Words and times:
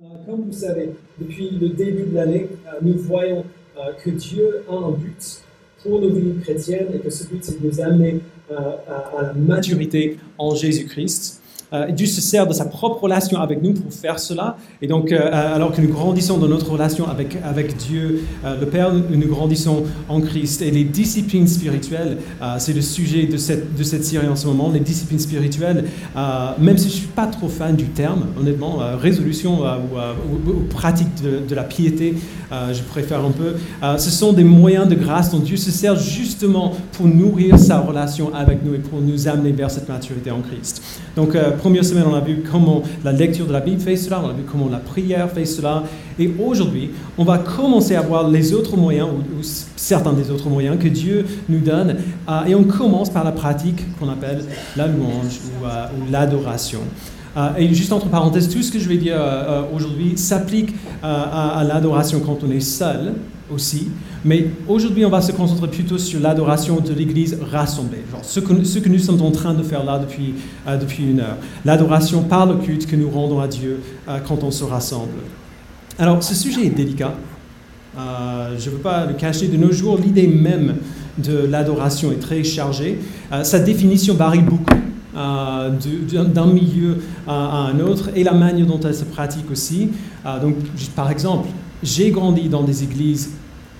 Euh, 0.00 0.06
Comme 0.26 0.44
vous 0.44 0.52
savez, 0.52 0.90
depuis 1.18 1.50
le 1.50 1.70
début 1.70 2.04
de 2.04 2.14
l'année, 2.14 2.46
euh, 2.66 2.78
nous 2.82 2.96
voyons 2.98 3.44
euh, 3.76 3.92
que 3.94 4.10
Dieu 4.10 4.64
a 4.68 4.72
un 4.72 4.92
but 4.92 5.42
pour 5.82 6.00
nos 6.00 6.10
vies 6.10 6.34
chrétiennes 6.40 6.86
et 6.94 6.98
que 7.00 7.10
ce 7.10 7.26
but, 7.26 7.42
c'est 7.42 7.60
de 7.60 7.66
nous 7.66 7.80
amener 7.80 8.20
à 8.48 9.22
la 9.22 9.32
maturité 9.34 10.16
en 10.38 10.54
Jésus-Christ. 10.54 11.37
Euh, 11.72 11.90
Dieu 11.90 12.06
se 12.06 12.20
sert 12.20 12.46
de 12.46 12.52
sa 12.52 12.64
propre 12.64 13.02
relation 13.02 13.40
avec 13.40 13.62
nous 13.62 13.74
pour 13.74 13.92
faire 13.92 14.18
cela. 14.18 14.56
Et 14.80 14.86
donc, 14.86 15.12
euh, 15.12 15.54
alors 15.54 15.72
que 15.72 15.80
nous 15.80 15.88
grandissons 15.88 16.38
dans 16.38 16.48
notre 16.48 16.70
relation 16.70 17.08
avec, 17.08 17.36
avec 17.44 17.76
Dieu, 17.76 18.24
euh, 18.44 18.58
le 18.60 18.66
Père, 18.66 18.92
nous 18.92 19.28
grandissons 19.28 19.84
en 20.08 20.20
Christ. 20.20 20.62
Et 20.62 20.70
les 20.70 20.84
disciplines 20.84 21.46
spirituelles, 21.46 22.18
euh, 22.42 22.56
c'est 22.58 22.72
le 22.72 22.80
sujet 22.80 23.26
de 23.26 23.36
cette, 23.36 23.76
de 23.76 23.82
cette 23.82 24.04
série 24.04 24.28
en 24.28 24.36
ce 24.36 24.46
moment. 24.46 24.70
Les 24.72 24.80
disciplines 24.80 25.18
spirituelles, 25.18 25.84
euh, 26.16 26.50
même 26.58 26.78
si 26.78 26.88
je 26.88 26.94
ne 26.94 26.98
suis 27.00 27.08
pas 27.08 27.26
trop 27.26 27.48
fan 27.48 27.76
du 27.76 27.86
terme, 27.86 28.26
honnêtement, 28.40 28.80
euh, 28.80 28.96
résolution 28.96 29.64
euh, 29.64 29.76
ou, 29.92 29.98
euh, 29.98 30.52
pratique 30.70 31.22
de, 31.22 31.46
de 31.46 31.54
la 31.54 31.64
piété, 31.64 32.14
euh, 32.50 32.72
je 32.72 32.82
préfère 32.82 33.24
un 33.24 33.30
peu. 33.30 33.56
Euh, 33.82 33.98
ce 33.98 34.10
sont 34.10 34.32
des 34.32 34.44
moyens 34.44 34.88
de 34.88 34.94
grâce 34.94 35.30
dont 35.30 35.38
Dieu 35.38 35.56
se 35.56 35.70
sert 35.70 35.96
justement 35.96 36.72
pour 36.92 37.06
nourrir 37.06 37.58
sa 37.58 37.80
relation 37.80 38.34
avec 38.34 38.64
nous 38.64 38.74
et 38.74 38.78
pour 38.78 39.00
nous 39.00 39.28
amener 39.28 39.52
vers 39.52 39.70
cette 39.70 39.88
maturité 39.88 40.30
en 40.30 40.40
Christ. 40.40 40.82
Donc, 41.14 41.34
euh, 41.34 41.50
première 41.58 41.84
semaine, 41.84 42.04
on 42.10 42.14
a 42.14 42.20
vu 42.20 42.42
comment 42.50 42.82
la 43.04 43.12
lecture 43.12 43.46
de 43.46 43.52
la 43.52 43.60
Bible 43.60 43.80
fait 43.80 43.96
cela, 43.96 44.22
on 44.24 44.30
a 44.30 44.32
vu 44.32 44.42
comment 44.50 44.68
la 44.68 44.78
prière 44.78 45.30
fait 45.30 45.44
cela. 45.44 45.82
Et 46.18 46.30
aujourd'hui, 46.38 46.90
on 47.16 47.24
va 47.24 47.38
commencer 47.38 47.94
à 47.94 48.00
voir 48.00 48.28
les 48.28 48.54
autres 48.54 48.76
moyens, 48.76 49.08
ou, 49.08 49.42
certains 49.76 50.12
des 50.12 50.30
autres 50.30 50.48
moyens 50.48 50.78
que 50.78 50.88
Dieu 50.88 51.26
nous 51.48 51.60
donne. 51.60 51.96
Euh, 52.28 52.44
et 52.46 52.54
on 52.54 52.64
commence 52.64 53.10
par 53.10 53.24
la 53.24 53.32
pratique 53.32 53.84
qu'on 53.98 54.08
appelle 54.08 54.44
la 54.76 54.86
louange 54.86 55.38
ou, 55.60 55.66
euh, 55.66 55.86
l'adoration. 56.10 56.80
Euh, 57.38 57.50
et 57.56 57.72
juste 57.72 57.92
entre 57.92 58.08
parenthèses, 58.08 58.48
tout 58.48 58.62
ce 58.62 58.72
que 58.72 58.78
je 58.78 58.88
vais 58.88 58.96
dire 58.96 59.16
euh, 59.16 59.62
euh, 59.62 59.62
aujourd'hui 59.74 60.16
s'applique 60.16 60.74
à 61.02 61.64
l'adoration 61.66 62.20
quand 62.20 62.38
on 62.42 62.50
est 62.50 62.60
seul 62.60 63.14
aussi. 63.52 63.88
Mais 64.24 64.50
aujourd'hui, 64.66 65.04
on 65.04 65.10
va 65.10 65.20
se 65.20 65.32
concentrer 65.32 65.68
plutôt 65.68 65.98
sur 65.98 66.20
l'adoration 66.20 66.80
de 66.80 66.92
l'Église 66.92 67.38
rassemblée, 67.50 68.02
genre 68.10 68.24
ce 68.24 68.40
que, 68.40 68.88
nous 68.88 68.98
sommes 68.98 69.22
en 69.22 69.30
train 69.30 69.54
de 69.54 69.62
faire 69.62 69.84
là 69.84 69.98
depuis, 69.98 70.34
euh, 70.66 70.76
depuis 70.76 71.04
une 71.10 71.20
heure. 71.20 71.36
L'adoration 71.64 72.22
par 72.22 72.46
le 72.46 72.56
culte 72.56 72.86
que 72.86 72.96
nous 72.96 73.10
rendons 73.10 73.40
à 73.40 73.48
Dieu 73.48 73.80
euh, 74.08 74.18
quand 74.26 74.42
on 74.42 74.50
se 74.50 74.64
rassemble. 74.64 75.18
Alors, 75.98 76.22
ce 76.22 76.34
sujet 76.34 76.66
est 76.66 76.70
délicat. 76.70 77.14
Euh, 77.98 78.54
je 78.58 78.70
ne 78.70 78.76
veux 78.76 78.80
pas 78.80 79.06
le 79.06 79.14
cacher. 79.14 79.48
De 79.48 79.56
nos 79.56 79.72
jours, 79.72 79.98
l'idée 79.98 80.28
même 80.28 80.76
de 81.18 81.38
l'adoration 81.38 82.12
est 82.12 82.20
très 82.20 82.44
chargée. 82.44 83.00
Sa 83.42 83.58
définition 83.58 84.14
varie 84.14 84.38
beaucoup 84.38 84.76
d'un 85.12 86.46
milieu 86.46 86.98
à, 87.26 87.66
un 87.72 87.80
autre 87.80 88.10
et 88.14 88.22
la 88.22 88.34
manière 88.34 88.66
dont 88.66 88.78
elle 88.78 88.94
se 88.94 89.02
pratique 89.02 89.50
aussi. 89.50 89.88
Donc, 90.40 90.54
par 90.94 91.10
exemple, 91.10 91.48
j'ai 91.82 92.10
grandi 92.10 92.48
dans 92.48 92.62
des 92.62 92.82
églises 92.82 93.30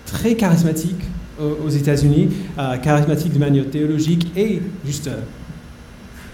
très 0.06 0.34
charismatiques 0.34 1.04
aux, 1.40 1.66
aux 1.66 1.70
États-Unis, 1.70 2.28
euh, 2.58 2.76
charismatiques 2.78 3.32
de 3.32 3.38
manière 3.38 3.68
théologique 3.70 4.26
et 4.36 4.60
juste 4.84 5.08
euh, 5.08 5.20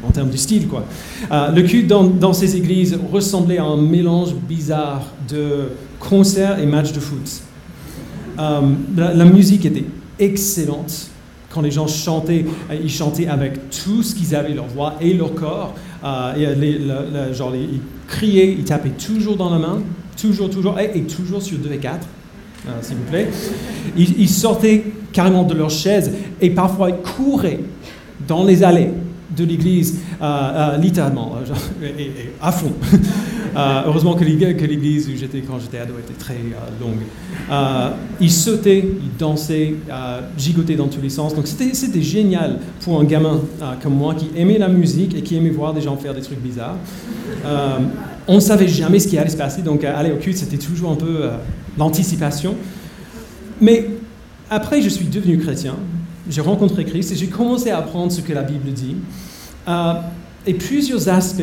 en 0.06 0.10
termes 0.10 0.30
de 0.30 0.36
style, 0.36 0.68
quoi. 0.68 0.84
Euh, 1.30 1.50
le 1.50 1.62
culte 1.62 1.86
dans, 1.86 2.32
ces 2.32 2.56
églises 2.56 2.98
ressemblait 3.12 3.58
à 3.58 3.64
un 3.64 3.76
mélange 3.76 4.34
bizarre 4.34 5.06
de 5.28 5.68
concerts 6.00 6.58
et 6.58 6.66
matchs 6.66 6.92
de 6.92 7.00
foot. 7.00 7.42
Euh, 8.38 8.60
la, 8.96 9.24
musique 9.24 9.64
était 9.64 9.84
excellente. 10.18 11.08
Quand 11.50 11.60
les 11.60 11.70
gens 11.70 11.86
chantaient, 11.86 12.44
euh, 12.70 12.74
ils 12.82 12.90
chantaient 12.90 13.28
avec 13.28 13.70
tout 13.70 14.02
ce 14.02 14.14
qu'ils 14.14 14.34
avaient, 14.34 14.54
leur 14.54 14.66
voix 14.66 14.94
et 15.00 15.14
leur 15.14 15.34
corps. 15.34 15.74
Euh, 16.04 17.32
genre, 17.32 17.54
ils 17.54 17.80
criaient, 18.08 18.52
ils 18.58 18.64
tapaient 18.64 18.90
toujours 18.90 19.36
dans 19.36 19.50
la 19.50 19.58
main, 19.58 19.82
toujours, 20.16 20.50
toujours, 20.50 20.78
et, 20.78 21.02
toujours 21.02 21.42
sur 21.42 21.58
2 21.58 21.72
et 21.72 21.78
4, 21.78 22.06
euh, 22.66 22.70
s'il 22.80 22.96
vous 22.96 23.04
plaît. 23.04 23.28
Ils, 23.96 24.28
sortaient 24.28 24.84
carrément 25.12 25.44
de 25.44 25.54
leur 25.54 25.70
chaise 25.70 26.12
et 26.40 26.50
parfois 26.50 26.90
ils 26.90 26.96
couraient 26.96 27.60
dans 28.26 28.44
les 28.44 28.62
allées 28.62 28.90
de 29.36 29.44
l'église, 29.44 30.00
euh, 30.20 30.24
euh, 30.24 30.76
littéralement, 30.78 31.36
et 31.82 32.30
à 32.40 32.52
fond. 32.52 32.72
Euh, 33.56 33.82
heureusement 33.86 34.14
que 34.14 34.24
l'ég- 34.24 34.56
que 34.56 34.64
l'église 34.64 35.08
où 35.08 35.16
j'étais 35.16 35.40
quand 35.40 35.58
j'étais 35.60 35.78
ado 35.78 35.94
était 35.98 36.18
très 36.18 36.34
euh, 36.34 36.80
longue. 36.80 37.02
Euh, 37.50 37.90
ils 38.20 38.30
sautaient, 38.30 38.80
ils 38.84 39.16
dansaient, 39.16 39.74
euh, 39.90 40.20
gigotaient 40.36 40.74
dans 40.74 40.88
tous 40.88 41.00
les 41.00 41.08
sens. 41.10 41.34
Donc 41.34 41.46
c'était 41.46 42.02
génial 42.02 42.58
pour 42.82 42.98
un 43.00 43.04
gamin 43.04 43.40
comme 43.82 43.94
moi 43.94 44.14
qui 44.14 44.30
aimait 44.36 44.58
la 44.58 44.68
musique 44.68 45.14
et 45.14 45.22
qui 45.22 45.36
aimait 45.36 45.50
voir 45.50 45.72
des 45.72 45.80
gens 45.82 45.96
faire 45.96 46.14
des 46.14 46.20
trucs 46.22 46.40
bizarres. 46.40 46.76
On 48.26 48.34
ne 48.36 48.40
savait 48.40 48.68
jamais 48.68 48.98
ce 48.98 49.06
qui 49.08 49.18
allait 49.18 49.30
se 49.30 49.36
passer, 49.36 49.62
donc 49.62 49.84
aller 49.84 50.10
au 50.10 50.16
culte, 50.16 50.38
c'était 50.38 50.56
toujours 50.56 50.90
un 50.90 50.96
peu 50.96 51.28
l'anticipation. 51.78 52.54
Mais 53.60 53.86
après, 54.50 54.82
je 54.82 54.88
suis 54.88 55.06
devenu 55.06 55.38
chrétien, 55.38 55.76
j'ai 56.28 56.40
rencontré 56.40 56.84
Christ 56.84 57.12
et 57.12 57.16
j'ai 57.16 57.26
commencé 57.28 57.70
à 57.70 57.78
apprendre 57.78 58.10
ce 58.10 58.20
que 58.20 58.32
la 58.32 58.42
Bible 58.42 58.72
dit. 58.72 58.96
Et 60.46 60.54
plusieurs 60.54 61.08
aspects 61.08 61.42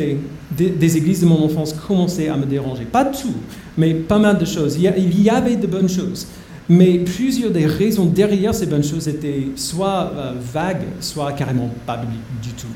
des, 0.56 0.96
églises 0.96 1.20
de 1.20 1.26
mon 1.26 1.42
enfance 1.44 1.72
commençaient 1.72 2.28
à 2.28 2.36
me 2.36 2.44
déranger. 2.46 2.84
Pas 2.84 3.04
tout, 3.06 3.34
mais 3.76 3.94
pas 3.94 4.18
mal 4.18 4.38
de 4.38 4.44
choses. 4.44 4.76
Il 4.76 4.82
y, 4.82 4.88
a- 4.88 4.96
il 4.96 5.20
y 5.22 5.30
avait 5.30 5.56
de 5.56 5.66
bonnes 5.66 5.88
choses. 5.88 6.26
Mais 6.68 6.98
plusieurs 6.98 7.50
des 7.50 7.66
raisons 7.66 8.04
derrière 8.06 8.54
ces 8.54 8.66
bonnes 8.66 8.84
choses 8.84 9.08
étaient 9.08 9.48
soit 9.56 10.12
euh, 10.14 10.32
vagues, 10.52 10.86
soit 11.00 11.32
carrément 11.32 11.70
pas 11.86 11.96
bibliques 11.96 12.20
du 12.42 12.50
tout. 12.50 12.66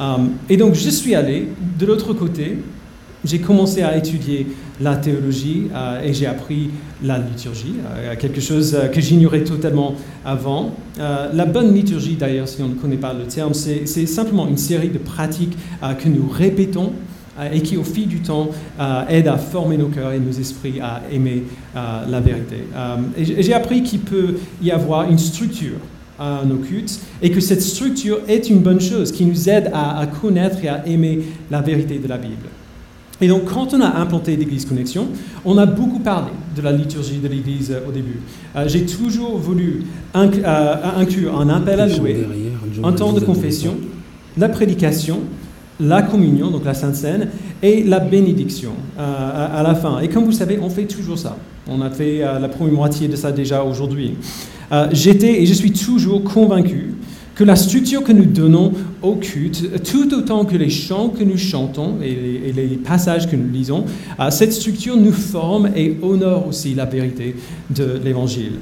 Euh, 0.00 0.16
et 0.48 0.56
donc 0.56 0.74
je 0.74 0.90
suis 0.90 1.14
allé 1.14 1.48
de 1.78 1.86
l'autre 1.86 2.12
côté, 2.14 2.58
j'ai 3.24 3.38
commencé 3.38 3.82
à 3.82 3.96
étudier 3.96 4.46
la 4.80 4.96
théologie 4.96 5.68
euh, 5.74 6.02
et 6.02 6.12
j'ai 6.12 6.26
appris 6.26 6.70
la 7.02 7.18
liturgie, 7.18 7.74
euh, 7.84 8.14
quelque 8.16 8.40
chose 8.40 8.74
euh, 8.74 8.88
que 8.88 9.00
j'ignorais 9.00 9.44
totalement 9.44 9.94
avant. 10.24 10.72
Euh, 11.00 11.28
la 11.32 11.46
bonne 11.46 11.74
liturgie, 11.74 12.16
d'ailleurs, 12.16 12.48
si 12.48 12.62
on 12.62 12.68
ne 12.68 12.74
connaît 12.74 12.96
pas 12.96 13.12
le 13.12 13.24
terme, 13.24 13.54
c'est 13.54 13.86
simplement 14.06 14.46
une 14.46 14.56
série 14.56 14.88
de 14.88 14.98
pratiques 14.98 15.56
que 15.98 16.08
nous 16.08 16.28
répétons 16.28 16.92
et 17.52 17.60
qui, 17.60 17.76
au 17.76 17.84
fil 17.84 18.06
du 18.06 18.20
temps, 18.20 18.50
aident 19.08 19.28
à 19.28 19.38
former 19.38 19.76
nos 19.78 19.88
cœurs 19.88 20.12
et 20.12 20.20
nos 20.20 20.30
esprits 20.32 20.80
à 20.80 21.02
aimer 21.10 21.44
la 21.74 22.20
vérité. 22.20 22.56
J'ai- 23.18 23.54
appris 23.54 23.82
qu'il 23.82 24.00
peut 24.00 24.36
y 24.62 24.70
avoir 24.70 25.10
une 25.10 25.18
structure 25.18 25.78
à 26.18 26.42
nos 26.46 26.56
cultes 26.56 27.00
et 27.22 27.30
que 27.30 27.40
cette 27.40 27.62
structure 27.62 28.20
est 28.28 28.50
une 28.50 28.58
bonne 28.58 28.80
chose 28.80 29.10
qui 29.12 29.24
nous 29.24 29.48
aide 29.48 29.70
à 29.72 30.06
connaître 30.20 30.58
et 30.62 30.68
à 30.68 30.86
aimer 30.86 31.20
la 31.50 31.62
vérité 31.62 31.98
de 31.98 32.06
la 32.08 32.18
Bible. 32.18 32.46
Et 33.22 33.28
donc, 33.28 33.44
quand 33.44 33.72
on 33.72 33.80
a 33.80 33.98
implanté 34.00 34.36
l'Église 34.36 34.66
Connexion, 34.66 35.06
on 35.44 35.56
a 35.56 35.64
beaucoup 35.64 36.00
parlé 36.00 36.32
de 36.56 36.60
la 36.60 36.72
liturgie 36.72 37.18
de 37.18 37.28
l'Église 37.28 37.70
euh, 37.70 37.88
au 37.88 37.92
début. 37.92 38.18
Euh, 38.56 38.64
J'ai 38.68 38.84
toujours 38.84 39.38
voulu 39.38 39.84
inc- 40.14 40.42
euh, 40.44 40.74
inclure 40.98 41.40
un 41.40 41.48
appel 41.48 41.80
à 41.80 41.86
louer, 41.86 42.26
un 42.82 42.92
temps 42.92 43.12
de 43.12 43.20
confession, 43.20 43.76
la 44.36 44.48
prédication, 44.48 45.20
la 45.80 46.02
communion, 46.02 46.50
donc 46.50 46.64
la 46.64 46.74
Sainte 46.74 46.96
Seine, 46.96 47.28
et 47.62 47.84
la 47.84 48.00
bénédiction 48.00 48.72
à, 48.98 49.44
à 49.58 49.62
la 49.62 49.74
fin. 49.76 50.00
Et 50.00 50.08
comme 50.08 50.24
vous 50.24 50.32
savez, 50.32 50.58
on 50.60 50.68
fait 50.68 50.84
toujours 50.86 51.18
ça. 51.18 51.36
On 51.68 51.80
a 51.80 51.90
fait 51.90 52.18
la 52.18 52.48
première 52.48 52.74
moitié 52.74 53.06
de 53.06 53.14
ça 53.14 53.30
déjà 53.30 53.62
aujourd'hui. 53.62 54.14
J'étais 54.90 55.42
et 55.42 55.46
je 55.46 55.54
suis 55.54 55.70
toujours 55.72 56.24
convaincu 56.24 56.94
que 57.34 57.44
la 57.44 57.56
structure 57.56 58.02
que 58.04 58.12
nous 58.12 58.26
donnons 58.26 58.72
au 59.00 59.16
culte, 59.16 59.82
tout 59.82 60.12
autant 60.14 60.44
que 60.44 60.56
les 60.56 60.68
chants 60.68 61.08
que 61.08 61.24
nous 61.24 61.38
chantons 61.38 61.96
et 62.02 62.52
les, 62.54 62.76
passages 62.76 63.30
que 63.30 63.36
nous 63.36 63.50
lisons, 63.50 63.84
euh, 64.20 64.30
cette 64.30 64.52
structure 64.52 64.96
nous 64.96 65.12
forme 65.12 65.70
et 65.74 65.96
honore 66.02 66.48
aussi 66.48 66.74
la 66.74 66.84
vérité 66.84 67.34
de 67.70 68.00
l'Évangile. 68.04 68.58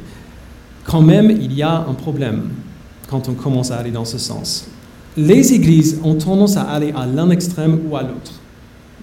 Quand 0.84 1.02
même, 1.02 1.30
il 1.30 1.52
y 1.52 1.62
a 1.62 1.84
un 1.88 1.94
problème 1.94 2.50
quand 3.08 3.28
on 3.28 3.34
commence 3.34 3.70
à 3.70 3.76
aller 3.76 3.90
dans 3.90 4.04
ce 4.04 4.18
sens. 4.18 4.68
Les 5.16 5.52
églises 5.52 6.00
ont 6.04 6.14
tendance 6.14 6.56
à 6.56 6.62
aller 6.62 6.92
à 6.96 7.06
l'un 7.06 7.30
extrême 7.30 7.80
ou 7.88 7.96
à 7.96 8.02
l'autre. 8.02 8.40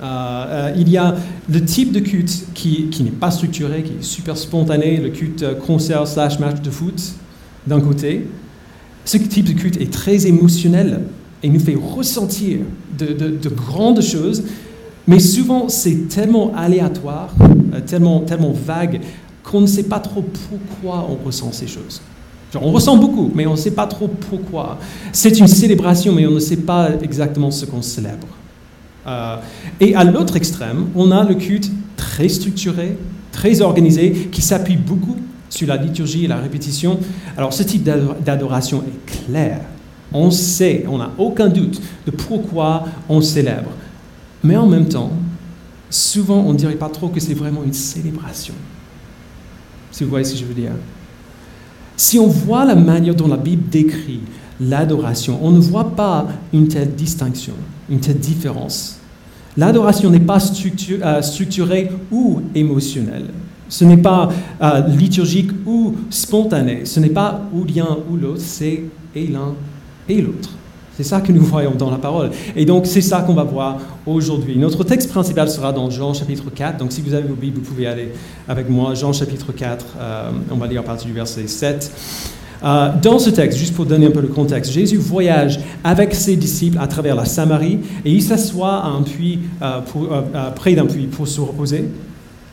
Euh, 0.02 0.06
euh, 0.06 0.74
il 0.78 0.90
y 0.90 0.98
a 0.98 1.16
le 1.50 1.64
type 1.64 1.92
de 1.92 2.00
culte 2.00 2.48
qui, 2.54 2.90
qui 2.90 3.04
n'est 3.04 3.10
pas 3.10 3.32
structuré, 3.32 3.84
qui 3.84 3.94
est 3.94 4.04
super 4.04 4.38
spontané, 4.38 4.98
le 4.98 5.10
culte 5.10 5.44
euh, 5.44 5.56
concert 5.56 6.08
slash 6.08 6.40
match 6.40 6.62
de 6.62 6.70
foot 6.70 7.14
d'un 7.66 7.82
côté. 7.82 8.28
Ce 9.08 9.16
type 9.18 9.46
de 9.46 9.54
culte 9.54 9.78
est 9.80 9.90
très 9.90 10.28
émotionnel 10.28 11.00
et 11.42 11.48
nous 11.48 11.62
fait 11.62 11.76
ressentir 11.76 12.60
de, 13.00 13.06
de- 13.14 13.38
de 13.38 13.48
grandes 13.50 14.02
choses, 14.02 14.44
mais 15.08 15.20
souvent 15.20 15.70
c'est 15.70 16.10
tellement 16.10 16.52
aléatoire, 16.54 17.34
euh, 17.74 17.80
tellement, 17.86 18.20
tellement 18.20 18.52
vague, 18.52 19.00
qu'on 19.46 19.62
ne 19.62 19.66
sait 19.66 19.84
pas 19.84 20.00
trop 20.02 20.22
pourquoi 20.50 21.08
on 21.10 21.26
ressent 21.26 21.54
ces 21.54 21.68
choses. 21.68 22.02
On 22.62 22.70
ressent 22.72 22.98
beaucoup, 22.98 23.32
mais 23.34 23.46
on 23.48 23.52
ne 23.52 23.58
sait 23.58 23.72
pas 23.72 23.88
trop 23.88 24.10
pourquoi. 24.10 24.78
C'est 25.14 25.40
une 25.40 25.48
célébration, 25.48 26.12
mais 26.12 26.26
on 26.28 26.32
ne 26.32 26.40
sait 26.40 26.58
pas 26.58 26.90
exactement 27.02 27.50
ce 27.50 27.66
qu'on 27.66 27.82
célèbre. 27.82 28.28
Euh, 29.06 29.38
et 29.80 29.96
à 29.96 30.04
l'autre 30.04 30.36
extrême, 30.36 30.88
on 30.96 31.12
a 31.12 31.24
le 31.24 31.36
culte 31.36 31.72
très 31.96 32.28
structuré, 32.28 32.98
très 33.32 33.62
organisé, 33.62 34.12
qui 34.34 34.42
s'appuie 34.42 34.76
beaucoup 34.76 35.16
sur 35.50 35.68
la 35.68 35.78
liturgie 35.78 36.26
et 36.26 36.28
la 36.28 36.38
répétition. 36.38 37.00
Alors 37.38 37.54
ce 37.54 37.64
type 37.64 37.84
d'ado- 37.84 38.16
d'adoration 38.24 38.84
est 38.84 39.26
clair. 39.28 39.62
On 40.14 40.32
sait, 40.32 40.86
on 40.88 40.98
n'a 40.98 41.12
aucun 41.18 41.48
doute 41.50 41.82
de 42.06 42.12
pourquoi 42.12 42.86
on 43.10 43.22
célèbre. 43.22 43.72
Mais 44.44 44.56
en 44.56 44.68
même 44.68 44.88
temps, 44.88 45.12
souvent 45.90 46.40
on 46.46 46.54
ne 46.54 46.58
dirait 46.58 46.76
pas 46.76 46.90
trop 46.90 47.10
que 47.10 47.20
c'est 47.20 47.34
vraiment 47.34 47.64
une 47.64 47.74
célébration. 47.74 48.54
Si 49.92 50.04
vous 50.04 50.10
voyez 50.10 50.26
ce 50.26 50.34
que 50.34 50.40
je 50.40 50.46
veux 50.46 50.54
dire. 50.54 50.72
Si 51.96 52.20
on 52.20 52.28
voit 52.28 52.64
la 52.64 52.76
manière 52.76 53.16
dont 53.16 53.28
la 53.28 53.38
Bible 53.38 53.70
décrit 53.70 54.20
l'adoration, 54.60 55.40
on 55.42 55.52
ne 55.52 55.60
voit 55.60 55.96
pas 55.96 56.28
une 56.54 56.68
telle 56.68 56.94
distinction, 56.94 57.54
une 57.90 58.00
telle 58.00 58.20
différence. 58.20 59.00
L'adoration 59.58 60.12
n'est 60.12 60.20
pas 60.20 60.38
euh, 60.38 61.22
structurée 61.24 61.90
ou 62.12 62.42
émotionnelle. 62.54 63.26
Ce 63.70 63.84
n'est 63.84 63.98
pas 63.98 64.30
euh, 64.62 64.88
liturgique 64.88 65.52
ou 65.66 65.96
spontané. 66.10 66.86
Ce 66.86 67.00
n'est 67.00 67.10
pas 67.10 67.42
ou 67.54 67.66
l'un 67.66 67.98
ou 68.10 68.16
l'autre, 68.16 68.42
c'est 68.42 68.84
et 69.16 69.28
l'un 69.28 69.54
et 70.08 70.22
l'autre. 70.22 70.50
C'est 70.96 71.04
ça 71.04 71.22
que 71.22 71.32
nous 71.32 71.44
voyons 71.44 71.76
dans 71.76 71.92
la 71.92 71.98
parole. 71.98 72.32
Et 72.56 72.66
donc, 72.66 72.88
c'est 72.88 73.02
ça 73.02 73.22
qu'on 73.22 73.36
va 73.36 73.44
voir 73.44 73.78
aujourd'hui. 74.06 74.58
Notre 74.58 74.84
texte 74.84 75.12
principal 75.12 75.48
sera 75.48 75.72
dans 75.72 75.92
Jean 75.92 76.14
chapitre 76.14 76.50
4. 76.50 76.78
Donc, 76.78 76.92
si 76.92 77.02
vous 77.02 77.14
avez 77.14 77.28
vos 77.28 77.36
Bibles, 77.36 77.60
vous 77.60 77.66
pouvez 77.66 77.86
aller 77.86 78.12
avec 78.48 78.68
moi. 78.68 78.96
Jean 78.96 79.14
chapitre 79.14 79.52
4, 79.52 79.86
euh, 80.00 80.32
on 80.50 80.56
va 80.56 80.66
lire 80.66 80.80
à 80.80 80.84
partir 80.84 81.06
du 81.06 81.14
verset 81.14 81.46
7. 81.46 81.92
Euh, 82.64 82.90
dans 83.00 83.20
ce 83.20 83.30
texte, 83.30 83.60
juste 83.60 83.76
pour 83.76 83.86
donner 83.86 84.08
un 84.08 84.12
peu 84.12 84.22
le 84.22 84.30
contexte, 84.30 84.72
Jésus 84.72 84.98
voyage 84.98 85.60
avec 85.84 86.16
ses 86.16 86.36
disciples 86.36 86.80
à 86.80 86.88
travers 86.88 87.16
la 87.16 87.26
Samarie 87.26 87.80
et 88.04 88.12
il 88.12 88.24
s'assoit 88.24 88.78
à 88.78 88.88
un 88.88 89.04
puits, 89.04 89.42
près 90.56 90.74
d'un 90.74 90.88
puits 90.88 91.06
pour 91.06 91.28
se 91.28 91.40
reposer. 91.42 91.86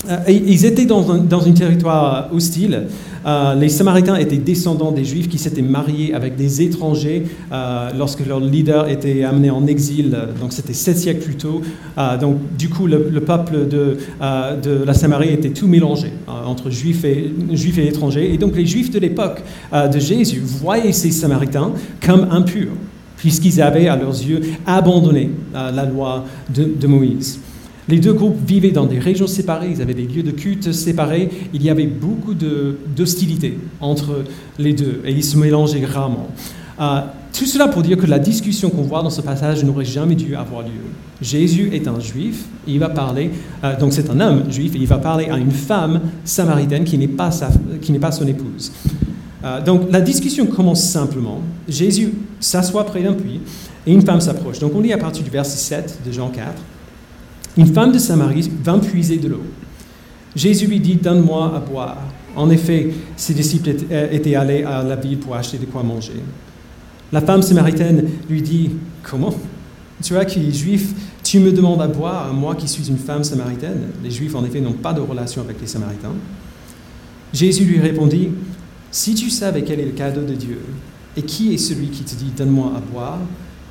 Euh, 0.08 0.18
ils 0.28 0.64
étaient 0.66 0.84
dans 0.84 1.10
un, 1.10 1.18
dans 1.18 1.46
un 1.46 1.52
territoire 1.52 2.28
hostile. 2.32 2.84
Euh, 3.26 3.54
les 3.54 3.70
Samaritains 3.70 4.16
étaient 4.16 4.36
descendants 4.36 4.92
des 4.92 5.04
Juifs 5.04 5.28
qui 5.28 5.38
s'étaient 5.38 5.62
mariés 5.62 6.12
avec 6.12 6.36
des 6.36 6.60
étrangers 6.60 7.24
euh, 7.52 7.90
lorsque 7.96 8.26
leur 8.26 8.40
leader 8.40 8.88
était 8.88 9.24
amené 9.24 9.50
en 9.50 9.66
exil. 9.66 10.16
Donc 10.40 10.52
c'était 10.52 10.74
sept 10.74 10.98
siècles 10.98 11.24
plus 11.24 11.36
tôt. 11.36 11.62
donc 12.20 12.38
du 12.58 12.68
coup, 12.68 12.86
le, 12.86 13.20
peuple 13.20 13.66
de, 13.66 13.96
de, 14.62 14.84
la 14.84 14.94
Samarie 14.94 15.30
était 15.30 15.50
tout 15.50 15.66
mélangé 15.66 16.08
entre 16.26 16.68
Juifs 16.70 17.04
et, 17.04 17.32
Juifs 17.52 17.78
et 17.78 17.88
étrangers. 17.88 18.34
Et 18.34 18.36
donc 18.38 18.56
les 18.56 18.66
Juifs 18.66 18.90
de 18.90 18.98
l'époque 18.98 19.42
de 19.72 19.98
Jésus 19.98 20.42
voyaient 20.44 20.92
ces 20.92 21.10
Samaritains 21.10 21.72
comme 22.04 22.28
impurs 22.30 22.72
puisqu'ils 23.16 23.62
avaient 23.62 23.88
à 23.88 23.96
leurs 23.96 24.10
yeux 24.10 24.42
abandonné 24.66 25.30
la 25.54 25.84
loi 25.86 26.26
de, 26.54 26.64
de 26.78 26.86
Moïse. 26.86 27.40
Les 27.88 27.98
deux 27.98 28.14
groupes 28.14 28.38
vivaient 28.46 28.70
dans 28.70 28.86
des 28.86 28.98
régions 28.98 29.26
séparées, 29.26 29.70
ils 29.70 29.82
avaient 29.82 29.94
des 29.94 30.06
lieux 30.06 30.22
de 30.22 30.30
culte 30.30 30.72
séparés, 30.72 31.28
il 31.52 31.62
y 31.62 31.68
avait 31.68 31.86
beaucoup 31.86 32.34
d'hostilité 32.34 33.58
entre 33.80 34.24
les 34.58 34.72
deux 34.72 35.02
et 35.04 35.12
ils 35.12 35.24
se 35.24 35.36
mélangeaient 35.36 35.84
rarement. 35.84 36.28
Euh, 36.80 37.00
tout 37.32 37.46
cela 37.46 37.68
pour 37.68 37.82
dire 37.82 37.96
que 37.96 38.06
la 38.06 38.18
discussion 38.18 38.70
qu'on 38.70 38.82
voit 38.82 39.02
dans 39.02 39.10
ce 39.10 39.20
passage 39.20 39.64
n'aurait 39.64 39.84
jamais 39.84 40.14
dû 40.14 40.34
avoir 40.34 40.62
lieu. 40.62 40.70
Jésus 41.20 41.70
est 41.72 41.86
un 41.86 42.00
juif, 42.00 42.44
il 42.66 42.78
va 42.78 42.88
parler, 42.88 43.30
euh, 43.62 43.78
donc 43.78 43.92
c'est 43.92 44.08
un 44.08 44.20
homme 44.20 44.50
juif, 44.50 44.74
et 44.74 44.78
il 44.78 44.86
va 44.86 44.98
parler 44.98 45.26
à 45.26 45.36
une 45.36 45.50
femme 45.50 46.00
samaritaine 46.24 46.84
qui 46.84 46.96
n'est 46.96 47.08
pas, 47.08 47.30
pas 48.00 48.12
son 48.12 48.26
épouse. 48.26 48.72
Euh, 49.44 49.60
donc 49.62 49.92
la 49.92 50.00
discussion 50.00 50.46
commence 50.46 50.82
simplement. 50.82 51.40
Jésus 51.68 52.14
s'assoit 52.40 52.86
près 52.86 53.02
d'un 53.02 53.12
puits 53.12 53.40
et 53.86 53.92
une 53.92 54.02
femme 54.02 54.20
s'approche. 54.20 54.58
Donc 54.58 54.72
on 54.74 54.80
lit 54.80 54.92
à 54.92 54.98
partir 54.98 55.22
du 55.22 55.30
verset 55.30 55.58
7 55.58 55.98
de 56.06 56.12
Jean 56.12 56.28
4. 56.28 56.46
Une 57.56 57.66
femme 57.66 57.92
de 57.92 57.98
Samarie 57.98 58.50
vint 58.62 58.78
puiser 58.78 59.18
de 59.18 59.28
l'eau. 59.28 59.42
Jésus 60.34 60.66
lui 60.66 60.80
dit, 60.80 60.96
donne-moi 60.96 61.54
à 61.56 61.60
boire. 61.60 61.98
En 62.34 62.50
effet, 62.50 62.92
ses 63.16 63.34
disciples 63.34 63.70
étaient 64.10 64.34
allés 64.34 64.64
à 64.64 64.82
la 64.82 64.96
ville 64.96 65.18
pour 65.18 65.36
acheter 65.36 65.58
de 65.58 65.66
quoi 65.66 65.84
manger. 65.84 66.20
La 67.12 67.20
femme 67.20 67.42
samaritaine 67.42 68.08
lui 68.28 68.42
dit, 68.42 68.70
comment? 69.02 69.34
Tu 70.02 70.14
vois 70.14 70.24
qui 70.24 70.40
est 70.40 70.52
juif, 70.52 70.92
tu 71.22 71.38
me 71.38 71.52
demandes 71.52 71.80
à 71.80 71.86
boire, 71.86 72.34
moi 72.34 72.56
qui 72.56 72.66
suis 72.66 72.88
une 72.88 72.98
femme 72.98 73.22
samaritaine 73.22 73.92
Les 74.02 74.10
juifs, 74.10 74.34
en 74.34 74.44
effet, 74.44 74.60
n'ont 74.60 74.72
pas 74.72 74.92
de 74.92 75.00
relation 75.00 75.40
avec 75.42 75.60
les 75.60 75.68
samaritains. 75.68 76.14
Jésus 77.32 77.64
lui 77.64 77.78
répondit, 77.78 78.30
si 78.90 79.14
tu 79.14 79.30
savais 79.30 79.62
quel 79.62 79.78
est 79.78 79.86
le 79.86 79.92
cadeau 79.92 80.22
de 80.22 80.34
Dieu, 80.34 80.60
et 81.16 81.22
qui 81.22 81.54
est 81.54 81.58
celui 81.58 81.88
qui 81.88 82.02
te 82.02 82.16
dit, 82.16 82.32
donne-moi 82.36 82.72
à 82.76 82.80
boire, 82.80 83.18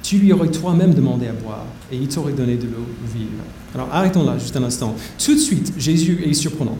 tu 0.03 0.17
lui 0.17 0.33
aurais 0.33 0.49
toi-même 0.49 0.93
demandé 0.93 1.27
à 1.27 1.31
boire, 1.31 1.65
et 1.91 1.95
il 1.95 2.07
t'aurait 2.07 2.33
donné 2.33 2.55
de 2.55 2.65
l'eau 2.65 2.85
vive. 3.15 3.27
Alors 3.73 3.89
arrêtons 3.91 4.23
là 4.23 4.37
juste 4.37 4.55
un 4.55 4.63
instant. 4.63 4.93
Tout 5.23 5.33
de 5.33 5.39
suite, 5.39 5.73
Jésus 5.77 6.21
est 6.25 6.33
surprenant. 6.33 6.77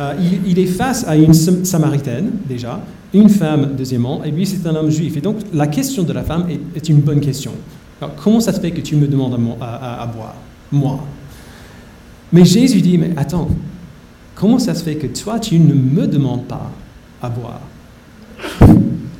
Euh, 0.00 0.14
il, 0.46 0.58
est 0.58 0.66
face 0.66 1.06
à 1.06 1.16
une 1.16 1.34
Samaritaine, 1.34 2.30
déjà, 2.48 2.80
une 3.12 3.28
femme, 3.28 3.74
deuxièmement, 3.76 4.24
et 4.24 4.30
lui, 4.30 4.46
c'est 4.46 4.66
un 4.66 4.74
homme 4.74 4.90
juif. 4.90 5.16
Et 5.16 5.20
donc, 5.20 5.36
la 5.52 5.66
question 5.66 6.04
de 6.04 6.12
la 6.12 6.22
femme 6.22 6.46
est, 6.74 6.88
une 6.88 7.00
bonne 7.00 7.20
question. 7.20 7.52
Alors, 8.00 8.14
comment 8.16 8.40
ça 8.40 8.52
se 8.52 8.60
fait 8.60 8.70
que 8.70 8.80
tu 8.80 8.96
me 8.96 9.06
demandes 9.06 9.38
à, 9.60 10.02
à, 10.02 10.06
boire? 10.06 10.36
Moi. 10.70 11.04
Mais 12.32 12.44
Jésus 12.44 12.80
dit, 12.80 12.96
mais 12.96 13.12
attends, 13.16 13.48
comment 14.34 14.58
ça 14.58 14.74
se 14.74 14.84
fait 14.84 14.96
que 14.96 15.08
toi, 15.08 15.38
tu 15.38 15.58
ne 15.58 15.74
me 15.74 16.06
demandes 16.06 16.44
pas 16.44 16.70
à 17.20 17.28
boire? 17.28 17.60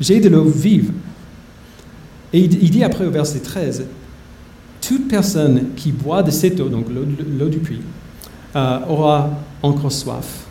J'ai 0.00 0.20
de 0.20 0.28
l'eau 0.28 0.44
vive. 0.44 0.92
Et 2.32 2.40
il 2.40 2.70
dit 2.70 2.84
après 2.84 3.06
au 3.06 3.10
verset 3.10 3.40
13, 3.40 3.86
toute 4.80 5.08
personne 5.08 5.70
qui 5.76 5.92
boit 5.92 6.22
de 6.22 6.30
cette 6.30 6.60
eau, 6.60 6.68
donc 6.68 6.86
l'eau 6.88 7.48
du 7.48 7.58
puits, 7.58 7.80
euh, 8.56 8.78
aura 8.88 9.30
encore 9.62 9.92
soif. 9.92 10.46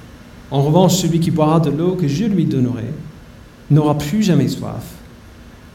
En 0.52 0.62
revanche, 0.62 0.96
celui 0.96 1.20
qui 1.20 1.32
boira 1.32 1.60
de 1.60 1.70
l'eau 1.70 1.96
que 1.96 2.08
je 2.08 2.26
lui 2.26 2.46
donnerai 2.46 2.86
n'aura 3.70 3.98
plus 3.98 4.24
jamais 4.24 4.48
soif. 4.48 4.96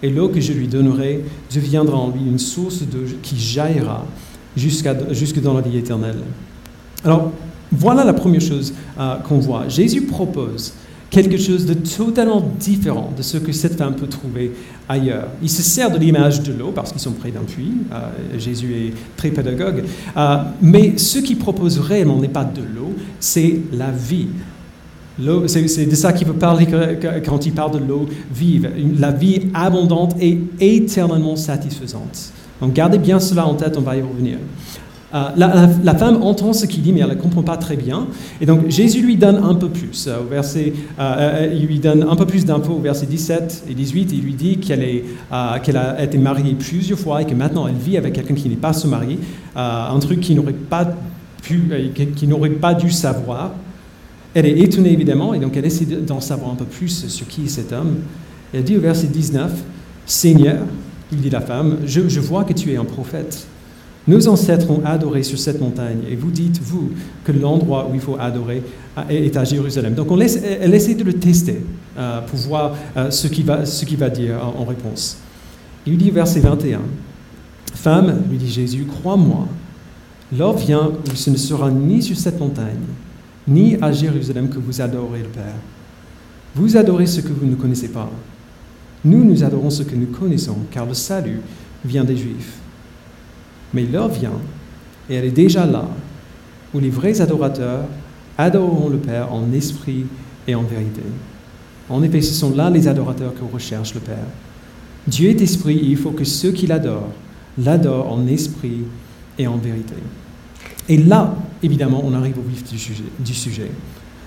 Et 0.02 0.10
l'eau 0.10 0.28
que 0.28 0.40
je 0.40 0.52
lui 0.52 0.66
donnerai 0.66 1.24
deviendra 1.54 1.96
en 1.96 2.10
lui 2.10 2.20
une 2.20 2.38
source 2.38 2.82
d'eau 2.82 3.04
qui 3.22 3.38
jaillira 3.38 4.04
jusque 4.56 5.40
dans 5.40 5.54
la 5.54 5.60
vie 5.60 5.78
éternelle. 5.78 6.18
Alors, 7.04 7.32
voilà 7.70 8.04
la 8.04 8.12
première 8.12 8.40
chose 8.40 8.74
euh, 8.98 9.16
qu'on 9.16 9.38
voit. 9.38 9.68
Jésus 9.68 10.02
propose 10.02 10.74
quelque 11.12 11.36
chose 11.36 11.66
de 11.66 11.74
totalement 11.74 12.42
différent 12.58 13.12
de 13.16 13.22
ce 13.22 13.36
que 13.36 13.52
cette 13.52 13.76
femme 13.76 13.94
peut 13.94 14.06
trouver 14.06 14.52
ailleurs. 14.88 15.28
Il 15.42 15.50
se 15.50 15.62
sert 15.62 15.90
de 15.90 15.98
l'image 15.98 16.42
de 16.42 16.54
l'eau 16.54 16.72
parce 16.74 16.90
qu'ils 16.90 17.02
sont 17.02 17.12
près 17.12 17.30
d'un 17.30 17.42
puits. 17.42 17.74
Euh, 17.92 18.38
Jésus 18.38 18.74
est 18.74 18.94
très 19.16 19.28
pédagogue. 19.28 19.84
Euh, 20.16 20.36
mais 20.62 20.96
ce 20.96 21.18
qu'il 21.18 21.38
propose 21.38 21.78
réellement 21.78 22.18
n'est 22.18 22.28
pas 22.28 22.44
de 22.44 22.62
l'eau, 22.62 22.94
c'est 23.20 23.60
la 23.72 23.90
vie. 23.90 24.28
C'est 25.46 25.84
de 25.84 25.94
ça 25.94 26.14
qu'il 26.14 26.26
veut 26.26 26.32
parler 26.32 26.66
quand 27.22 27.44
il 27.44 27.52
parle 27.52 27.78
de 27.78 27.86
l'eau 27.86 28.08
vive, 28.34 28.70
la 28.98 29.12
vie 29.12 29.50
abondante 29.52 30.16
et 30.18 30.38
éternellement 30.58 31.36
satisfaisante. 31.36 32.32
Donc 32.62 32.72
gardez 32.72 32.96
bien 32.96 33.20
cela 33.20 33.46
en 33.46 33.54
tête, 33.54 33.76
on 33.76 33.82
va 33.82 33.96
y 33.96 34.00
revenir. 34.00 34.38
Euh, 35.14 35.28
la, 35.36 35.94
femme 35.94 36.22
entend 36.22 36.52
ce 36.52 36.64
qu'il 36.64 36.82
dit, 36.82 36.92
mais 36.92 37.00
elle 37.00 37.10
ne 37.10 37.14
comprend 37.14 37.42
pas 37.42 37.56
très 37.56 37.76
bien. 37.76 38.06
Et 38.40 38.46
donc 38.46 38.68
Jésus 38.70 39.02
lui 39.02 39.16
donne 39.16 39.36
un 39.36 39.54
peu 39.54 39.68
plus. 39.68 40.08
Euh, 40.08 40.20
euh, 40.98 41.52
il 41.52 41.66
lui 41.66 41.78
donne 41.78 42.06
un 42.08 42.16
peu 42.16 42.24
plus 42.26 42.46
d'infos 42.46 42.74
au 42.74 42.80
verset 42.80 43.06
17 43.06 43.64
et 43.68 43.74
18. 43.74 44.12
Il 44.12 44.22
lui 44.22 44.32
dit 44.32 44.58
qu'elle 44.58 45.16
a 45.30 46.02
été 46.02 46.16
mariée 46.16 46.54
plusieurs 46.54 46.98
fois 46.98 47.22
et 47.22 47.26
que 47.26 47.34
maintenant 47.34 47.66
elle 47.68 47.74
vit 47.74 47.98
avec 47.98 48.14
quelqu'un 48.14 48.34
qui 48.34 48.48
n'est 48.48 48.56
pas 48.56 48.72
son 48.72 48.88
mari. 48.88 49.18
un 49.54 49.98
truc 49.98 50.20
qu'il 50.20 50.36
n'aurait 50.36 50.52
pas, 50.52 50.88
pas 52.60 52.74
dû 52.74 52.90
savoir. 52.90 53.52
Elle 54.34 54.46
est 54.46 54.58
étonnée 54.60 54.92
évidemment 54.92 55.34
et 55.34 55.38
donc 55.38 55.58
elle 55.58 55.66
essaie 55.66 55.84
d'en 55.84 56.20
savoir 56.22 56.52
un 56.52 56.56
peu 56.56 56.64
plus 56.64 57.08
sur 57.08 57.28
qui 57.28 57.44
est 57.44 57.48
cet 57.48 57.72
homme. 57.72 57.96
Elle 58.54 58.64
dit 58.64 58.78
au 58.78 58.80
verset 58.80 59.08
19, 59.08 59.50
Seigneur, 60.06 60.60
il 61.10 61.20
dit 61.20 61.30
la 61.30 61.42
femme, 61.42 61.78
je 61.84 62.20
vois 62.20 62.44
que 62.44 62.54
tu 62.54 62.72
es 62.72 62.76
un 62.76 62.84
prophète. 62.84 63.46
Nos 64.08 64.26
ancêtres 64.26 64.68
ont 64.70 64.82
adoré 64.84 65.22
sur 65.22 65.38
cette 65.38 65.60
montagne, 65.60 66.00
et 66.10 66.16
vous 66.16 66.30
dites, 66.30 66.60
vous, 66.60 66.90
que 67.24 67.30
l'endroit 67.30 67.88
où 67.90 67.94
il 67.94 68.00
faut 68.00 68.16
adorer 68.18 68.62
est 69.08 69.36
à 69.36 69.44
Jérusalem. 69.44 69.94
Donc 69.94 70.10
on 70.10 70.16
laisse, 70.16 70.36
elle 70.42 70.74
essaie 70.74 70.94
de 70.94 71.04
le 71.04 71.14
tester 71.14 71.62
euh, 71.96 72.20
pour 72.22 72.38
voir 72.40 72.74
euh, 72.96 73.10
ce 73.10 73.28
qu'il 73.28 73.44
va, 73.44 74.10
dire 74.10 74.40
en, 74.58 74.64
réponse. 74.64 75.18
Il 75.86 75.98
dit, 75.98 76.10
verset 76.10 76.40
21, 76.40 76.80
Femme, 77.74 78.22
lui 78.28 78.38
dit 78.38 78.50
Jésus, 78.50 78.86
crois-moi, 78.86 79.46
l'heure 80.36 80.56
vient 80.56 80.90
où 80.90 81.14
ce 81.14 81.30
ne 81.30 81.36
sera 81.36 81.70
ni 81.70 82.02
sur 82.02 82.16
cette 82.16 82.40
montagne, 82.40 82.80
ni 83.46 83.76
à 83.80 83.92
Jérusalem 83.92 84.48
que 84.48 84.58
vous 84.58 84.80
adorez 84.80 85.20
le 85.20 85.28
Père. 85.28 85.54
Vous 86.56 86.76
adorez 86.76 87.06
ce 87.06 87.20
que 87.20 87.32
vous 87.32 87.46
ne 87.46 87.54
connaissez 87.54 87.88
pas. 87.88 88.10
Nous, 89.04 89.24
nous 89.24 89.42
adorons 89.44 89.70
ce 89.70 89.84
que 89.84 89.94
nous 89.94 90.06
connaissons, 90.06 90.58
car 90.70 90.86
le 90.86 90.94
salut 90.94 91.40
vient 91.84 92.04
des 92.04 92.16
Juifs. 92.16 92.61
Mais 93.74 93.82
l'heure 93.82 94.08
vient, 94.08 94.38
et 95.08 95.14
elle 95.14 95.24
est 95.24 95.30
déjà 95.30 95.66
là, 95.66 95.84
où 96.74 96.80
les 96.80 96.90
vrais 96.90 97.20
adorateurs 97.20 97.84
adoreront 98.38 98.88
le 98.88 98.98
Père 98.98 99.32
en 99.32 99.52
esprit 99.52 100.06
et 100.46 100.54
en 100.54 100.62
vérité. 100.62 101.02
En 101.88 102.02
effet, 102.02 102.22
ce 102.22 102.32
sont 102.32 102.54
là 102.54 102.70
les 102.70 102.88
adorateurs 102.88 103.34
que 103.34 103.44
recherche 103.52 103.94
le 103.94 104.00
Père. 104.00 104.26
Dieu 105.06 105.30
est 105.30 105.40
esprit 105.40 105.80
il 105.82 105.96
faut 105.96 106.12
que 106.12 106.24
ceux 106.24 106.52
qui 106.52 106.66
l'adorent 106.66 107.10
l'adorent 107.58 108.10
en 108.12 108.26
esprit 108.26 108.84
et 109.38 109.46
en 109.46 109.56
vérité. 109.56 109.94
Et 110.88 110.96
là, 110.96 111.34
évidemment, 111.62 112.02
on 112.04 112.14
arrive 112.14 112.38
au 112.38 112.42
vif 112.42 112.64
du 112.64 113.34
sujet. 113.34 113.70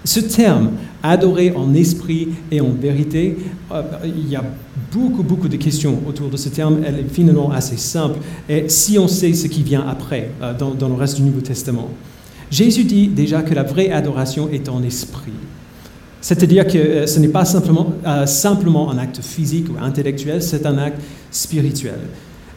Ce 0.06 0.20
terme, 0.20 0.70
adorer 1.02 1.52
en 1.56 1.74
esprit 1.74 2.30
et 2.52 2.62
en 2.62 2.70
vérité, 2.70 3.38
euh, 3.72 3.82
il 4.06 4.30
y 4.30 4.36
a 4.36 4.44
beaucoup, 4.94 5.24
beaucoup 5.24 5.48
de 5.48 5.58
questions 5.58 6.00
autour 6.08 6.30
de 6.30 6.38
ce 6.38 6.50
terme. 6.50 6.82
Elle 6.86 7.00
est 7.00 7.12
finalement 7.12 7.52
assez 7.52 7.76
simple. 7.76 8.20
Et 8.48 8.70
si 8.70 9.00
on 9.00 9.08
sait 9.08 9.34
ce 9.34 9.48
qui 9.48 9.64
vient 9.64 9.84
après, 9.88 10.30
euh, 10.44 10.54
dans, 10.54 10.88
le 10.88 10.94
reste 10.94 11.16
du 11.16 11.24
Nouveau 11.24 11.42
Testament, 11.42 11.90
Jésus 12.52 12.84
dit 12.84 13.08
déjà 13.08 13.42
que 13.42 13.56
la 13.56 13.64
vraie 13.64 13.90
adoration 13.90 14.48
est 14.50 14.70
en 14.70 14.84
esprit. 14.84 15.34
C'est-à-dire 16.22 16.68
que 16.68 16.78
euh, 16.78 17.08
ce 17.08 17.20
n'est 17.20 17.28
pas 17.28 17.46
simplement, 17.46 17.94
simplement 18.28 18.92
un 18.92 19.00
acte 19.00 19.22
physique 19.24 19.70
ou 19.70 19.84
intellectuel, 19.84 20.44
c'est 20.44 20.68
un 20.68 20.78
acte 20.78 21.02
spirituel. 21.32 22.00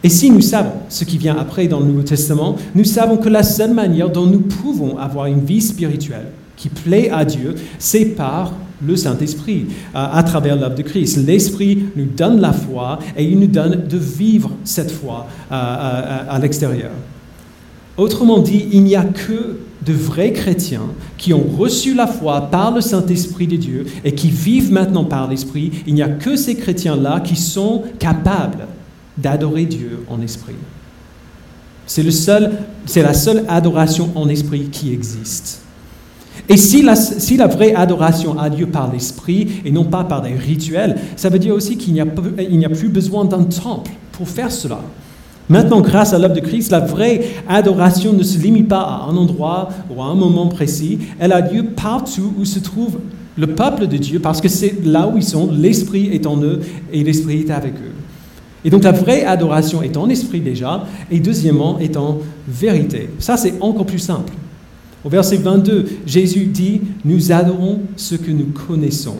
Et 0.03 0.09
si 0.09 0.29
nous 0.29 0.41
savons 0.41 0.73
ce 0.87 1.03
qui 1.03 1.17
vient 1.17 1.35
après 1.35 1.67
dans 1.67 1.79
le 1.79 1.87
Nouveau 1.87 2.03
Testament, 2.03 2.57
nous 2.75 2.83
savons 2.83 3.17
que 3.17 3.27
la 3.27 3.41
seule 3.41 3.73
manière 3.73 4.11
dont 4.11 4.27
nous 4.27 4.41
pouvons 4.41 4.99
avoir 4.99 5.25
une 5.25 5.43
vie 5.43 5.61
spirituelle 5.61 6.27
qui 6.59 6.69
plaît 6.69 7.09
à 7.09 7.25
Dieu, 7.25 7.55
c'est 7.79 8.05
par 8.05 8.53
le 8.85 8.95
Saint-Esprit, 8.95 9.65
euh, 9.95 10.05
à 10.11 10.21
travers 10.23 10.55
l'œuvre 10.55 10.75
de 10.75 10.83
Christ. 10.83 11.17
L'Esprit 11.25 11.85
nous 11.95 12.05
donne 12.05 12.39
la 12.39 12.53
foi 12.53 12.99
et 13.17 13.23
il 13.23 13.39
nous 13.39 13.47
donne 13.47 13.87
de 13.87 13.97
vivre 13.97 14.51
cette 14.63 14.91
foi 14.91 15.27
à 15.49 16.37
l'extérieur. 16.41 16.91
Autrement 17.97 18.39
dit, 18.39 18.67
il 18.71 18.83
n'y 18.83 18.95
a 18.95 19.03
que 19.03 19.59
de 19.85 19.93
vrais 19.93 20.31
chrétiens 20.31 20.87
qui 21.17 21.33
ont 21.33 21.45
reçu 21.57 21.93
la 21.93 22.07
foi 22.07 22.49
par 22.49 22.73
le 22.73 22.81
Saint-Esprit 22.81 23.47
de 23.47 23.55
Dieu 23.55 23.85
et 24.03 24.13
qui 24.13 24.29
vivent 24.29 24.71
maintenant 24.71 25.05
par 25.05 25.29
l'Esprit. 25.29 25.71
Il 25.87 25.93
n'y 25.93 26.01
a 26.01 26.09
que 26.09 26.35
ces 26.35 26.55
chrétiens-là 26.55 27.21
qui 27.21 27.35
sont 27.35 27.83
capables 27.97 28.67
d'adorer 29.17 29.65
Dieu 29.65 30.05
en 30.09 30.21
esprit. 30.21 30.55
C'est 31.85 32.03
la 32.03 33.13
seule 33.13 33.45
adoration 33.47 34.11
en 34.15 34.29
esprit 34.29 34.69
qui 34.69 34.93
existe. 34.93 35.61
Et 36.47 36.57
si 36.57 36.81
la, 36.81 37.47
vraie 37.47 37.73
adoration 37.75 38.39
a 38.39 38.49
lieu 38.49 38.65
par 38.65 38.91
l'esprit 38.91 39.61
et 39.65 39.71
non 39.71 39.85
pas 39.85 40.03
par 40.03 40.21
des 40.21 40.33
rituels, 40.33 40.95
ça 41.15 41.29
veut 41.29 41.39
dire 41.39 41.53
aussi 41.53 41.77
qu'il 41.77 41.93
n'y 41.93 42.01
a, 42.01 42.05
a 42.05 42.69
plus 42.69 42.89
besoin 42.89 43.25
d'un 43.25 43.43
temple 43.43 43.91
pour 44.11 44.27
faire 44.27 44.51
cela. 44.51 44.79
Maintenant, 45.47 45.81
grâce 45.81 46.13
à 46.13 46.19
l'œuvre 46.19 46.35
de 46.35 46.41
Christ, 46.41 46.71
la 46.71 46.79
vraie 46.79 47.21
adoration 47.47 48.13
ne 48.13 48.23
se 48.23 48.37
limite 48.39 48.67
pas 48.67 48.81
à 48.81 49.07
un 49.09 49.17
endroit 49.17 49.69
ou 49.89 50.01
à 50.01 50.05
un 50.05 50.15
moment 50.15 50.47
précis. 50.47 50.99
Elle 51.19 51.33
a 51.33 51.41
lieu 51.41 51.63
partout 51.63 52.33
où 52.37 52.45
se 52.45 52.59
trouve 52.59 52.99
le 53.35 53.47
peuple 53.47 53.87
de 53.87 53.97
Dieu, 53.97 54.19
parce 54.19 54.41
que 54.41 54.49
c'est 54.49 54.85
là 54.85 55.07
où 55.07 55.17
ils 55.17 55.23
sont, 55.23 55.49
l'Esprit 55.51 56.09
est 56.11 56.27
en 56.27 56.41
eux 56.43 56.59
et 56.91 57.03
l'Esprit 57.03 57.41
est 57.41 57.51
avec 57.51 57.73
eux. 57.73 57.93
Et 58.65 58.69
donc 58.69 58.83
la 58.83 58.91
vraie 58.91 59.23
adoration 59.23 59.81
est 59.81 59.95
en 59.95 60.09
esprit 60.09 60.41
déjà, 60.41 60.85
et 61.09 61.19
deuxièmement 61.19 61.79
est 61.79 61.95
en 61.95 62.19
vérité. 62.47 63.09
Ça, 63.19 63.37
c'est 63.37 63.53
encore 63.61 63.85
plus 63.85 63.99
simple. 63.99 64.33
Au 65.03 65.09
verset 65.09 65.37
22, 65.37 65.85
Jésus 66.05 66.45
dit, 66.45 66.81
nous 67.05 67.31
adorons 67.31 67.79
ce 67.95 68.15
que 68.15 68.31
nous 68.31 68.47
connaissons. 68.47 69.17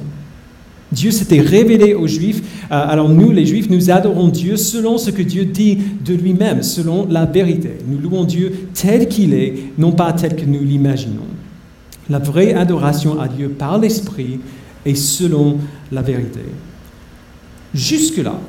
Dieu 0.92 1.12
s'était 1.12 1.40
révélé 1.40 1.94
aux 1.94 2.08
Juifs. 2.08 2.42
Euh, 2.72 2.76
alors 2.88 3.10
nous, 3.10 3.32
les 3.32 3.46
Juifs, 3.46 3.70
nous 3.70 3.92
adorons 3.92 4.28
Dieu 4.28 4.58
selon 4.58 4.98
ce 4.98 5.12
que 5.12 5.22
Dieu 5.22 5.46
dit 5.46 5.78
de 6.04 6.16
lui-même, 6.16 6.64
selon 6.64 7.08
la 7.08 7.26
vérité. 7.26 7.78
Nous 7.88 8.00
louons 8.00 8.24
Dieu 8.24 8.70
tel 8.74 9.08
qu'il 9.08 9.34
est, 9.34 9.54
non 9.78 9.92
pas 9.92 10.12
tel 10.14 10.36
que 10.36 10.46
nous 10.46 10.64
l'imaginons. 10.64 11.28
La 12.10 12.20
vraie 12.20 12.54
adoration 12.56 13.20
a 13.20 13.28
lieu 13.28 13.50
par 13.50 13.78
l'Esprit 13.78 14.40
et 14.86 14.96
selon 14.96 15.58
la 15.92 16.02
vérité. 16.02 16.40
Jusque-là, 17.76 18.40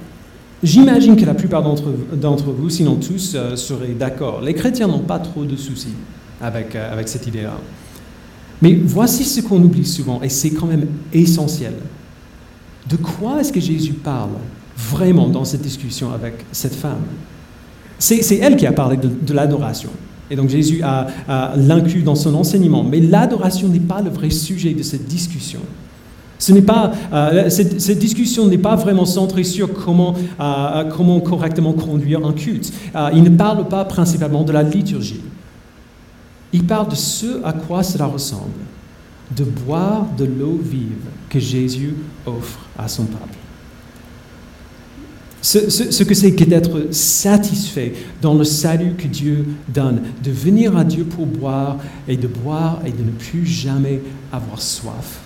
j'imagine 0.63 1.17
que 1.17 1.27
la 1.27 1.35
plupart 1.35 1.63
d'entre 1.63 2.53
vous, 2.53 2.71
sinon 2.71 2.97
tous, 2.97 3.35
euh, 3.35 3.55
seraient 3.55 3.89
d'accord. 3.89 4.41
Les 4.41 4.55
chrétiens 4.55 4.89
n'ont 4.89 5.01
pas 5.01 5.19
trop 5.19 5.45
de 5.45 5.57
soucis 5.57 5.95
avec, 6.41 6.75
euh, 6.75 6.93
avec 6.93 7.09
cette 7.09 7.27
idée-là. 7.27 7.59
Mais 8.63 8.75
voici 8.85 9.25
ce 9.25 9.41
qu'on 9.41 9.63
oublie 9.63 9.87
souvent, 9.87 10.21
et 10.23 10.29
c'est 10.29 10.51
quand 10.51 10.67
même 10.67 10.87
essentiel. 11.13 11.75
De 12.89 12.97
quoi 12.97 13.41
est-ce 13.41 13.53
que 13.53 13.61
Jésus 13.61 13.93
parle 13.93 14.31
vraiment 14.77 15.29
dans 15.29 15.45
cette 15.45 15.63
discussion 15.63 16.13
avec 16.13 16.45
cette 16.53 16.75
femme? 16.75 17.05
C'est 17.99 18.37
elle 18.37 18.57
qui 18.57 18.67
a 18.67 18.73
parlé 18.73 18.97
de, 18.97 19.35
l'adoration. 19.35 19.91
Et 20.31 20.37
donc 20.37 20.49
Jésus 20.49 20.81
a, 20.83 21.07
l'inclus 21.57 22.03
dans 22.03 22.15
son 22.15 22.35
enseignement. 22.35 22.83
Mais 22.83 23.01
l'adoration 23.01 23.69
n'est 23.69 23.79
pas 23.79 24.01
le 24.01 24.11
vrai 24.11 24.31
sujet 24.31 24.73
de 24.73 24.83
cette 24.83 25.07
discussion. 25.07 25.61
Ce 26.39 26.53
n'est 26.53 26.63
pas, 26.63 26.93
euh, 27.13 27.51
cette, 27.51 27.99
discussion 27.99 28.47
n'est 28.47 28.57
pas 28.59 28.75
vraiment 28.75 29.05
centrée 29.05 29.45
sur 29.45 29.75
comment, 29.75 30.15
euh, 30.41 30.85
comment 30.85 31.21
correctement 31.21 31.75
conduire 31.75 32.25
un 32.25 32.33
culte. 32.33 32.73
Il 33.15 33.23
ne 33.23 33.29
parle 33.29 33.69
pas 33.69 33.85
principalement 33.85 34.43
de 34.43 34.53
la 34.53 34.63
liturgie. 34.63 35.21
Il 36.53 36.65
parle 36.65 36.89
de 36.89 36.95
ce 36.95 37.45
à 37.45 37.53
quoi 37.53 37.83
cela 37.83 38.07
ressemble 38.07 38.51
de 39.37 39.45
boire 39.45 40.07
de 40.17 40.25
l'eau 40.25 40.59
vive 40.63 41.07
que 41.29 41.39
Jésus 41.39 41.95
offre 42.27 42.67
à 42.77 42.89
son 42.89 43.05
peuple. 43.05 43.39
Ce, 45.43 46.03
que 46.03 46.15
c'est 46.15 46.35
que 46.35 46.45
d'être 46.45 46.93
satisfait 46.93 47.95
dans 48.21 48.35
le 48.35 48.45
salut 48.45 48.95
que 48.95 49.07
Dieu 49.07 49.47
donne, 49.69 50.03
de 50.23 50.31
venir 50.31 50.77
à 50.77 50.85
Dieu 50.85 51.05
pour 51.05 51.25
boire 51.27 51.79
et 52.07 52.19
de 52.19 52.27
boire 52.27 52.81
et 52.85 52.91
de 52.91 53.03
ne 53.03 53.11
plus 53.11 53.47
jamais 53.47 54.03
avoir 54.33 54.61
soif. 54.61 55.21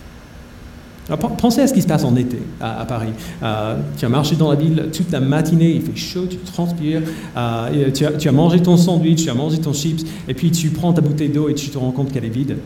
Pensez 1.38 1.60
à 1.60 1.66
ce 1.66 1.74
qui 1.74 1.82
se 1.82 1.86
passe 1.86 2.04
en 2.04 2.16
été 2.16 2.38
à, 2.60 2.84
Paris. 2.86 3.12
Euh, 3.42 3.76
tu 3.96 4.04
as 4.04 4.08
marché 4.08 4.36
dans 4.36 4.50
la 4.50 4.56
ville 4.56 4.88
toute 4.92 5.10
la 5.12 5.20
matinée, 5.20 5.70
il 5.70 5.82
fait 5.82 5.96
chaud, 5.96 6.26
tu 6.28 6.36
transpires, 6.36 7.02
euh, 7.36 7.90
tu, 7.90 8.28
as, 8.28 8.32
mangé 8.32 8.60
ton 8.60 8.76
sandwich, 8.76 9.24
tu 9.24 9.30
as 9.30 9.34
mangé 9.34 9.58
ton 9.58 9.72
chips, 9.72 10.04
et 10.28 10.34
puis 10.34 10.50
tu 10.50 10.70
prends 10.70 10.92
ta 10.92 11.00
bouteille 11.00 11.28
d'eau 11.28 11.48
et 11.48 11.54
tu 11.54 11.68
te 11.68 11.78
rends 11.78 11.90
compte 11.90 12.12
qu'elle 12.12 12.24
est 12.24 12.30
vide. 12.30 12.56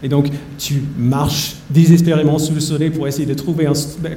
Et 0.00 0.08
donc, 0.08 0.30
tu 0.58 0.84
marches 0.96 1.56
désespérément 1.70 2.38
sous 2.38 2.54
le 2.54 2.60
soleil 2.60 2.90
pour 2.90 3.08
essayer 3.08 3.26
de 3.26 3.34
trouver 3.34 3.66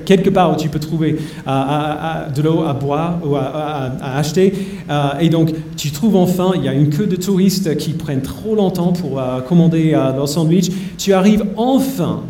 quelque 0.06 0.30
part 0.30 0.54
où 0.54 0.56
tu 0.56 0.70
peux 0.70 0.80
trouver 0.80 1.18
euh, 1.48 2.30
de 2.30 2.42
l'eau 2.44 2.62
à 2.62 2.74
boire 2.74 3.20
ou 3.26 3.36
à, 3.36 3.92
acheter. 4.16 4.54
Euh, 4.92 5.18
et 5.20 5.30
donc, 5.30 5.52
tu 5.76 5.90
trouves 5.90 6.18
enfin, 6.18 6.52
il 6.56 6.64
y 6.64 6.68
a 6.68 6.74
une 6.74 6.90
queue 6.90 7.08
de 7.08 7.16
touristes 7.16 7.78
qui 7.78 7.94
prennent 7.94 8.22
trop 8.22 8.54
longtemps 8.56 8.94
pour 8.94 9.20
commander 9.50 9.92
leur 9.92 10.30
sandwich. 10.30 10.70
Tu 11.00 11.14
arrives 11.14 11.46
enfin 11.58 12.22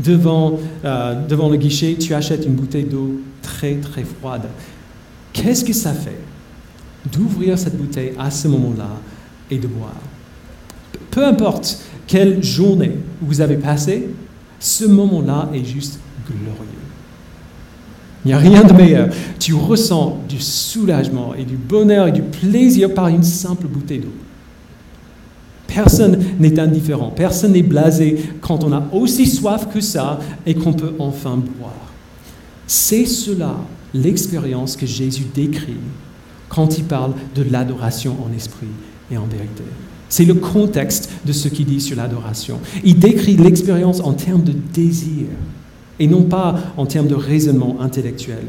devant, 0.00 0.58
devant 1.28 1.48
le 1.48 1.56
guichet, 1.56 1.96
tu 1.98 2.14
achètes 2.14 2.46
une 2.46 2.54
bouteille 2.54 2.84
d'eau 2.84 3.20
très, 3.42 3.74
très 3.76 4.04
froide. 4.04 4.48
Qu'est-ce 5.32 5.64
que 5.64 5.72
ça 5.72 5.92
fait 5.92 6.18
d'ouvrir 7.12 7.58
cette 7.58 7.76
bouteille 7.76 8.12
à 8.18 8.30
ce 8.30 8.48
moment-là 8.48 8.90
et 9.50 9.58
de 9.58 9.66
boire? 9.66 10.00
Peu 11.10 11.24
importe 11.24 11.80
quelle 12.06 12.42
journée 12.42 12.92
vous 13.20 13.40
avez 13.40 13.56
passé, 13.56 14.08
ce 14.58 14.84
moment-là 14.84 15.50
est 15.54 15.64
juste 15.64 16.00
glorieux. 16.26 16.72
Il 18.24 18.28
n'y 18.28 18.34
a 18.34 18.38
rien 18.38 18.64
de 18.64 18.72
meilleur. 18.72 19.08
Tu 19.38 19.54
ressens 19.54 20.18
du 20.28 20.40
soulagement 20.40 21.34
et 21.34 21.44
du 21.44 21.56
bonheur 21.56 22.08
et 22.08 22.12
du 22.12 22.22
plaisir 22.22 22.92
par 22.92 23.08
une 23.08 23.22
simple 23.22 23.66
bouteille 23.66 24.00
d'eau. 24.00 24.12
Personne 25.66 26.18
n'est 26.38 26.58
indifférent, 26.58 27.10
personne 27.14 27.52
n'est 27.52 27.62
blasé 27.62 28.30
quand 28.40 28.64
on 28.64 28.72
a 28.72 28.84
aussi 28.92 29.26
soif 29.26 29.68
que 29.72 29.80
ça 29.80 30.20
et 30.46 30.54
qu'on 30.54 30.72
peut 30.72 30.94
enfin 30.98 31.36
boire. 31.36 31.72
C'est 32.66 33.06
cela 33.06 33.56
l'expérience 33.94 34.76
que 34.76 34.86
Jésus 34.86 35.26
décrit 35.34 35.76
quand 36.48 36.78
il 36.78 36.84
parle 36.84 37.12
de 37.34 37.42
l'adoration 37.42 38.16
en 38.24 38.34
esprit 38.34 38.66
et 39.10 39.16
en 39.16 39.26
vérité. 39.26 39.64
C'est 40.08 40.24
le 40.24 40.34
contexte 40.34 41.10
de 41.24 41.32
ce 41.32 41.48
qu'il 41.48 41.66
dit 41.66 41.80
sur 41.80 41.96
l'adoration. 41.96 42.60
Il 42.84 42.98
décrit 42.98 43.36
l'expérience 43.36 44.00
en 44.00 44.12
termes 44.12 44.44
de 44.44 44.54
désir 44.72 45.26
et 45.98 46.06
non 46.06 46.22
pas 46.22 46.56
en 46.76 46.86
termes 46.86 47.08
de 47.08 47.14
raisonnement 47.14 47.76
intellectuel. 47.80 48.44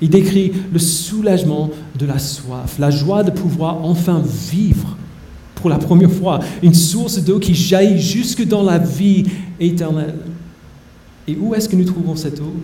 Il 0.00 0.10
décrit 0.10 0.52
le 0.72 0.78
soulagement 0.78 1.70
de 1.98 2.06
la 2.06 2.18
soif, 2.18 2.78
la 2.78 2.90
joie 2.90 3.22
de 3.22 3.30
pouvoir 3.30 3.84
enfin 3.84 4.22
vivre 4.50 4.96
pour 5.60 5.70
la 5.70 5.78
première 5.78 6.10
fois, 6.10 6.40
une 6.62 6.74
source 6.74 7.18
d'eau 7.18 7.38
qui 7.38 7.54
jaillit 7.54 8.00
jusque 8.00 8.44
dans 8.46 8.62
la 8.62 8.78
vie 8.78 9.24
éternelle. 9.58 10.18
Et 11.28 11.36
où 11.36 11.54
est-ce 11.54 11.68
que 11.68 11.76
nous 11.76 11.84
trouvons 11.84 12.16
cette 12.16 12.40
eau? 12.40 12.54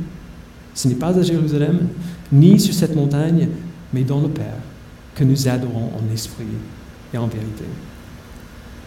Ce 0.74 0.88
n'est 0.88 0.94
pas 0.94 1.16
à 1.16 1.22
Jérusalem, 1.22 1.88
ni 2.32 2.58
sur 2.58 2.74
cette 2.74 2.94
montagne, 2.94 3.48
mais 3.92 4.02
dans 4.02 4.20
le 4.20 4.28
Père, 4.28 4.58
que 5.14 5.24
nous 5.24 5.48
adorons 5.48 5.90
en 5.96 6.12
esprit 6.12 6.44
et 7.12 7.18
en 7.18 7.26
vérité. 7.26 7.64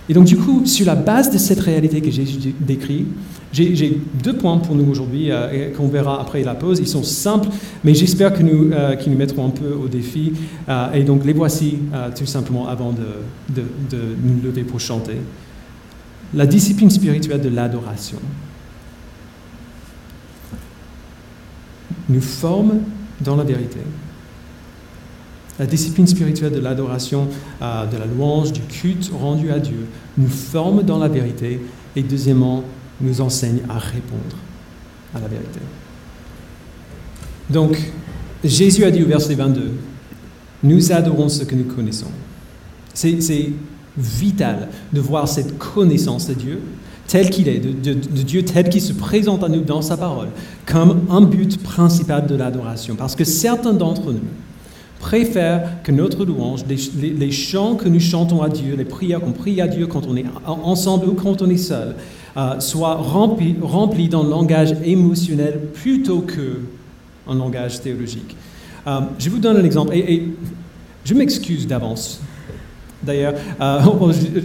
Et 0.10 0.14
donc, 0.14 0.26
du 0.26 0.38
coup, 0.38 0.66
sur 0.66 0.88
la 0.88 0.96
base 0.96 1.32
de 1.32 1.38
cette 1.38 1.60
réalité 1.60 2.02
que 2.02 2.10
Jésus 2.10 2.56
décrit, 2.60 3.06
j'ai 3.54 4.02
deux 4.24 4.36
points 4.36 4.58
pour 4.58 4.76
nous 4.76 4.90
aujourd'hui 4.90 5.30
euh, 5.30 5.72
qu'on 5.76 5.88
verra 5.88 6.20
après 6.20 6.44
la 6.44 6.56
pause. 6.56 6.80
Ils 6.80 6.88
sont 6.88 7.04
simples, 7.04 7.50
mais 7.84 7.94
j'espère 7.94 8.34
que 8.34 8.42
nous, 8.42 8.72
euh, 8.72 8.96
qu'ils 8.96 9.12
nous 9.12 9.18
mettront 9.18 9.46
un 9.46 9.52
peu 9.52 9.72
au 9.72 9.88
défi. 9.88 10.34
Euh, 10.68 10.94
et 10.94 11.04
donc, 11.04 11.26
les 11.26 11.34
voici 11.34 11.78
tout 12.18 12.26
simplement 12.26 12.68
avant 12.68 12.92
de, 12.92 13.06
de 13.56 14.00
nous 14.24 14.42
lever 14.44 14.64
pour 14.64 14.80
chanter. 14.80 15.18
La 16.34 16.48
discipline 16.48 16.90
spirituelle 16.90 17.42
de 17.42 17.50
l'adoration 17.50 18.18
nous 22.08 22.22
forme 22.22 22.80
dans 23.22 23.36
la 23.36 23.44
vérité. 23.44 23.80
La 25.60 25.66
discipline 25.66 26.08
spirituelle 26.08 26.54
de 26.54 26.60
l'adoration, 26.60 27.28
euh, 27.62 27.86
de 27.86 27.98
la 27.98 28.06
louange, 28.06 28.54
du 28.54 28.62
culte 28.62 29.12
rendu 29.14 29.52
à 29.52 29.60
Dieu 29.60 29.86
nous 30.18 30.30
forme 30.30 30.84
dans 30.84 30.98
la 30.98 31.10
vérité 31.10 31.60
et 31.96 32.02
deuxièmement 32.02 32.64
nous 33.02 33.20
enseigne 33.20 33.60
à 33.68 33.78
répondre 33.78 34.38
à 35.14 35.20
la 35.20 35.28
vérité. 35.28 35.60
Donc, 37.50 37.78
Jésus 38.44 38.86
a 38.86 38.92
dit 38.92 39.04
au 39.04 39.08
verset 39.08 39.36
22, 39.36 39.72
nous 40.64 40.92
adorons 40.92 41.30
ce 41.30 41.44
que 41.44 41.56
nous 41.56 41.66
connaissons. 41.66 42.12
C'est 42.94 43.52
vital 43.98 44.70
de 44.94 45.02
voir 45.02 45.28
cette 45.28 45.58
connaissance 45.58 46.28
de 46.28 46.34
Dieu 46.36 46.62
tel 47.08 47.30
qu'il 47.30 47.48
est, 47.48 47.60
de, 47.60 47.94
de, 47.94 48.22
Dieu 48.22 48.44
tel 48.44 48.70
qu'il 48.70 48.82
se 48.82 48.94
présente 48.94 49.44
à 49.44 49.50
nous 49.50 49.62
dans 49.62 49.82
sa 49.82 49.98
parole, 49.98 50.28
comme 50.66 51.02
un 51.10 51.22
but 51.22 51.62
principal 51.62 52.28
de 52.28 52.36
l'adoration. 52.36 52.96
Parce 52.96 53.16
que 53.16 53.24
certains 53.24 53.74
d'entre 53.74 54.14
nous 54.14 54.20
préfèrent 55.00 55.82
que 55.84 55.92
notre 55.92 56.26
louange, 56.26 56.66
les, 56.68 57.32
chants 57.32 57.76
que 57.76 57.88
nous 57.88 58.00
chantons 58.00 58.42
à 58.42 58.50
Dieu, 58.50 58.76
les 58.78 58.86
prières 58.86 59.22
qu'on 59.22 59.32
prie 59.32 59.62
à 59.62 59.68
Dieu 59.68 59.88
quand 59.88 60.06
on 60.08 60.16
est 60.16 60.26
ensemble 60.46 61.08
ou 61.08 61.14
quand 61.14 61.42
on 61.42 61.50
est 61.50 61.58
seul, 61.58 61.96
euh, 62.38 62.60
soient 62.60 62.96
remplis, 62.96 64.10
dans 64.10 64.24
le 64.24 64.30
langage 64.30 64.76
émotionnel 64.84 65.60
plutôt 65.74 66.20
que 66.20 66.60
en 67.30 67.36
langage 67.36 67.82
théologique. 67.82 68.36
Euh, 68.88 69.02
je 69.18 69.30
vous 69.30 69.40
donne 69.40 69.58
un 69.58 69.64
exemple, 69.64 69.96
et, 69.96 70.28
je 71.06 71.14
m'excuse 71.14 71.66
d'avance 71.66 72.22
D'ailleurs, 73.02 73.34
euh, 73.62 73.80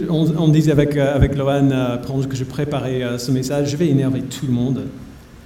on, 0.09 0.47
disait 0.47 0.71
avec, 0.71 0.95
euh, 0.95 1.13
avec 1.13 1.35
Lohan, 1.35 1.69
que 2.29 2.35
je 2.35 2.45
préparais 2.45 3.01
ce 3.17 3.31
message, 3.31 3.71
je 3.71 3.75
vais 3.75 3.89
énerver 3.89 4.21
tout 4.21 4.45
le 4.45 4.53
monde 4.53 4.83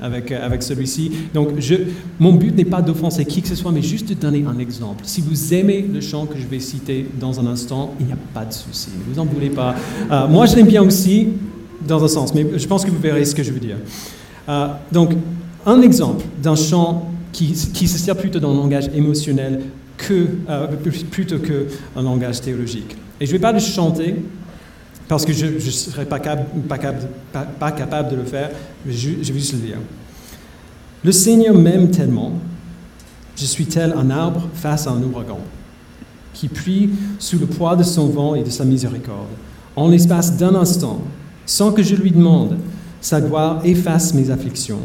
avec, 0.01 0.32
avec 0.32 0.63
celui-ci. 0.63 1.12
Donc, 1.34 1.50
mon 2.20 2.34
but 2.34 2.56
n'est 2.56 2.65
pas 2.65 2.82
d'offenser 2.82 3.25
qui 3.25 3.41
que 3.41 3.48
ce 3.48 3.56
soit, 3.56 3.72
mais 3.72 3.82
juste 3.82 4.10
de 4.10 4.13
donner 4.13 4.46
un 4.48 4.58
exemple. 4.60 5.03
Si 5.06 5.22
vous 5.22 5.53
aimez 5.53 5.86
le 5.91 6.01
chant 6.01 6.25
que 6.25 6.38
je 6.38 6.48
vais 6.48 6.60
citer 6.60 7.06
dans 7.20 7.39
un 7.39 7.48
instant, 7.48 7.94
il 8.00 8.06
n'y 8.06 8.13
a 8.13 8.18
pas 8.34 8.46
de 8.46 8.53
souci, 8.53 8.89
ne 8.98 9.13
vous 9.13 9.20
en 9.20 9.25
voulez 9.25 9.50
pas. 9.50 9.75
moi, 10.27 10.46
je 10.46 10.56
l'aime 10.56 10.68
bien 10.68 10.84
aussi, 10.84 11.29
dans 11.88 12.03
un 12.03 12.08
sens, 12.08 12.34
mais 12.34 12.46
je 12.58 12.68
pense 12.68 12.86
que 12.86 12.91
vous 12.91 13.00
verrez 13.00 13.25
ce 13.25 13.36
que 13.36 13.44
je 13.44 13.51
veux 13.51 13.60
dire. 13.60 13.77
donc, 14.91 15.12
un 15.65 15.82
exemple 15.82 16.25
d'un 16.41 16.56
chant 16.56 17.10
qui, 17.32 17.56
se 17.56 17.98
sert 17.98 18.15
plutôt 18.15 18.39
le 18.39 18.46
langage 18.48 18.89
émotionnel 18.94 19.62
que, 19.98 20.27
euh, 20.50 20.68
plutôt 21.12 21.39
qu'un 21.39 22.01
langage 22.01 22.41
théologique. 22.41 22.96
Et 23.20 23.25
je 23.25 23.32
ne 23.32 23.38
vais 23.38 23.41
pas 23.41 23.51
le 23.51 23.60
chanter 23.60 24.15
parce 25.09 25.25
que 25.25 25.33
je 25.33 25.47
ne 25.47 25.59
serais 25.59 26.05
pas, 26.05 26.19
pas, 26.19 27.71
capable 27.71 28.11
de 28.11 28.15
le 28.15 28.23
faire, 28.23 28.51
mais 28.85 28.93
je, 28.93 29.09
je 29.23 29.33
vais 29.33 29.39
juste 29.39 29.53
le 29.53 29.59
dire. 29.59 29.77
Le 31.03 31.11
Seigneur 31.11 31.55
m'aime 31.55 31.89
tellement, 31.89 32.33
je 33.35 33.45
suis 33.45 33.65
tel 33.65 33.91
un 33.97 34.11
arbre 34.11 34.47
face 34.53 34.85
à 34.85 34.91
un 34.91 35.01
ouragan, 35.01 35.39
qui 36.35 36.47
prie 36.47 36.91
sous 37.17 37.39
le 37.39 37.47
poids 37.47 37.75
de 37.75 37.81
son 37.81 38.07
vent 38.07 38.35
et 38.35 38.43
de 38.43 38.51
sa 38.51 38.63
miséricorde. 38.65 39.29
En 39.75 39.89
l'espace 39.89 40.37
d'un 40.37 40.53
instant, 40.53 41.01
sans 41.43 41.71
que 41.71 41.81
je 41.81 41.95
lui 41.95 42.11
demande, 42.11 42.57
sa 43.01 43.19
gloire 43.19 43.61
efface 43.65 44.13
mes 44.13 44.29
afflictions. 44.29 44.81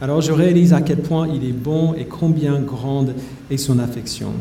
Alors 0.00 0.20
je 0.20 0.30
réalise 0.30 0.72
à 0.72 0.82
quel 0.82 0.98
point 0.98 1.26
il 1.26 1.44
est 1.44 1.52
bon 1.52 1.94
et 1.94 2.04
combien 2.04 2.60
grande 2.60 3.14
est 3.50 3.56
son 3.56 3.80
affection. 3.80 4.34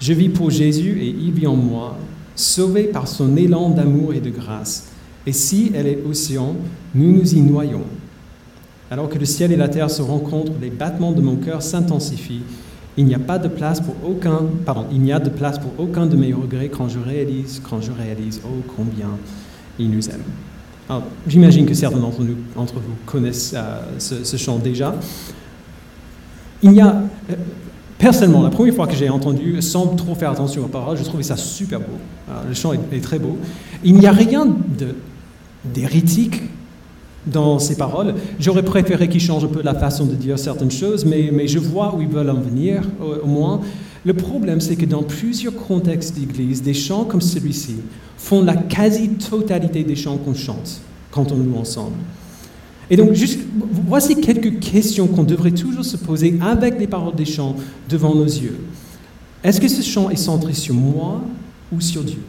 Je 0.00 0.14
vis 0.14 0.30
pour 0.30 0.50
Jésus 0.50 1.00
et 1.02 1.08
il 1.08 1.32
vit 1.32 1.46
en 1.46 1.56
moi, 1.56 1.98
sauvé 2.36 2.84
par 2.84 3.08
son 3.08 3.36
élan 3.36 3.70
d'amour 3.70 4.14
et 4.14 4.20
de 4.20 4.30
grâce. 4.30 4.88
Et 5.26 5.32
si 5.32 5.72
elle 5.74 5.88
est 5.88 6.02
océan, 6.08 6.54
nous 6.94 7.12
nous 7.12 7.34
y 7.34 7.40
noyons. 7.40 7.82
Alors 8.90 9.08
que 9.08 9.18
le 9.18 9.24
ciel 9.24 9.50
et 9.50 9.56
la 9.56 9.68
terre 9.68 9.90
se 9.90 10.02
rencontrent, 10.02 10.52
les 10.60 10.70
battements 10.70 11.12
de 11.12 11.20
mon 11.20 11.36
cœur 11.36 11.62
s'intensifient. 11.62 12.42
Il 12.96 13.04
n'y 13.06 13.14
a 13.14 13.18
pas 13.18 13.38
de 13.38 13.48
place 13.48 13.80
pour 13.80 13.96
aucun, 14.08 14.42
pardon, 14.64 14.86
il 14.92 15.00
n'y 15.00 15.12
a 15.12 15.18
de 15.18 15.28
place 15.28 15.58
pour 15.58 15.72
aucun 15.78 16.06
de 16.06 16.16
mes 16.16 16.32
regrets 16.32 16.68
quand 16.68 16.88
je 16.88 16.98
réalise, 16.98 17.60
quand 17.68 17.80
je 17.80 17.90
réalise, 17.90 18.40
oh 18.44 18.62
combien 18.76 19.10
il 19.78 19.90
nous 19.90 20.08
aime. 20.08 20.22
J'imagine 21.26 21.66
que 21.66 21.74
certains 21.74 21.98
d'entre 21.98 22.22
vous 22.22 22.96
connaissent 23.04 23.54
euh, 23.56 23.98
ce, 23.98 24.36
chant 24.36 24.58
déjà. 24.58 24.94
Il 26.62 26.72
y 26.72 26.80
a, 26.80 27.02
euh, 27.30 27.34
personnellement, 27.98 28.42
la 28.42 28.50
première 28.50 28.74
fois 28.74 28.86
que 28.86 28.94
j'ai 28.94 29.08
entendu, 29.08 29.60
sans 29.62 29.88
trop 29.94 30.14
faire 30.14 30.30
attention 30.30 30.64
aux 30.64 30.68
paroles, 30.68 30.96
je 30.96 31.04
trouvais 31.04 31.22
ça 31.22 31.36
super 31.36 31.80
beau. 31.80 31.98
Euh, 32.30 32.48
le 32.48 32.54
chant 32.54 32.72
est, 32.72 33.00
très 33.02 33.18
beau. 33.18 33.38
Il 33.84 33.94
n'y 33.94 34.06
a 34.06 34.12
rien 34.12 34.48
d'hérétique 35.64 36.42
dans 37.26 37.58
ces 37.58 37.76
paroles. 37.76 38.14
J'aurais 38.38 38.62
préféré 38.62 39.08
qu'ils 39.08 39.20
changent 39.20 39.44
un 39.44 39.48
peu 39.48 39.62
la 39.62 39.74
façon 39.74 40.06
de 40.06 40.14
dire 40.14 40.38
certaines 40.38 40.70
choses, 40.70 41.04
mais, 41.04 41.48
je 41.48 41.58
vois 41.58 41.94
où 41.94 42.00
ils 42.00 42.08
veulent 42.08 42.30
en 42.30 42.40
venir, 42.40 42.82
au 43.00 43.26
moins. 43.26 43.60
Le 44.04 44.14
problème, 44.14 44.60
c'est 44.60 44.76
que 44.76 44.86
dans 44.86 45.02
plusieurs 45.02 45.56
contextes 45.56 46.14
d'église, 46.16 46.62
des 46.62 46.74
chants 46.74 47.04
comme 47.04 47.20
celui-ci 47.20 47.76
font 48.16 48.42
la 48.42 48.54
quasi-totalité 48.54 49.82
des 49.82 49.96
chants 49.96 50.16
qu'on 50.16 50.34
chante 50.34 50.80
quand 51.10 51.32
on 51.32 51.36
loue 51.36 51.56
ensemble. 51.58 51.96
Et 52.90 52.96
donc, 52.96 53.10
voici 53.86 54.16
quelques 54.20 54.60
questions 54.60 55.06
qu'on 55.08 55.24
devrait 55.24 55.50
toujours 55.50 55.84
se 55.84 55.96
poser 55.96 56.38
avec 56.40 56.78
les 56.78 56.86
paroles 56.86 57.16
des 57.16 57.24
chants 57.24 57.56
devant 57.88 58.14
nos 58.14 58.24
yeux. 58.24 58.58
Est-ce 59.42 59.60
que 59.60 59.68
ce 59.68 59.82
chant 59.82 60.10
est 60.10 60.16
centré 60.16 60.52
sur 60.52 60.74
moi 60.74 61.22
ou 61.72 61.80
sur 61.80 62.02
Dieu? 62.02 62.20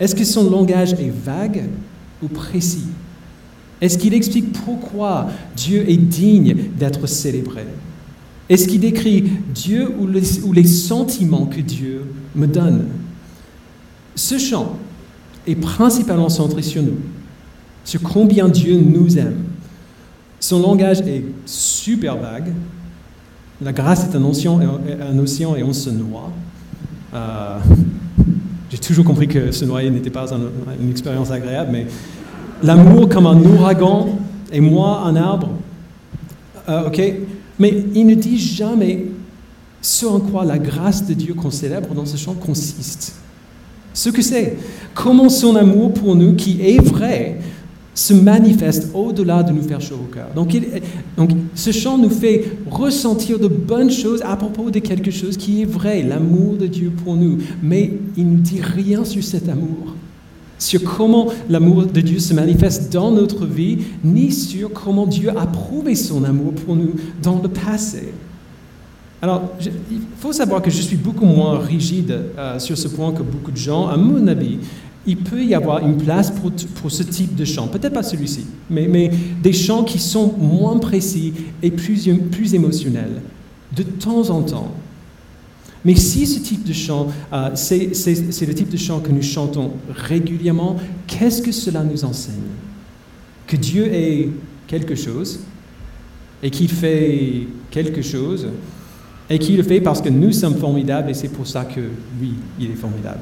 Est-ce 0.00 0.14
que 0.14 0.24
son 0.24 0.50
langage 0.50 0.92
est 0.94 1.12
vague 1.12 1.64
ou 2.22 2.28
précis? 2.28 2.86
Est-ce 3.80 3.98
qu'il 3.98 4.14
explique 4.14 4.52
pourquoi 4.64 5.28
Dieu 5.56 5.88
est 5.88 5.96
digne 5.96 6.56
d'être 6.78 7.06
célébré? 7.06 7.64
Est-ce 8.48 8.68
qu'il 8.68 8.80
décrit 8.80 9.24
Dieu 9.54 9.90
ou 9.98 10.06
les, 10.06 10.64
sentiments 10.64 11.46
que 11.46 11.60
Dieu 11.60 12.02
me 12.34 12.46
donne? 12.46 12.86
Ce 14.14 14.38
chant 14.38 14.76
est 15.46 15.54
principalement 15.54 16.28
centré 16.28 16.62
sur 16.62 16.82
nous, 16.82 16.98
sur 17.84 18.02
combien 18.02 18.48
Dieu 18.48 18.76
nous 18.76 19.18
aime. 19.18 19.44
Son 20.40 20.60
langage 20.60 21.00
est 21.00 21.24
super 21.46 22.16
vague. 22.16 22.52
La 23.62 23.72
grâce 23.72 24.04
est 24.04 24.16
un 24.16 24.24
océan, 24.24 24.58
un 24.60 25.18
océan 25.18 25.54
et 25.56 25.62
on 25.62 25.72
se 25.72 25.90
noie. 25.90 26.32
Euh, 27.14 27.58
j'ai 28.70 28.78
toujours 28.78 29.04
compris 29.04 29.28
que 29.28 29.52
se 29.52 29.64
noyer 29.64 29.90
n'était 29.90 30.10
pas 30.10 30.26
une 30.80 30.90
expérience 30.90 31.30
agréable, 31.30 31.70
mais 31.72 31.86
l'amour 32.62 33.08
comme 33.08 33.26
un 33.26 33.40
ouragan 33.40 34.18
et 34.52 34.60
moi 34.60 35.02
un 35.04 35.16
arbre. 35.16 35.50
Euh, 36.68 36.90
mais 37.58 37.84
il 37.94 38.06
ne 38.06 38.14
dit 38.14 38.38
jamais 38.38 39.06
ce 39.80 40.06
en 40.06 40.18
quoi 40.18 40.44
la 40.44 40.58
grâce 40.58 41.06
de 41.06 41.14
Dieu 41.14 41.34
qu'on 41.34 41.50
célèbre 41.50 41.94
dans 41.94 42.06
ce 42.06 42.16
chant 42.16 42.34
consiste. 42.34 43.14
Ce 43.92 44.08
que 44.08 44.22
c'est, 44.22 44.56
comment 44.94 45.28
son 45.28 45.54
amour 45.54 45.94
pour 45.94 46.16
nous, 46.16 46.34
qui 46.34 46.60
est 46.62 46.82
vrai, 46.82 47.38
se 47.94 48.12
manifeste 48.12 48.90
au-delà 48.94 49.42
de 49.42 49.52
nous 49.52 49.62
faire 49.62 49.80
chaud 49.80 50.00
au 50.02 50.12
cœur. 50.12 50.28
Donc, 50.34 50.56
donc, 51.16 51.30
ce 51.54 51.70
chant 51.70 51.96
nous 51.96 52.10
fait 52.10 52.44
ressentir 52.70 53.38
de 53.38 53.48
bonnes 53.48 53.90
choses 53.90 54.22
à 54.22 54.36
propos 54.36 54.70
de 54.70 54.80
quelque 54.80 55.10
chose 55.10 55.36
qui 55.36 55.62
est 55.62 55.66
vrai, 55.66 56.02
l'amour 56.02 56.56
de 56.56 56.66
Dieu 56.66 56.90
pour 57.04 57.14
nous. 57.14 57.38
Mais 57.62 57.92
il 58.16 58.30
ne 58.30 58.38
dit 58.38 58.60
rien 58.60 59.04
sur 59.04 59.22
cet 59.22 59.48
amour 59.48 59.94
sur 60.58 60.82
comment 60.82 61.28
l'amour 61.48 61.86
de 61.86 62.00
Dieu 62.00 62.18
se 62.18 62.32
manifeste 62.32 62.92
dans 62.92 63.10
notre 63.10 63.44
vie, 63.44 63.78
ni 64.02 64.32
sur 64.32 64.72
comment 64.72 65.06
Dieu 65.06 65.30
a 65.36 65.46
prouvé 65.46 65.94
son 65.94 66.24
amour 66.24 66.54
pour 66.54 66.76
nous 66.76 66.94
dans 67.22 67.40
le 67.42 67.48
passé. 67.48 68.12
Alors, 69.20 69.42
il 69.90 70.00
faut 70.18 70.32
savoir 70.32 70.60
que 70.60 70.70
je 70.70 70.82
suis 70.82 70.96
beaucoup 70.96 71.24
moins 71.24 71.58
rigide 71.58 72.20
euh, 72.38 72.58
sur 72.58 72.76
ce 72.76 72.88
point 72.88 73.12
que 73.12 73.22
beaucoup 73.22 73.50
de 73.50 73.56
gens. 73.56 73.88
À 73.88 73.96
mon 73.96 74.26
avis, 74.26 74.58
il 75.06 75.18
peut 75.18 75.44
y 75.44 75.54
avoir 75.54 75.86
une 75.86 75.96
place 75.96 76.30
pour, 76.30 76.90
ce 76.90 77.02
type 77.02 77.34
de 77.34 77.44
chant. 77.44 77.68
Peut-être 77.68 77.92
pas 77.92 78.02
celui-ci, 78.02 78.46
mais, 78.70 78.88
mais, 78.88 79.10
des 79.42 79.52
chants 79.52 79.84
qui 79.84 79.98
sont 79.98 80.34
moins 80.38 80.78
précis 80.78 81.32
et 81.62 81.70
plus, 81.70 82.08
plus 82.30 82.54
émotionnels, 82.54 83.20
de 83.76 83.82
temps 83.82 84.30
en 84.30 84.42
temps. 84.42 84.72
Mais 85.84 85.94
si 85.96 86.26
ce 86.26 86.40
type 86.40 86.64
de 86.64 86.72
chant, 86.72 87.08
euh, 87.32 87.50
c'est 87.54 88.46
le 88.46 88.54
type 88.54 88.70
de 88.70 88.76
chant 88.78 89.00
que 89.00 89.12
nous 89.12 89.22
chantons 89.22 89.72
régulièrement, 89.90 90.76
qu'est-ce 91.06 91.42
que 91.42 91.52
cela 91.52 91.82
nous 91.82 92.04
enseigne? 92.04 92.34
Que 93.46 93.56
Dieu 93.56 93.92
est 93.92 94.30
quelque 94.66 94.94
chose 94.94 95.40
et 96.42 96.50
qu'il 96.50 96.70
fait 96.70 97.46
quelque 97.70 98.00
chose 98.00 98.48
et 99.28 99.38
qu'il 99.38 99.58
le 99.58 99.62
fait 99.62 99.80
parce 99.80 100.00
que 100.00 100.08
nous 100.08 100.32
sommes 100.32 100.56
formidables 100.56 101.10
et 101.10 101.14
c'est 101.14 101.28
pour 101.28 101.46
ça 101.46 101.66
que 101.66 101.80
lui, 102.20 102.32
il 102.58 102.70
est 102.70 102.76
formidable. 102.76 103.20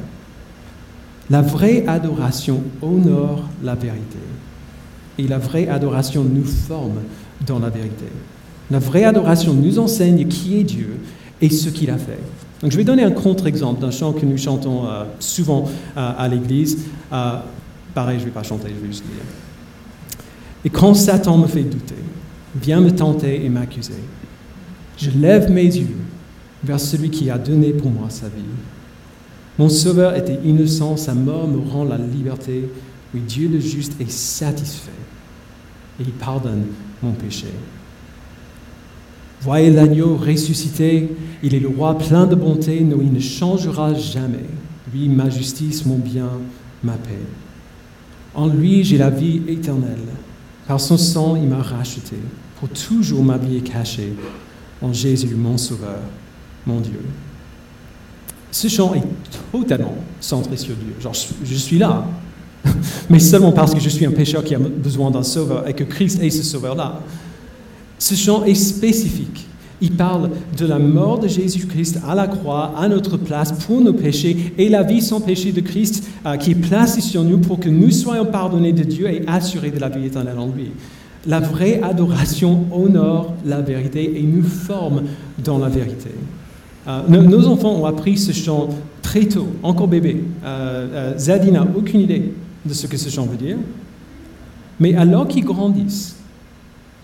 La 1.33 1.41
vraie 1.41 1.87
adoration 1.87 2.63
honore 2.83 3.49
la 3.65 3.75
vérité 3.75 4.19
et 5.17 5.27
la 5.27 5.39
vraie 5.39 5.67
adoration 5.67 6.25
nous 6.25 6.45
forme 6.45 6.99
dans 7.47 7.59
la 7.59 7.71
vérité. 7.71 8.05
La 8.71 8.79
vraie 8.79 9.05
adoration 9.05 9.55
nous 9.55 9.79
enseigne 9.79 10.29
qui 10.29 10.59
est 10.59 10.63
Dieu 10.63 11.01
et 11.41 11.49
ce 11.49 11.71
qu'il 11.71 11.89
a 11.89 11.97
fait. 11.97 12.19
Donc 12.61 12.71
je 12.71 12.77
vais 12.77 12.85
donner 12.85 13.03
un 13.03 13.11
contre-exemple 13.11 13.81
d'un 13.81 13.91
chant 13.91 14.13
que 14.13 14.27
nous 14.27 14.37
chantons 14.37 14.87
euh, 14.87 15.05
souvent 15.21 15.71
euh, 15.97 16.13
à 16.19 16.29
l'église. 16.29 16.85
Euh, 17.11 17.39
pareil, 17.95 18.19
je 18.19 18.25
ne 18.25 18.29
vais 18.29 18.35
pas 18.35 18.43
chanter, 18.43 18.69
je 18.69 18.81
vais 18.83 18.93
juste 18.93 19.05
lire. 19.05 19.25
Et 20.67 20.69
quand 20.69 20.93
Satan 20.93 21.39
me 21.39 21.47
fait 21.47 21.63
douter, 21.63 21.95
vient 22.61 22.83
me 22.83 22.91
tenter 22.91 23.43
et 23.43 23.49
m'accuser, 23.49 24.05
je 24.99 25.09
lève 25.13 25.51
mes 25.51 25.65
yeux 25.65 25.97
vers 26.63 26.79
celui 26.79 27.09
qui 27.09 27.31
a 27.31 27.39
donné 27.39 27.71
pour 27.71 27.91
moi 27.91 28.11
sa 28.11 28.27
vie. 28.27 28.43
Mon 29.59 29.69
sauveur 29.69 30.17
était 30.17 30.39
innocent, 30.45 30.97
sa 30.97 31.15
mort 31.15 31.47
me 31.47 31.59
rend 31.71 31.85
la 31.85 31.99
liberté. 31.99 32.69
Oui, 33.15 33.21
Dieu 33.21 33.49
le 33.49 33.61
juste 33.61 34.01
est 34.01 34.11
satisfait 34.11 34.91
et 36.01 36.05
il 36.05 36.13
pardonne 36.13 36.65
mon 37.03 37.13
péché. 37.13 37.49
Voyez 39.43 39.71
l'agneau 39.71 40.17
ressuscité, 40.17 41.09
il 41.43 41.55
est 41.55 41.61
le 41.61 41.69
roi 41.69 41.99
plein 41.99 42.27
de 42.27 42.37
bonté, 42.37 42.81
non, 42.81 42.99
il 43.03 43.13
ne 43.13 43.21
changera 43.21 43.93
jamais. 43.93 44.47
Lui, 44.93 45.09
ma 45.09 45.29
justice, 45.29 45.85
mon 45.85 45.99
bien, 45.99 46.29
ma 46.85 46.93
paix. 46.93 47.19
En 48.35 48.47
lui, 48.47 48.85
j'ai 48.85 48.99
la 48.99 49.11
vie 49.11 49.43
éternelle. 49.49 49.99
Par 50.67 50.81
son 50.81 50.97
sang, 50.97 51.37
il 51.37 51.49
m'a 51.49 51.61
racheté. 51.61 52.17
Pour 52.59 52.69
toujours, 52.69 53.25
ma 53.25 53.37
vie 53.37 53.61
cachée 53.63 54.15
en 54.81 54.93
Jésus, 54.93 55.35
mon 55.35 55.59
Sauveur, 55.59 56.01
mon 56.65 56.81
Dieu. 56.81 57.01
Ce 58.53 58.69
chant 58.69 58.95
est 58.95 59.03
totalement 59.51 59.95
centré 60.21 60.57
sur 60.59 60.75
Dieu. 60.77 60.95
Genre, 61.01 61.15
je 61.43 61.55
suis 61.55 61.79
là, 61.79 62.05
mais 63.11 63.19
seulement 63.19 63.51
parce 63.51 63.75
que 63.75 63.81
je 63.81 63.89
suis 63.89 64.05
un 64.05 64.13
pécheur 64.13 64.45
qui 64.45 64.55
a 64.55 64.59
besoin 64.59 65.11
d'un 65.11 65.23
sauveur 65.23 65.67
et 65.67 65.73
que 65.73 65.85
Christ 65.85 66.23
est 66.23 66.31
ce 66.31 66.43
sauveur-là. 66.43 67.01
Ce 67.99 68.15
chant 68.15 68.45
est 68.45 68.55
spécifique. 68.55 69.47
Il 69.81 69.93
parle 69.93 70.31
de 70.57 70.67
la 70.67 70.79
mort 70.79 71.19
de 71.19 71.27
Jésus-Christ 71.27 72.01
à 72.07 72.15
la 72.15 72.29
croix, 72.29 72.75
à 72.77 72.89
notre 72.89 73.17
place, 73.17 73.53
pour 73.53 73.81
nos 73.81 73.95
péchés, 73.95 74.53
et 74.59 74.69
la 74.69 74.83
vie 74.83 75.01
sans 75.01 75.21
péché 75.21 75.51
de 75.51 75.61
Christ 75.61 76.05
euh, 76.27 76.37
qui 76.37 76.53
est 76.53 76.55
placée 76.55 77.01
sur 77.01 77.25
nous 77.25 77.39
pour 77.39 77.59
que 77.59 77.71
nous 77.71 77.91
soyons 77.91 78.27
pardonnés 78.27 78.73
de 78.73 78.85
Dieu 78.85 79.11
et 79.11 79.25
assurés 79.27 79.71
de 79.71 79.81
la 79.81 79.89
vie 79.89 80.07
éternelle 80.07 80.39
en 80.39 80.49
lui. 80.49 80.71
La 81.27 81.41
vraie 81.41 81.81
adoration 81.83 82.67
honore 82.71 83.33
la 83.47 83.61
vérité 83.61 84.19
et 84.19 84.23
nous 84.23 84.45
forme 84.45 85.05
dans 85.43 85.59
la 85.59 85.69
vérité. 85.69 86.11
Euh, 86.89 87.09
nos, 87.09 87.47
enfants 87.47 87.75
ont 87.75 87.87
appris 87.87 88.19
ce 88.19 88.33
chant 88.33 88.69
très 89.03 89.27
tôt, 89.27 89.49
encore 89.63 89.89
bébé. 89.89 90.25
Euh, 90.45 91.17
Zadie 91.17 91.53
n'a 91.53 91.67
aucune 91.77 92.01
idée 92.01 92.33
de 92.65 92.75
ce 92.75 92.87
que 92.87 92.97
ce 92.97 93.09
chant 93.09 93.27
veut 93.27 93.37
dire. 93.37 93.57
Mais 94.81 94.95
alors 94.95 95.29
qu'ils 95.29 95.45
grandissent, 95.45 96.17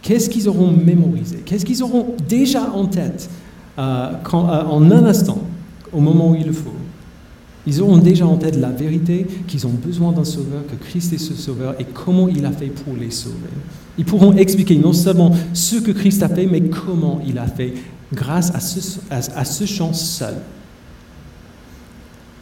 qu'est-ce 0.02 0.28
qu'ils 0.30 0.48
auront 0.48 0.72
mémorisé? 0.72 1.38
Qu'est-ce 1.44 1.64
qu'ils 1.64 1.82
auront 1.82 2.14
déjà 2.28 2.70
en 2.72 2.86
tête 2.86 3.30
euh, 3.78 4.12
euh, 4.12 4.36
en 4.36 4.90
un 4.90 5.04
instant, 5.04 5.42
au 5.92 6.00
moment 6.00 6.30
où 6.30 6.34
il 6.34 6.46
le 6.46 6.52
faut? 6.52 6.72
Ils 7.66 7.82
auront 7.82 7.98
déjà 7.98 8.26
en 8.26 8.36
tête 8.36 8.56
la 8.56 8.70
vérité 8.70 9.26
qu'ils 9.46 9.66
ont 9.66 9.72
besoin 9.84 10.12
d'un 10.12 10.24
sauveur, 10.24 10.62
que 10.66 10.82
Christ 10.82 11.12
est 11.12 11.18
ce 11.18 11.34
sauveur 11.34 11.74
et 11.78 11.84
comment 11.84 12.28
il 12.28 12.46
a 12.46 12.50
fait 12.50 12.66
pour 12.66 12.94
les 12.98 13.10
sauver. 13.10 13.34
Ils 13.98 14.06
pourront 14.06 14.32
expliquer 14.32 14.76
non 14.76 14.92
seulement 14.92 15.32
ce 15.52 15.76
que 15.76 15.90
Christ 15.90 16.22
a 16.22 16.28
fait, 16.28 16.46
mais 16.46 16.62
comment 16.62 17.20
il 17.26 17.38
a 17.38 17.46
fait 17.46 17.74
grâce 18.12 18.54
à 18.54 18.60
ce, 18.60 19.00
à 19.10 19.66
chant 19.66 19.92
seul 19.92 20.34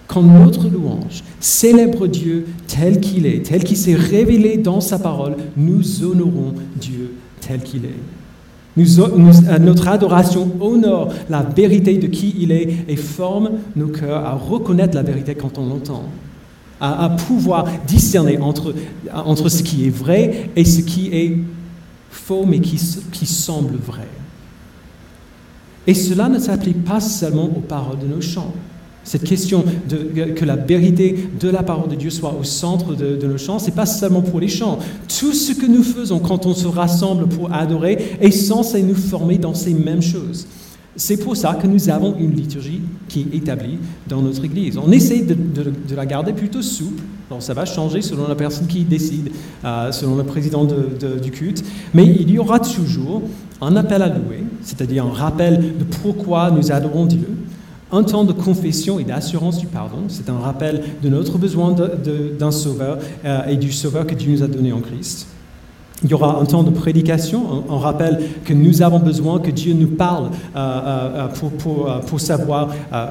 quand 0.07 0.23
notre 0.23 0.69
louange 0.69 1.23
célèbre 1.41 2.07
Dieu 2.07 2.47
tel 2.67 3.01
qu'il 3.01 3.27
est, 3.27 3.45
tel 3.45 3.65
qu'il 3.65 3.77
s'est 3.77 3.95
révélé 3.95 4.57
dans 4.57 4.81
sa 4.81 4.99
parole, 4.99 5.37
nous 5.57 6.05
honorons 6.05 6.55
Dieu 6.77 7.13
tel 7.41 7.61
qu'il 7.61 7.85
est. 7.85 9.59
Notre 9.61 9.89
adoration 9.89 10.53
honore 10.61 11.13
la 11.31 11.43
vérité 11.43 11.97
de 11.97 12.07
qui 12.07 12.35
il 12.39 12.53
est 12.53 12.85
et 12.89 12.97
forme 12.97 13.53
nos 13.75 13.89
cœurs 13.89 14.25
à 14.25 14.33
reconnaître 14.33 14.95
la 14.95 15.03
vérité 15.03 15.35
quand 15.35 15.59
on 15.59 15.67
l'entend, 15.67 16.05
à, 16.81 17.09
pouvoir 17.09 17.67
discerner 17.87 18.39
entre, 18.39 18.75
entre 19.13 19.49
ce 19.49 19.63
qui 19.63 19.87
est 19.87 19.91
vrai 19.91 20.51
et 20.57 20.65
ce 20.65 20.83
qui 20.83 21.09
est 21.09 21.39
faux 22.11 22.45
mais 22.47 22.61
qui, 22.61 22.79
qui 23.13 23.27
semble 23.27 23.77
vrai. 23.77 24.09
Et 25.87 25.95
cela 25.95 26.29
ne 26.29 26.39
s'applique 26.39 26.85
pas 26.85 27.01
seulement 27.01 27.45
aux 27.45 27.61
paroles 27.61 27.99
de 27.99 28.07
nos 28.07 28.21
chants. 28.21 28.53
Cette 29.07 29.23
question 29.23 29.65
de, 29.89 30.33
que 30.33 30.45
la 30.45 30.57
vérité 30.57 31.29
de 31.39 31.49
la 31.49 31.63
parole 31.63 31.89
de 31.89 31.95
Dieu 31.95 32.11
soit 32.11 32.35
au 32.39 32.43
centre 32.43 32.95
de, 32.95 33.25
nos 33.25 33.39
chants, 33.39 33.61
ce 33.61 33.67
n'est 33.67 33.77
pas 33.77 33.87
seulement 33.87 34.21
pour 34.21 34.41
les 34.41 34.49
chants. 34.49 34.81
Tout 35.07 35.33
ce 35.33 35.53
que 35.53 35.67
nous 35.67 35.85
faisons 35.85 36.19
quand 36.19 36.45
on 36.45 36.55
se 36.55 36.67
rassemble 36.67 37.29
pour 37.29 37.53
adorer 37.53 38.17
est 38.21 38.33
censé 38.33 38.83
nous 38.83 38.97
former 38.97 39.39
dans 39.39 39.55
ces 39.55 39.75
mêmes 39.75 40.03
choses. 40.03 40.49
C'est 40.97 41.19
pour 41.19 41.37
ça 41.37 41.55
que 41.55 41.69
nous 41.69 41.89
avons 41.89 42.17
une 42.19 42.35
liturgie 42.35 42.81
qui 43.07 43.21
est 43.21 43.37
établie 43.37 43.79
dans 44.09 44.23
notre 44.23 44.45
Église. 44.45 44.77
On 44.77 44.91
essaie 44.91 45.21
de, 45.21 45.37
la 45.95 46.07
garder 46.07 46.33
plutôt 46.33 46.63
souple. 46.63 47.03
Ça 47.39 47.55
va 47.55 47.65
changer 47.65 48.03
selon 48.03 48.27
la 48.27 48.35
personne 48.35 48.67
qui 48.67 48.83
décide, 48.83 49.31
euh, 49.65 49.93
selon 49.93 50.17
le 50.17 50.25
président 50.25 50.65
du 50.65 51.31
culte. 51.31 51.63
Mais 51.93 52.07
il 52.07 52.31
y 52.31 52.39
aura 52.39 52.59
toujours 52.59 53.23
un 53.61 53.77
appel 53.77 54.03
à 54.03 54.09
louer, 54.09 54.45
c'est-à-dire 54.63 55.07
un 55.07 55.13
rappel 55.13 55.59
de 55.79 55.85
pourquoi 56.03 56.51
nous 56.51 56.73
adorons 56.73 57.07
Dieu 57.07 57.27
un 57.93 58.03
temps 58.03 58.25
de 58.25 58.33
confession 58.33 58.99
et 58.99 59.05
d'assurance 59.05 59.59
du 59.59 59.67
pardon. 59.67 60.05
C'est 60.09 60.29
un 60.29 60.39
rappel 60.39 60.83
de 61.03 61.09
notre 61.09 61.39
besoin 61.39 61.73
d'un 61.73 62.51
sauveur 62.51 62.99
euh, 63.25 63.47
et 63.47 63.57
du 63.57 63.73
sauveur 63.73 64.07
que 64.07 64.15
Dieu 64.15 64.33
nous 64.33 64.43
a 64.43 64.49
donné 64.49 64.73
en 64.73 64.81
Christ. 64.81 65.29
Il 66.03 66.11
y 66.11 66.15
aura 66.15 66.39
un 66.39 66.45
temps 66.45 66.63
de 66.63 66.71
prédication, 66.71 67.65
un, 67.71 67.79
rappel 67.79 68.21
que 68.45 68.53
nous 68.53 68.83
avons 68.83 68.99
besoin 68.99 69.39
que 69.39 69.51
Dieu 69.51 69.73
nous 69.73 69.87
parle 69.87 70.27
euh, 70.55 70.59
euh, 70.59 71.29
pour, 71.29 71.51
pour, 71.53 72.01
pour, 72.01 72.21
savoir 72.21 72.69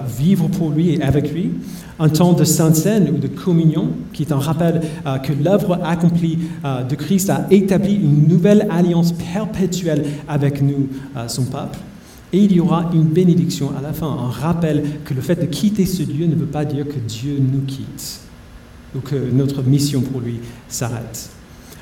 vivre 0.08 0.48
pour 0.50 0.70
lui 0.70 0.94
et 0.94 1.02
avec 1.02 1.34
lui. 1.34 1.52
Un 1.98 2.10
temps 2.10 2.34
de 2.34 2.44
sainte 2.44 2.76
scène 2.76 3.10
ou 3.10 3.18
de 3.18 3.28
communion, 3.28 3.90
qui 4.14 4.24
est 4.24 4.32
un 4.32 4.38
rappel 4.38 4.82
que 5.24 5.32
l'œuvre 5.32 5.80
accomplie 5.84 6.40
de 6.64 6.96
Christ 6.96 7.30
a 7.30 7.48
établi 7.52 7.96
une 7.96 8.28
nouvelle 8.28 8.68
alliance 8.70 9.14
perpétuelle 9.14 10.04
avec 10.28 10.62
nous, 10.62 10.90
son 11.28 11.46
peuple. 11.46 11.80
Et 12.34 12.40
il 12.40 12.52
y 12.52 12.60
aura 12.60 12.90
une 12.94 13.06
bénédiction 13.06 13.72
à 13.78 13.82
la 13.82 13.94
fin, 13.94 14.08
un 14.08 14.30
rappel 14.30 14.84
que 15.06 15.14
le 15.14 15.22
fait 15.22 15.38
de 15.38 15.46
quitter 15.46 15.86
ce 15.86 16.04
Dieu 16.04 16.26
ne 16.28 16.36
veut 16.36 16.46
pas 16.46 16.66
dire 16.66 16.86
que 16.86 17.00
Dieu 17.00 17.38
nous 17.40 17.62
quitte 17.62 18.20
ou 18.94 19.00
que 19.00 19.16
notre 19.16 19.64
mission 19.64 20.02
pour 20.02 20.20
lui 20.20 20.40
s'arrête. 20.68 21.30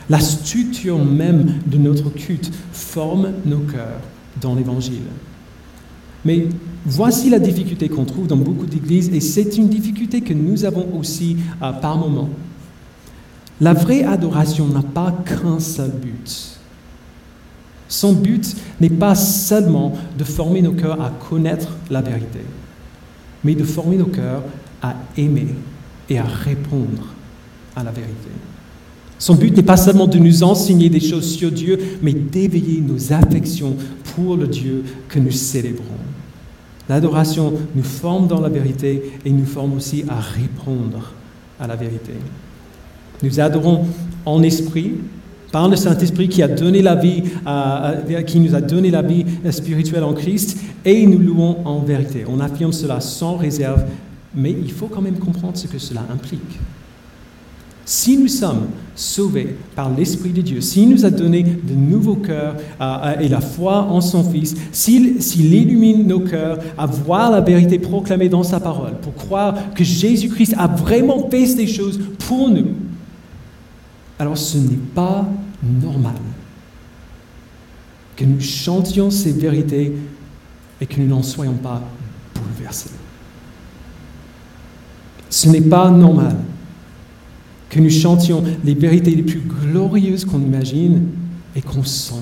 La 0.10 0.20
structure 0.20 1.04
même 1.04 1.60
de 1.66 1.78
notre 1.78 2.10
culte 2.10 2.52
forme 2.72 3.30
nos 3.46 3.60
cœurs 3.60 4.02
dans 4.42 4.56
l'Évangile. 4.56 5.04
Mais 6.26 6.48
voici 6.86 7.30
la 7.30 7.40
difficulté 7.40 7.90
qu'on 7.90 8.06
trouve 8.06 8.28
dans 8.28 8.38
beaucoup 8.38 8.66
d'églises, 8.66 9.10
et 9.14 9.20
c'est 9.20 9.58
une 9.58 9.70
difficulté 9.70 10.22
que 10.22 10.34
nous 10.34 10.66
avons 10.66 10.88
aussi 10.98 11.38
euh, 11.62 11.72
par 11.74 11.98
moments. 11.98 12.30
La 13.62 13.74
vraie 13.74 14.04
adoration 14.04 14.68
n'a 14.68 14.82
pas 14.82 15.12
qu'un 15.26 15.60
seul 15.60 15.92
but. 15.92 16.58
Son 17.88 18.14
but 18.14 18.56
n'est 18.82 18.90
pas 18.90 19.16
seulement 19.16 19.94
de 20.18 20.24
former 20.24 20.62
nos 20.62 20.74
cœurs 20.74 21.02
à 21.02 21.12
connaître 21.12 21.70
la 21.90 22.02
vérité, 22.02 22.40
mais 23.44 23.56
de 23.56 23.64
former 23.64 23.98
nos 23.98 24.08
cœurs 24.08 24.44
à 24.82 24.96
aimer 25.18 25.56
et 26.10 26.18
à 26.18 26.24
répondre 26.24 27.14
à 27.76 27.84
la 27.84 27.92
vérité. 27.92 28.30
Son 29.24 29.36
but 29.36 29.56
n'est 29.56 29.64
pas 29.64 29.78
seulement 29.78 30.06
de 30.06 30.18
nous 30.18 30.44
enseigner 30.44 30.90
des 30.90 31.00
choses 31.00 31.34
sur 31.38 31.50
Dieu, 31.50 31.80
mais 32.02 32.12
d'éveiller 32.12 32.82
nos 32.82 33.14
affections 33.14 33.74
pour 34.14 34.36
le 34.36 34.48
Dieu 34.48 34.84
que 35.08 35.18
nous 35.18 35.32
célébrons. 35.32 35.86
L'adoration 36.90 37.54
nous 37.74 37.84
forme 37.84 38.28
dans 38.28 38.42
la 38.42 38.50
vérité 38.50 39.14
et 39.24 39.30
nous 39.30 39.46
forme 39.46 39.78
aussi 39.78 40.04
à 40.10 40.20
répondre 40.20 41.14
à 41.58 41.68
la 41.68 41.78
vérité. 41.78 42.12
Nous 43.24 43.40
adorons 43.40 43.86
en 44.26 44.44
esprit 44.44 44.96
par 45.54 45.70
le 45.70 45.78
Saint-Esprit 45.78 46.28
qui 46.28 46.44
a 46.44 46.50
donné 46.50 46.82
la 46.82 46.96
vie, 46.96 47.24
qui 48.28 48.42
nous 48.42 48.54
a 48.54 48.60
donné 48.60 48.92
la 48.92 49.04
vie 49.04 49.24
spirituelle 49.52 50.04
en 50.04 50.12
Christ, 50.12 50.58
et 50.84 51.08
nous 51.08 51.20
louons 51.20 51.60
en 51.64 51.80
vérité. 51.80 52.26
On 52.28 52.42
affirme 52.42 52.74
cela 52.74 53.00
sans 53.00 53.38
réserve, 53.38 53.86
mais 54.36 54.52
il 54.52 54.74
faut 54.74 54.88
quand 54.88 55.02
même 55.02 55.18
comprendre 55.18 55.56
ce 55.56 55.68
que 55.68 55.80
cela 55.80 56.02
implique. 56.12 56.60
Si 57.86 58.18
nous 58.18 58.30
sommes 58.30 58.68
sauvés 58.96 59.58
par 59.76 59.90
l'Esprit 59.90 60.30
de 60.30 60.42
Dieu, 60.42 60.62
s'il 60.62 60.90
nous 60.90 61.06
a 61.06 61.10
donné 61.10 61.44
de 61.44 61.74
nouveaux 61.74 62.16
cœurs 62.16 62.56
et 63.20 63.28
la 63.28 63.42
foi 63.42 63.84
en 63.84 64.00
son 64.00 64.24
Fils, 64.24 64.56
s'il 64.72 65.54
illumine 65.54 66.08
nos 66.08 66.22
cœurs 66.22 66.60
à 66.78 66.86
voir 66.86 67.32
la 67.32 67.42
vérité 67.42 67.80
proclamée 67.80 68.30
dans 68.30 68.44
sa 68.44 68.60
parole, 68.60 68.94
pour 69.02 69.16
croire 69.16 69.74
que 69.74 69.84
Jésus-Christ 69.84 70.56
a 70.58 70.68
vraiment 70.68 71.30
fait 71.30 71.46
ces 71.46 71.68
choses 71.68 72.00
pour 72.28 72.50
nous, 72.50 72.68
alors 74.18 74.38
ce 74.38 74.58
n'est 74.58 74.80
pas 74.96 75.28
normal 75.62 76.16
que 78.16 78.24
nous 78.24 78.40
chantions 78.40 79.10
ces 79.10 79.32
vérités 79.32 79.92
et 80.80 80.86
que 80.86 81.02
nous 81.02 81.08
n'en 81.08 81.24
soyons 81.24 81.56
pas 81.56 81.82
bouleversés. 82.36 82.92
Ce 85.30 85.50
n'est 85.50 85.62
pas 85.62 85.90
normal 85.90 86.36
que 87.74 87.80
nous 87.80 87.90
chantions 87.90 88.44
les 88.64 88.76
vérités 88.76 89.10
les 89.10 89.24
plus 89.24 89.40
glorieuses 89.42 90.26
qu'on 90.26 90.40
imagine 90.40 91.08
et 91.56 91.62
qu'on 91.62 91.84
s'ennuie. 91.84 92.22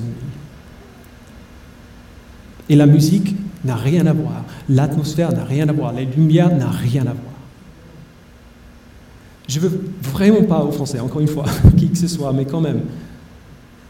Et 2.70 2.76
la 2.76 2.86
musique 2.86 3.36
n'a 3.66 3.76
rien 3.76 4.06
à 4.08 4.14
voir, 4.14 4.46
l'atmosphère 4.70 5.34
n'a 5.34 5.44
rien 5.44 5.68
à 5.68 5.74
voir, 5.74 5.92
les 5.92 6.06
lumières 6.06 6.56
n'ont 6.56 6.70
rien 6.70 7.02
à 7.02 7.12
voir. 7.12 7.36
Je 9.50 9.60
ne 9.60 9.66
veux 9.66 9.84
vraiment 10.02 10.44
pas 10.44 10.64
offenser, 10.64 11.02
encore 11.02 11.20
une 11.20 11.28
fois, 11.28 11.44
qui 11.78 11.90
que 11.90 11.98
ce 11.98 12.08
soit, 12.08 12.32
mais 12.32 12.46
quand 12.46 12.62
même, 12.62 12.84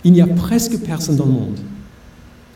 il 0.03 0.13
n'y 0.13 0.21
a 0.21 0.27
presque 0.27 0.79
personne 0.79 1.17
dans 1.17 1.25
le 1.25 1.31
monde 1.31 1.59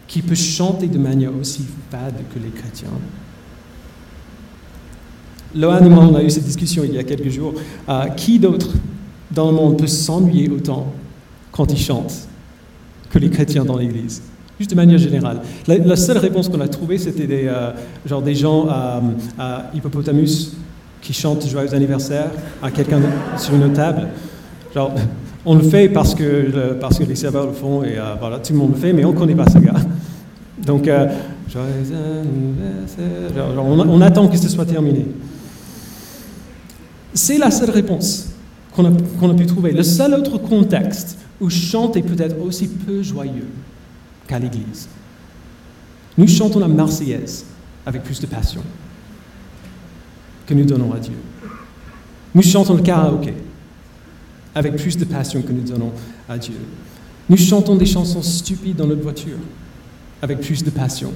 qui 0.08 0.24
peut 0.24 0.34
chanter 0.34 0.88
de 0.88 0.98
manière 0.98 1.36
aussi 1.40 1.64
fade 1.92 2.16
que 2.34 2.40
les 2.40 2.50
chrétiens. 2.50 2.90
Lohan 5.54 5.86
et 5.86 5.90
moi, 5.90 6.06
on 6.06 6.16
a 6.16 6.24
eu 6.24 6.30
cette 6.32 6.44
discussion 6.44 6.84
il 6.84 6.96
y 6.96 6.98
a 6.98 7.04
quelques 7.04 7.30
jours. 7.30 7.54
Euh, 7.88 8.08
qui 8.10 8.40
d'autre 8.40 8.72
dans 9.36 9.48
le 9.48 9.56
monde 9.56 9.78
peut 9.78 9.88
s'ennuyer 9.88 10.50
autant 10.50 10.88
quand 11.52 11.72
il 11.72 11.78
chante 11.78 12.14
que 13.12 13.20
les 13.20 13.30
chrétiens 13.30 13.66
dans 13.66 13.78
l'Église 13.78 14.24
Juste 14.58 14.72
de 14.72 14.76
manière 14.76 14.98
générale. 14.98 15.42
La, 15.68 15.98
seule 15.98 16.18
réponse 16.18 16.48
qu'on 16.48 16.62
a 16.62 16.68
trouvée, 16.70 16.98
c'était 16.98 17.28
des, 17.28 17.46
euh, 17.46 18.22
des 18.22 18.36
gens 18.36 18.68
à, 18.70 19.02
Hippopotamus 19.74 20.54
qui 21.02 21.12
chante 21.12 21.46
joyeux 21.46 21.74
anniversaire 21.74 22.32
à 22.64 22.72
quelqu'un 22.72 23.02
sur 23.38 23.54
une 23.54 23.74
table. 23.74 24.08
Genre, 24.74 24.94
on 25.46 25.56
le 25.56 25.62
fait 25.62 25.90
parce 25.90 26.16
que, 26.16 26.74
parce 26.80 26.98
que 26.98 27.04
les 27.04 27.16
serveurs 27.16 27.48
le 27.48 27.52
font 27.52 27.84
et 27.84 27.98
euh, 27.98 28.16
voilà, 28.18 28.40
tout 28.40 28.54
le 28.54 28.60
monde 28.60 28.72
le 28.76 28.80
fait, 28.80 28.94
mais 28.94 29.04
on 29.04 29.12
ne 29.12 29.18
connaît 29.18 29.36
pas 29.36 29.50
ce 29.50 29.58
gars. 29.58 29.74
Donc, 30.66 30.88
euh, 30.88 31.08
joyeux 31.50 31.68
anniversaire. 31.92 33.58
On 33.92 34.00
attend 34.00 34.30
que 34.30 34.38
ce 34.38 34.48
soit 34.48 34.66
terminé. 34.66 35.06
C'est 37.14 37.38
la 37.38 37.52
seule 37.52 37.72
réponse 37.72 38.25
qu'on 38.76 39.30
a, 39.30 39.34
pu 39.34 39.46
trouver. 39.46 39.72
Le 39.72 39.84
seul 39.84 40.14
autre 40.14 40.38
contexte 40.38 41.18
où 41.40 41.50
chante 41.50 41.96
est 41.96 42.02
peut-être 42.02 42.40
aussi 42.42 42.68
peu 42.68 43.02
joyeux 43.02 43.48
qu'à 44.28 44.40
l'église. 44.40 44.88
Nous 46.18 46.28
chantons 46.28 46.60
la 46.60 46.68
Marseillaise 46.68 47.46
avec 47.86 48.04
plus 48.04 48.20
de 48.20 48.26
passion 48.26 48.62
que 50.46 50.54
nous 50.54 50.66
donnons 50.66 50.94
à 50.94 51.00
Dieu. 51.00 51.16
Nous 52.34 52.42
chantons 52.42 52.76
le 52.76 52.82
karaoké 52.82 53.34
avec 54.54 54.76
plus 54.76 54.98
de 54.98 55.06
passion 55.06 55.42
que 55.42 55.52
nous 55.52 55.64
donnons 55.64 55.92
à 56.28 56.38
Dieu. 56.38 56.56
Nous 57.30 57.38
chantons 57.38 57.76
des 57.76 57.86
chansons 57.86 58.22
stupides 58.22 58.78
dans 58.78 58.88
notre 58.88 59.02
voiture 59.02 59.38
avec 60.22 60.42
plus 60.42 60.64
de 60.64 60.70
passion 60.70 61.12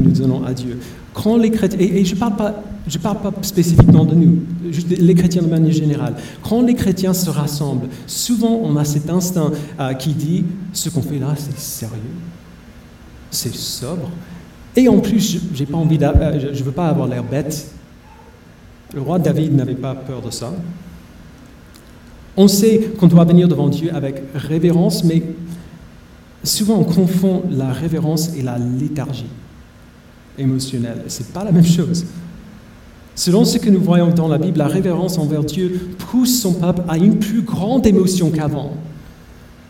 nous 0.00 0.10
donnons 0.12 0.44
à 0.44 0.52
Dieu. 0.52 0.78
Quand 1.12 1.36
les 1.36 1.50
chrétiens, 1.50 1.78
et, 1.80 2.04
je 2.04 2.14
ne 2.14 2.20
parle, 2.20 2.36
pas, 2.36 2.62
parle 3.02 3.18
pas 3.18 3.32
spécifiquement 3.42 4.04
de 4.04 4.14
nous, 4.14 4.38
juste 4.70 4.88
les 4.88 5.14
chrétiens 5.14 5.42
de 5.42 5.48
manière 5.48 5.72
générale, 5.72 6.14
quand 6.42 6.62
les 6.62 6.74
chrétiens 6.74 7.14
se 7.14 7.30
rassemblent, 7.30 7.88
souvent 8.06 8.60
on 8.62 8.76
a 8.76 8.84
cet 8.84 9.10
instinct 9.10 9.50
euh, 9.78 9.92
qui 9.94 10.10
dit, 10.14 10.44
ce 10.72 10.88
qu'on 10.88 11.02
fait 11.02 11.18
là, 11.18 11.34
c'est 11.36 11.58
sérieux, 11.58 11.96
c'est 13.30 13.54
sobre, 13.54 14.10
et 14.76 14.88
en 14.88 15.00
plus, 15.00 15.40
j'ai 15.52 15.66
pas 15.66 15.78
envie 15.78 15.98
euh, 16.00 16.40
je 16.40 16.58
ne 16.58 16.64
veux 16.64 16.72
pas 16.72 16.88
avoir 16.88 17.08
l'air 17.08 17.24
bête. 17.24 17.72
Le 18.94 19.00
roi 19.00 19.18
David 19.18 19.54
n'avait 19.54 19.74
pas 19.74 19.94
peur 19.94 20.20
de 20.22 20.30
ça. 20.30 20.52
On 22.36 22.48
sait 22.48 22.92
qu'on 22.98 23.08
doit 23.08 23.24
venir 23.24 23.48
devant 23.48 23.68
Dieu 23.68 23.90
avec 23.94 24.22
révérence, 24.34 25.04
mais 25.04 25.22
souvent 26.44 26.78
on 26.78 26.84
confond 26.84 27.42
la 27.50 27.72
révérence 27.72 28.34
et 28.36 28.42
la 28.42 28.58
léthargie 28.58 29.26
émotionnelle. 30.38 31.02
Ce 31.08 31.22
pas 31.22 31.44
la 31.44 31.52
même 31.52 31.64
chose. 31.64 32.04
Selon 33.14 33.44
ce 33.44 33.58
que 33.58 33.68
nous 33.68 33.80
voyons 33.80 34.10
dans 34.10 34.28
la 34.28 34.38
Bible, 34.38 34.58
la 34.58 34.66
révérence 34.66 35.18
envers 35.18 35.44
Dieu 35.44 35.90
pousse 35.98 36.40
son 36.40 36.54
peuple 36.54 36.82
à 36.88 36.96
une 36.96 37.18
plus 37.18 37.42
grande 37.42 37.86
émotion 37.86 38.30
qu'avant. 38.30 38.72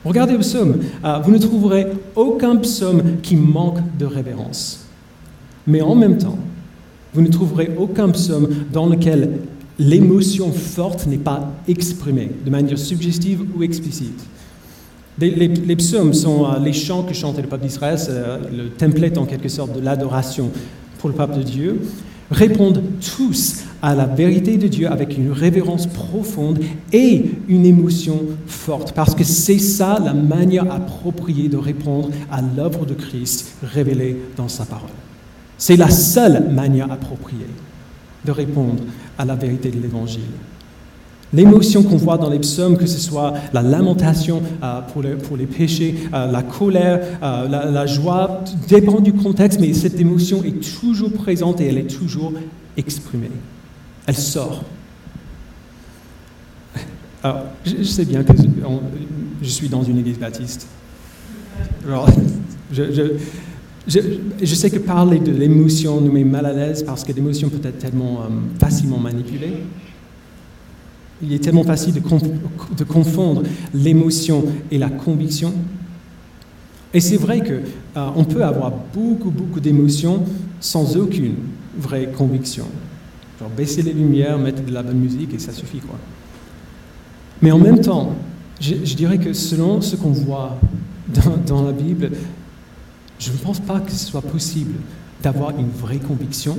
Regardez 0.04 0.34
le 0.34 0.38
psaume. 0.38 0.78
Euh, 1.04 1.18
vous 1.18 1.30
ne 1.30 1.38
trouverez 1.38 1.86
aucun 2.16 2.56
psaume 2.56 3.20
qui 3.22 3.36
manque 3.36 3.78
de 3.98 4.06
révérence. 4.06 4.86
Mais 5.66 5.80
en 5.80 5.94
même 5.94 6.16
temps, 6.16 6.38
vous 7.12 7.22
ne 7.22 7.28
trouverez 7.28 7.70
aucun 7.78 8.08
psaume 8.10 8.48
dans 8.72 8.86
lequel 8.86 9.40
l'émotion 9.78 10.52
forte 10.52 11.06
n'est 11.06 11.18
pas 11.18 11.52
exprimée 11.66 12.30
de 12.44 12.50
manière 12.50 12.78
suggestive 12.78 13.42
ou 13.56 13.62
explicite. 13.62 14.20
Les, 15.20 15.76
psaumes 15.76 16.14
sont 16.14 16.46
euh, 16.46 16.58
les 16.58 16.72
chants 16.72 17.02
que 17.02 17.12
chantait 17.12 17.42
le 17.42 17.48
peuple 17.48 17.64
d'Israël, 17.64 17.98
euh, 18.08 18.38
le 18.56 18.70
template 18.70 19.18
en 19.18 19.26
quelque 19.26 19.50
sorte 19.50 19.74
de 19.74 19.80
l'adoration 19.80 20.50
pour 20.98 21.10
le 21.10 21.14
peuple 21.14 21.38
de 21.38 21.42
Dieu, 21.42 21.80
répondent 22.30 22.82
tous 23.16 23.64
à 23.82 23.94
la 23.94 24.06
vérité 24.06 24.56
de 24.56 24.66
Dieu 24.66 24.90
avec 24.90 25.18
une 25.18 25.30
révérence 25.30 25.86
profonde 25.86 26.60
et 26.92 27.32
une 27.48 27.66
émotion 27.66 28.20
forte, 28.46 28.92
parce 28.92 29.14
que 29.14 29.24
c'est 29.24 29.58
ça 29.58 29.98
la 30.02 30.14
manière 30.14 30.70
appropriée 30.72 31.48
de 31.48 31.56
répondre 31.58 32.10
à 32.30 32.40
l'œuvre 32.40 32.86
de 32.86 32.94
Christ 32.94 33.56
révélée 33.62 34.16
dans 34.36 34.48
sa 34.48 34.64
parole. 34.64 34.88
C'est 35.58 35.76
la 35.76 35.90
seule 35.90 36.48
manière 36.50 36.90
appropriée 36.90 37.46
de 38.24 38.32
répondre 38.32 38.82
à 39.18 39.24
la 39.26 39.34
vérité 39.34 39.70
de 39.70 39.80
l'Évangile. 39.80 40.22
L'émotion 41.32 41.84
qu'on 41.84 41.96
voit 41.96 42.18
dans 42.18 42.28
les 42.28 42.40
psaumes, 42.40 42.76
que 42.76 42.86
ce 42.86 42.98
soit 42.98 43.34
la 43.52 43.62
lamentation 43.62 44.42
euh, 44.62 44.80
pour, 44.80 45.36
les, 45.36 45.46
péchés, 45.46 45.94
euh, 46.12 46.30
la 46.30 46.42
colère, 46.42 47.00
euh, 47.22 47.48
la, 47.48 47.86
joie, 47.86 48.42
dépend 48.68 49.00
du 49.00 49.12
contexte, 49.12 49.60
mais 49.60 49.72
cette 49.72 50.00
émotion 50.00 50.42
est 50.42 50.60
toujours 50.80 51.12
présente 51.12 51.60
et 51.60 51.66
elle 51.66 51.78
est 51.78 51.98
toujours 51.98 52.32
exprimée. 52.76 53.30
Elle 54.06 54.16
sort. 54.16 54.64
Alors, 57.22 57.42
je, 57.64 57.82
sais 57.84 58.06
bien 58.06 58.24
que 58.24 58.32
je, 59.42 59.48
suis 59.48 59.68
dans 59.68 59.84
une 59.84 59.98
église 59.98 60.18
baptiste. 60.18 60.66
Alors, 61.86 62.08
je, 62.72 63.14
sais 64.46 64.70
que 64.70 64.78
parler 64.78 65.20
de 65.20 65.30
l'émotion 65.30 66.00
nous 66.00 66.10
met 66.10 66.24
mal 66.24 66.46
à 66.46 66.52
l'aise 66.52 66.82
parce 66.82 67.04
que 67.04 67.12
l'émotion 67.12 67.50
peut 67.50 67.68
être 67.68 67.78
tellement 67.78 68.22
facilement 68.58 68.98
manipulée. 68.98 69.52
Il 71.22 71.32
est 71.32 71.38
tellement 71.38 71.64
facile 71.64 71.94
de, 71.94 72.84
confondre 72.84 73.42
l'émotion 73.74 74.44
et 74.70 74.78
la 74.78 74.88
conviction. 74.88 75.52
Et 76.92 77.00
c'est 77.00 77.16
vrai 77.16 77.40
qu'on 77.40 78.20
euh, 78.20 78.24
peut 78.24 78.42
avoir 78.42 78.72
beaucoup, 78.92 79.30
beaucoup 79.30 79.60
d'émotions 79.60 80.24
sans 80.60 80.96
aucune 80.96 81.34
vraie 81.78 82.10
conviction. 82.16 82.64
Genre 83.38 83.50
baisser 83.50 83.82
les 83.82 83.92
lumières, 83.92 84.38
mettre 84.38 84.64
de 84.64 84.72
la 84.72 84.82
bonne 84.82 84.98
musique 84.98 85.32
et 85.34 85.38
ça 85.38 85.52
suffit 85.52 85.78
quoi. 85.78 85.96
Mais 87.42 87.52
en 87.52 87.58
même 87.58 87.80
temps, 87.80 88.14
je, 88.60 88.74
dirais 88.94 89.18
que 89.18 89.32
selon 89.32 89.80
ce 89.80 89.96
qu'on 89.96 90.10
voit 90.10 90.58
dans 91.46 91.62
la 91.62 91.72
Bible, 91.72 92.10
je 93.18 93.32
ne 93.32 93.36
pense 93.36 93.60
pas 93.60 93.80
que 93.80 93.90
ce 93.90 94.06
soit 94.06 94.22
possible 94.22 94.74
d'avoir 95.22 95.50
une 95.58 95.68
vraie 95.68 95.98
conviction 95.98 96.58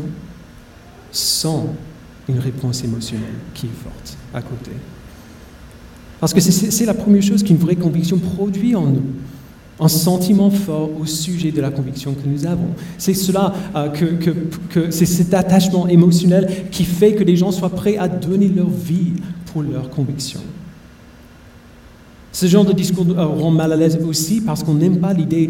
sans 1.11 1.67
une 2.29 2.39
réponse 2.39 2.83
émotionnelle 2.83 3.35
qui 3.53 3.67
est 3.67 3.83
forte 3.83 4.17
à 4.33 4.41
côté. 4.41 4.71
Parce 6.19 6.33
que 6.33 6.39
c'est 6.39 6.85
la 6.85 6.93
première 6.93 7.23
chose 7.23 7.41
qu'une 7.43 7.57
vraie 7.57 7.75
conviction 7.75 8.17
produit 8.17 8.75
en 8.75 8.85
nous. 8.85 9.03
Un 9.79 9.87
sentiment 9.87 10.51
fort 10.51 10.91
au 10.99 11.07
sujet 11.07 11.51
de 11.51 11.59
la 11.59 11.71
conviction 11.71 12.13
que 12.13 12.27
nous 12.27 12.45
avons. 12.45 12.69
C'est 12.99 13.15
cela 13.15 13.53
euh, 13.75 13.89
que, 13.89 14.29
que 14.69 14.91
c'est 14.91 15.07
cet 15.07 15.33
attachement 15.33 15.87
émotionnel 15.87 16.67
qui 16.69 16.83
fait 16.83 17.15
que 17.15 17.23
les 17.23 17.35
gens 17.35 17.51
soient 17.51 17.71
prêts 17.71 17.97
à 17.97 18.07
donner 18.07 18.49
leur 18.49 18.69
vie 18.69 19.13
pour 19.47 19.63
leur 19.63 19.89
conviction. 19.89 20.41
Ce 22.31 22.45
genre 22.45 22.65
de 22.65 22.73
discours 22.73 23.05
euh, 23.09 23.25
rend 23.25 23.51
mal 23.51 23.73
à 23.73 23.75
l'aise 23.75 23.99
aussi 24.07 24.41
parce 24.41 24.63
qu'on 24.63 24.75
n'aime 24.75 24.99
pas 24.99 25.13
l'idée 25.13 25.49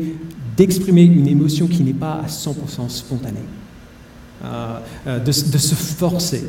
d'exprimer 0.58 1.04
une 1.04 1.28
émotion 1.28 1.68
qui 1.68 1.84
n'est 1.84 1.94
pas 1.94 2.22
à 2.24 2.28
100% 2.28 2.90
spontanée, 2.90 3.40
euh, 4.44 4.80
euh, 5.08 5.20
de, 5.20 5.32
se 5.32 5.76
forcer 5.76 6.44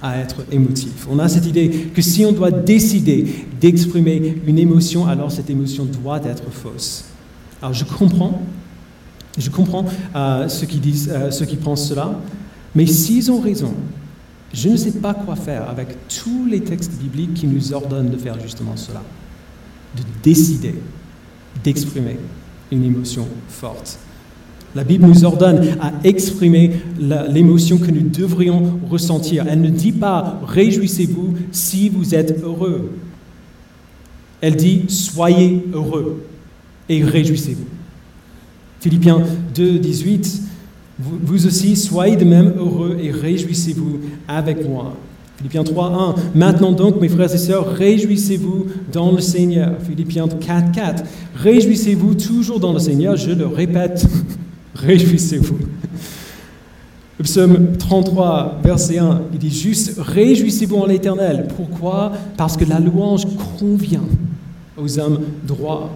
à 0.00 0.18
être 0.18 0.44
émotif. 0.52 1.06
On 1.10 1.18
a 1.18 1.28
cette 1.28 1.46
idée 1.46 1.90
que 1.94 2.00
si 2.02 2.24
on 2.24 2.32
doit 2.32 2.50
décider 2.50 3.46
d'exprimer 3.60 4.40
une 4.46 4.58
émotion, 4.58 5.06
alors 5.06 5.32
cette 5.32 5.50
émotion 5.50 5.84
doit 5.84 6.20
être 6.24 6.50
fausse. 6.50 7.04
Alors 7.60 7.74
je 7.74 7.84
comprends, 7.84 8.42
je 9.36 9.50
comprends 9.50 9.84
euh, 10.14 10.48
ceux, 10.48 10.66
qui 10.66 10.78
disent, 10.78 11.12
ceux 11.30 11.46
qui 11.46 11.56
pensent 11.56 11.88
cela, 11.88 12.20
mais 12.74 12.86
s'ils 12.86 13.32
ont 13.32 13.40
raison, 13.40 13.74
je 14.54 14.68
ne 14.68 14.76
sais 14.76 14.92
pas 14.92 15.14
quoi 15.14 15.34
faire 15.34 15.68
avec 15.68 15.88
tous 16.08 16.46
les 16.46 16.60
textes 16.60 16.92
bibliques 17.00 17.34
qui 17.34 17.46
nous 17.46 17.72
ordonnent 17.72 18.10
de 18.10 18.16
faire 18.16 18.40
justement 18.40 18.76
cela, 18.76 19.02
de 19.96 20.02
décider 20.22 20.74
d'exprimer 21.64 22.18
une 22.70 22.84
émotion 22.84 23.26
forte. 23.48 23.98
La 24.74 24.84
Bible 24.84 25.06
nous 25.06 25.24
ordonne 25.24 25.66
à 25.80 25.92
exprimer 26.04 26.72
l'émotion 27.30 27.78
que 27.78 27.90
nous 27.90 28.08
devrions 28.08 28.78
ressentir. 28.90 29.46
Elle 29.48 29.60
ne 29.60 29.70
dit 29.70 29.92
pas 29.92 30.40
réjouissez-vous 30.46 31.34
si 31.50 31.88
vous 31.88 32.14
êtes 32.14 32.42
heureux. 32.42 32.92
Elle 34.40 34.56
dit 34.56 34.84
soyez 34.88 35.64
heureux 35.72 36.24
et 36.88 37.02
réjouissez-vous. 37.02 37.66
Philippiens 38.80 39.22
2, 39.54 39.78
18, 39.78 40.42
vous 41.00 41.46
aussi 41.46 41.76
soyez 41.76 42.16
de 42.16 42.24
même 42.24 42.52
heureux 42.56 42.98
et 43.00 43.10
réjouissez-vous 43.10 44.00
avec 44.28 44.68
moi. 44.68 44.94
Philippiens 45.38 45.62
3, 45.62 46.16
1. 46.34 46.38
Maintenant 46.38 46.72
donc, 46.72 47.00
mes 47.00 47.08
frères 47.08 47.32
et 47.32 47.38
sœurs, 47.38 47.68
réjouissez-vous 47.68 48.66
dans 48.92 49.12
le 49.12 49.20
Seigneur. 49.20 49.74
Philippiens 49.88 50.26
4, 50.26 50.72
4. 50.72 51.04
Réjouissez-vous 51.36 52.14
toujours 52.14 52.58
dans 52.58 52.72
le 52.72 52.80
Seigneur. 52.80 53.16
Je 53.16 53.30
le 53.30 53.46
répète, 53.46 54.04
réjouissez-vous. 54.78 55.58
Le 57.18 57.24
psaume 57.24 57.76
33, 57.76 58.60
verset 58.62 58.98
1, 58.98 59.22
il 59.32 59.38
dit 59.38 59.50
juste 59.50 59.98
Réjouissez-vous 59.98 60.76
en 60.76 60.86
l'Éternel. 60.86 61.48
Pourquoi? 61.56 62.12
Parce 62.36 62.56
que 62.56 62.64
la 62.64 62.78
louange 62.78 63.26
convient 63.58 64.04
aux 64.76 64.98
hommes 64.98 65.20
droits. 65.44 65.90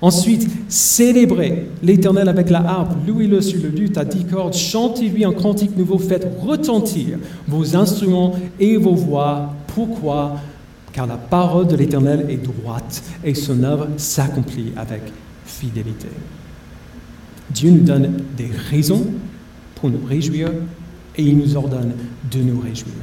Ensuite, 0.00 0.48
célébrez 0.68 1.70
l'Éternel 1.82 2.28
avec 2.28 2.50
la 2.50 2.60
harpe, 2.60 2.94
louez-le 3.04 3.40
sur 3.40 3.60
le 3.60 3.68
luth 3.68 3.98
à 3.98 4.04
dix 4.04 4.24
cordes, 4.24 4.54
chantez-lui 4.54 5.24
un 5.24 5.32
cantique 5.32 5.76
nouveau, 5.76 5.98
faites 5.98 6.28
retentir 6.40 7.18
vos 7.48 7.74
instruments 7.74 8.36
et 8.60 8.76
vos 8.76 8.94
voix. 8.94 9.54
Pourquoi? 9.74 10.36
Car 10.92 11.08
la 11.08 11.16
parole 11.16 11.66
de 11.66 11.74
l'Éternel 11.74 12.26
est 12.28 12.36
droite 12.36 13.02
et 13.24 13.34
son 13.34 13.60
œuvre 13.64 13.88
s'accomplit 13.96 14.72
avec 14.76 15.02
fidélité. 15.44 16.08
Dieu 17.50 17.70
nous 17.70 17.84
donne 17.84 18.22
des 18.36 18.50
raisons 18.70 19.06
pour 19.74 19.90
nous 19.90 20.04
réjouir 20.06 20.50
et 21.16 21.22
il 21.22 21.36
nous 21.36 21.56
ordonne 21.56 21.92
de 22.30 22.38
nous 22.40 22.60
réjouir. 22.60 22.94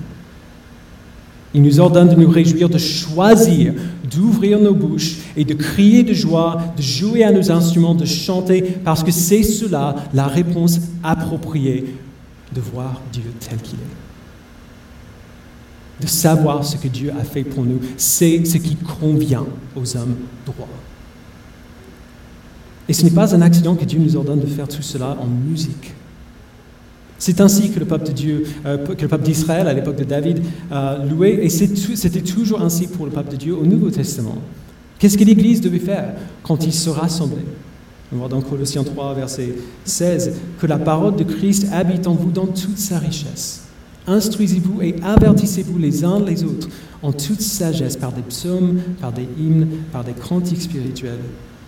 Il 1.53 1.61
nous 1.61 1.79
ordonne 1.79 2.09
de 2.09 2.15
nous 2.15 2.29
réjouir, 2.29 2.67
de 2.67 2.77
choisir, 2.77 3.73
d'ouvrir 4.13 4.59
nos 4.59 4.73
bouches 4.73 5.17
et 5.37 5.45
de 5.45 5.53
crier 5.53 6.03
de 6.03 6.13
joie, 6.13 6.61
de 6.75 6.81
jouer 6.81 7.23
à 7.23 7.31
nos 7.31 7.49
instruments, 7.49 7.95
de 7.95 8.03
chanter, 8.03 8.61
parce 8.83 9.03
que 9.03 9.11
c'est 9.11 9.41
cela 9.41 9.95
la 10.13 10.27
réponse 10.27 10.81
appropriée 11.01 11.85
de 12.53 12.59
voir 12.59 13.01
Dieu 13.13 13.23
tel 13.39 13.57
qu'il 13.59 13.79
est. 13.79 13.95
De 16.03 16.07
savoir 16.07 16.65
ce 16.65 16.75
que 16.75 16.89
Dieu 16.89 17.13
a 17.17 17.23
fait 17.23 17.43
pour 17.43 17.63
nous, 17.63 17.79
c'est 17.95 18.43
ce 18.45 18.57
qui 18.57 18.75
convient 18.75 19.45
aux 19.77 19.95
hommes 19.95 20.15
droits. 20.45 20.67
Et 22.87 22.93
ce 22.93 23.03
n'est 23.03 23.11
pas 23.11 23.35
un 23.35 23.41
accident 23.41 23.75
que 23.75 23.85
Dieu 23.85 23.99
nous 23.99 24.15
ordonne 24.15 24.39
de 24.39 24.45
faire 24.45 24.67
tout 24.67 24.81
cela 24.81 25.17
en 25.19 25.25
musique. 25.25 25.93
C'est 27.17 27.41
ainsi 27.41 27.71
que 27.71 27.79
le 27.79 27.85
peuple 27.85 28.07
de 28.07 28.11
Dieu, 28.11 28.43
euh, 28.65 28.77
que 28.77 29.01
le 29.01 29.07
peuple 29.07 29.23
d'Israël 29.23 29.67
à 29.67 29.73
l'époque 29.73 29.95
de 29.95 30.03
David 30.03 30.41
euh, 30.71 31.05
louait, 31.05 31.45
et 31.45 31.49
c'était 31.49 32.21
toujours 32.21 32.61
ainsi 32.61 32.87
pour 32.87 33.05
le 33.05 33.11
peuple 33.11 33.31
de 33.31 33.37
Dieu 33.37 33.55
au 33.55 33.65
Nouveau 33.65 33.89
Testament. 33.89 34.37
Qu'est-ce 34.99 35.17
que 35.17 35.23
l'Église 35.23 35.61
devait 35.61 35.79
faire 35.79 36.13
quand 36.43 36.65
il 36.65 36.73
se 36.73 36.89
rassemblait 36.89 37.45
On 38.13 38.17
voit 38.17 38.27
dans 38.27 38.41
Colossiens 38.41 38.83
3, 38.83 39.13
verset 39.15 39.55
16, 39.85 40.33
que 40.59 40.67
la 40.67 40.77
parole 40.77 41.15
de 41.15 41.23
Christ 41.23 41.67
habite 41.71 42.05
en 42.07 42.13
vous 42.13 42.31
dans 42.31 42.47
toute 42.47 42.77
sa 42.77 42.99
richesse. 42.99 43.63
Instruisez-vous 44.07 44.81
et 44.81 44.95
avertissez-vous 45.03 45.79
les 45.79 46.03
uns 46.03 46.19
les 46.19 46.43
autres 46.43 46.67
en 47.01 47.11
toute 47.11 47.41
sagesse 47.41 47.97
par 47.97 48.11
des 48.11 48.21
psaumes, 48.21 48.79
par 49.01 49.11
des 49.11 49.27
hymnes, 49.39 49.67
par 49.91 50.03
des 50.03 50.13
cantiques 50.13 50.61
spirituels. 50.61 51.19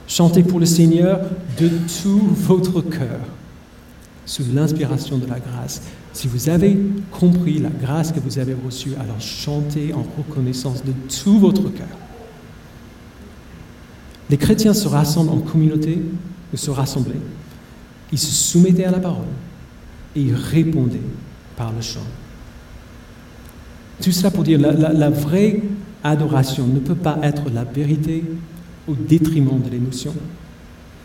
Chantez 0.07 0.41
pour 0.41 0.59
le 0.59 0.65
Seigneur 0.65 1.19
de 1.59 1.69
tout 2.01 2.21
votre 2.31 2.81
cœur 2.81 3.19
sous 4.25 4.43
l'inspiration 4.53 5.17
de 5.17 5.25
la 5.27 5.39
grâce. 5.39 5.81
Si 6.13 6.27
vous 6.27 6.49
avez 6.49 6.77
compris 7.11 7.59
la 7.59 7.69
grâce 7.69 8.11
que 8.11 8.19
vous 8.19 8.39
avez 8.39 8.55
reçue, 8.65 8.91
alors 8.99 9.19
chantez 9.19 9.93
en 9.93 10.05
reconnaissance 10.17 10.83
de 10.83 10.93
tout 11.23 11.39
votre 11.39 11.69
cœur. 11.69 11.87
Les 14.29 14.37
chrétiens 14.37 14.73
se 14.73 14.87
rassemblent 14.87 15.31
en 15.31 15.39
communauté, 15.39 16.01
ou 16.53 16.57
se 16.57 16.71
rassemblaient. 16.71 17.15
Ils 18.11 18.19
se 18.19 18.31
soumettaient 18.31 18.85
à 18.85 18.91
la 18.91 18.99
parole 18.99 19.25
et 20.15 20.21
ils 20.21 20.33
répondaient 20.33 20.99
par 21.55 21.73
le 21.73 21.81
chant. 21.81 21.99
Tout 24.01 24.11
cela 24.11 24.31
pour 24.31 24.43
dire, 24.43 24.59
la, 24.59 24.71
la 24.71 25.09
vraie 25.09 25.61
adoration 26.03 26.67
ne 26.67 26.79
peut 26.79 26.95
pas 26.95 27.17
être 27.23 27.49
la 27.53 27.63
vérité 27.63 28.23
au 28.87 28.93
détriment 28.93 29.59
de 29.59 29.69
l'émotion, 29.69 30.13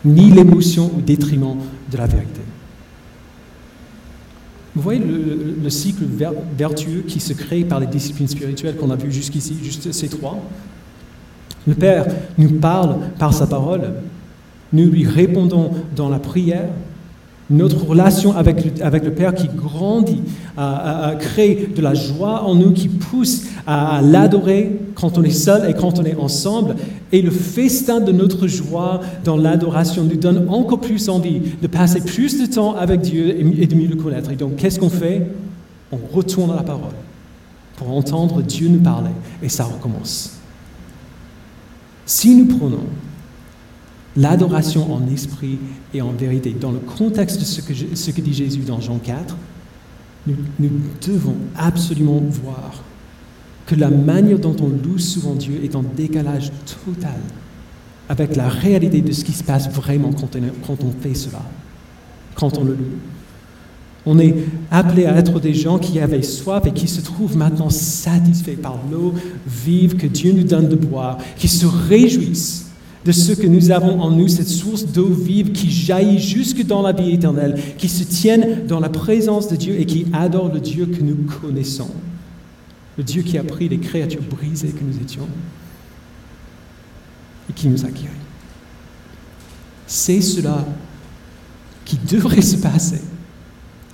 ni 0.05 0.31
l'émotion 0.31 0.90
au 0.97 1.01
détriment 1.01 1.57
de 1.90 1.97
la 1.97 2.07
vérité. 2.07 2.40
Vous 4.75 4.81
voyez 4.83 5.01
le, 5.01 5.68
cycle 5.68 6.05
vertueux 6.57 7.05
qui 7.07 7.21
se 7.21 7.35
crée 7.35 7.62
par 7.62 7.79
les 7.79 7.87
disciplines 7.87 8.29
spirituelles 8.29 8.77
qu'on 8.77 8.90
a 8.90 8.97
vues 8.97 9.12
jusqu'ici, 9.12 9.57
juste 9.62 9.92
ces 9.92 10.09
trois. 10.09 10.38
Le 11.66 11.75
Père 11.75 12.07
nous 12.38 12.53
parle 12.53 12.97
par 13.18 13.35
sa 13.35 13.47
parole, 13.47 13.92
nous 14.73 14.87
lui 14.90 15.07
répondons 15.07 15.71
dans 15.95 16.09
la 16.09 16.18
prière, 16.18 16.68
notre 17.51 17.85
relation 17.85 18.35
avec 18.35 18.81
avec 18.81 19.05
le 19.05 19.12
Père 19.12 19.35
qui 19.35 19.49
grandit, 19.49 20.23
à, 20.57 21.14
créer 21.18 21.68
de 21.75 21.83
la 21.83 21.92
joie 21.92 22.42
en 22.45 22.55
nous, 22.55 22.73
qui 22.73 22.88
pousse 22.88 23.45
à, 23.66 24.01
l'adorer 24.03 24.81
quand 24.94 25.18
on 25.18 25.22
est 25.22 25.31
seul 25.31 25.68
et 25.68 25.74
quand 25.74 25.98
on 25.98 26.05
est 26.05 26.16
ensemble. 26.16 26.76
Et 27.12 27.22
le 27.22 27.31
festin 27.31 28.00
de 28.00 28.12
notre 28.12 28.46
joie 28.46 29.00
dans 29.24 29.37
l'adoration 29.37 30.05
nous 30.05 30.16
donne 30.16 30.48
encore 30.48 30.81
plus 30.81 31.09
envie 31.09 31.40
de 31.61 31.66
passer 31.66 32.00
plus 32.00 32.40
de 32.40 32.46
temps 32.46 32.74
avec 32.76 33.00
Dieu 33.00 33.28
et 33.28 33.66
de 33.66 33.74
mieux 33.74 33.88
le 33.88 33.96
connaître. 33.96 34.31
Et 34.31 34.37
donc, 34.37 34.57
qu'est-ce 34.57 34.78
qu'on 34.78 34.90
fait? 34.90 35.26
On 35.90 35.98
retourne 36.14 36.50
à 36.50 36.57
la 36.57 36.62
parole 36.62 36.94
pour 37.76 37.90
entendre 37.90 38.42
Dieu 38.42 38.68
nous 38.68 38.81
parler. 38.81 39.11
Et 39.42 39.48
ça 39.48 39.64
recommence. 39.64 40.38
Si 42.07 42.35
nous 42.35 42.57
prenons 42.57 42.85
l'adoration 44.16 44.92
en 44.92 45.07
esprit 45.12 45.59
et 45.94 46.02
en 46.02 46.12
vérité. 46.12 46.55
Dans 46.59 46.72
le 46.72 46.78
contexte 46.78 47.40
de 47.40 47.44
ce 47.44 48.11
que, 48.11 48.20
dit 48.20 48.35
Jésus 48.35 48.61
dans 48.61 48.81
Jean 48.81 48.98
4, 48.98 49.37
nous, 50.26 50.37
nous, 50.59 50.70
devons 51.07 51.37
absolument 51.57 52.20
voir 52.28 52.85
que 53.73 53.81
la 53.81 53.89
manière 53.89 54.39
dont 54.39 54.55
on 54.61 54.69
loue 54.69 54.99
souvent 54.99 55.35
Dieu 55.35 55.61
est 55.65 55.75
en 55.75 55.83
décalage 55.83 56.53
total 56.85 57.19
avec 58.07 58.37
la 58.37 58.47
réalité 58.47 59.01
de 59.01 59.13
ce 59.13 59.25
qui 59.25 59.33
se 59.33 59.43
passe 59.43 59.71
vraiment 59.71 60.13
quand 60.13 60.37
on, 60.37 60.67
quand 60.67 60.85
on 60.85 60.93
fait 61.01 61.15
cela, 61.15 61.41
quand 62.35 62.59
on 62.59 62.65
le 62.65 62.73
loue. 62.73 62.99
On 64.05 64.19
est 64.19 64.35
appelé 64.71 65.07
à 65.07 65.17
être 65.17 65.41
des 65.41 65.55
gens 65.55 65.79
qui 65.79 65.99
avaient 66.01 66.23
soif 66.23 66.67
et 66.67 66.73
qui 66.73 66.87
se 66.87 67.01
trouvent 67.01 67.37
maintenant 67.37 67.71
satisfaits 67.71 68.61
par 68.61 68.77
l'eau 68.91 69.15
vive 69.47 69.97
que 69.97 70.07
Dieu 70.07 70.33
nous 70.33 70.45
donne 70.45 70.69
de 70.69 70.77
boire, 70.77 71.17
qui 71.39 71.49
se 71.49 71.65
réjouissent 71.65 72.67
de 73.07 73.13
ce 73.13 73.33
que 73.33 73.47
nous 73.47 73.71
avons 73.71 74.03
en 74.03 74.11
nous, 74.11 74.29
cette 74.29 74.49
source 74.49 74.85
d'eau 74.85 75.09
vive 75.09 75.53
qui 75.53 75.71
jaillit 75.71 76.19
jusque 76.19 76.63
dans 76.67 76.83
la 76.83 76.93
vie 76.93 77.13
éternelle, 77.13 77.59
qui 77.79 77.89
se 77.89 78.05
tienne 78.05 78.67
dans 78.69 78.81
la 78.81 78.91
présence 78.91 79.49
de 79.49 79.57
Dieu 79.57 79.81
et 79.81 79.87
qui 79.87 80.07
adore 80.13 80.53
le 80.53 80.61
Dieu 80.61 80.85
que 80.87 81.03
nous 81.03 81.17
connaissons, 81.41 81.89
Dieu 83.03 83.23
qui 83.23 83.38
a 83.38 83.45
pris 83.45 83.69
les 83.69 83.79
créatures 83.79 84.23
brisées 84.23 84.71
que 84.71 84.85
nous 84.85 84.99
étions 85.01 85.29
et 87.49 87.53
qui 87.53 87.69
nous 87.69 87.85
a 87.85 87.91
guéris. 87.91 88.09
C'est 89.87 90.21
cela 90.21 90.65
qui 91.85 91.97
devrait 91.99 92.43
se 92.43 92.57
passer 92.57 93.03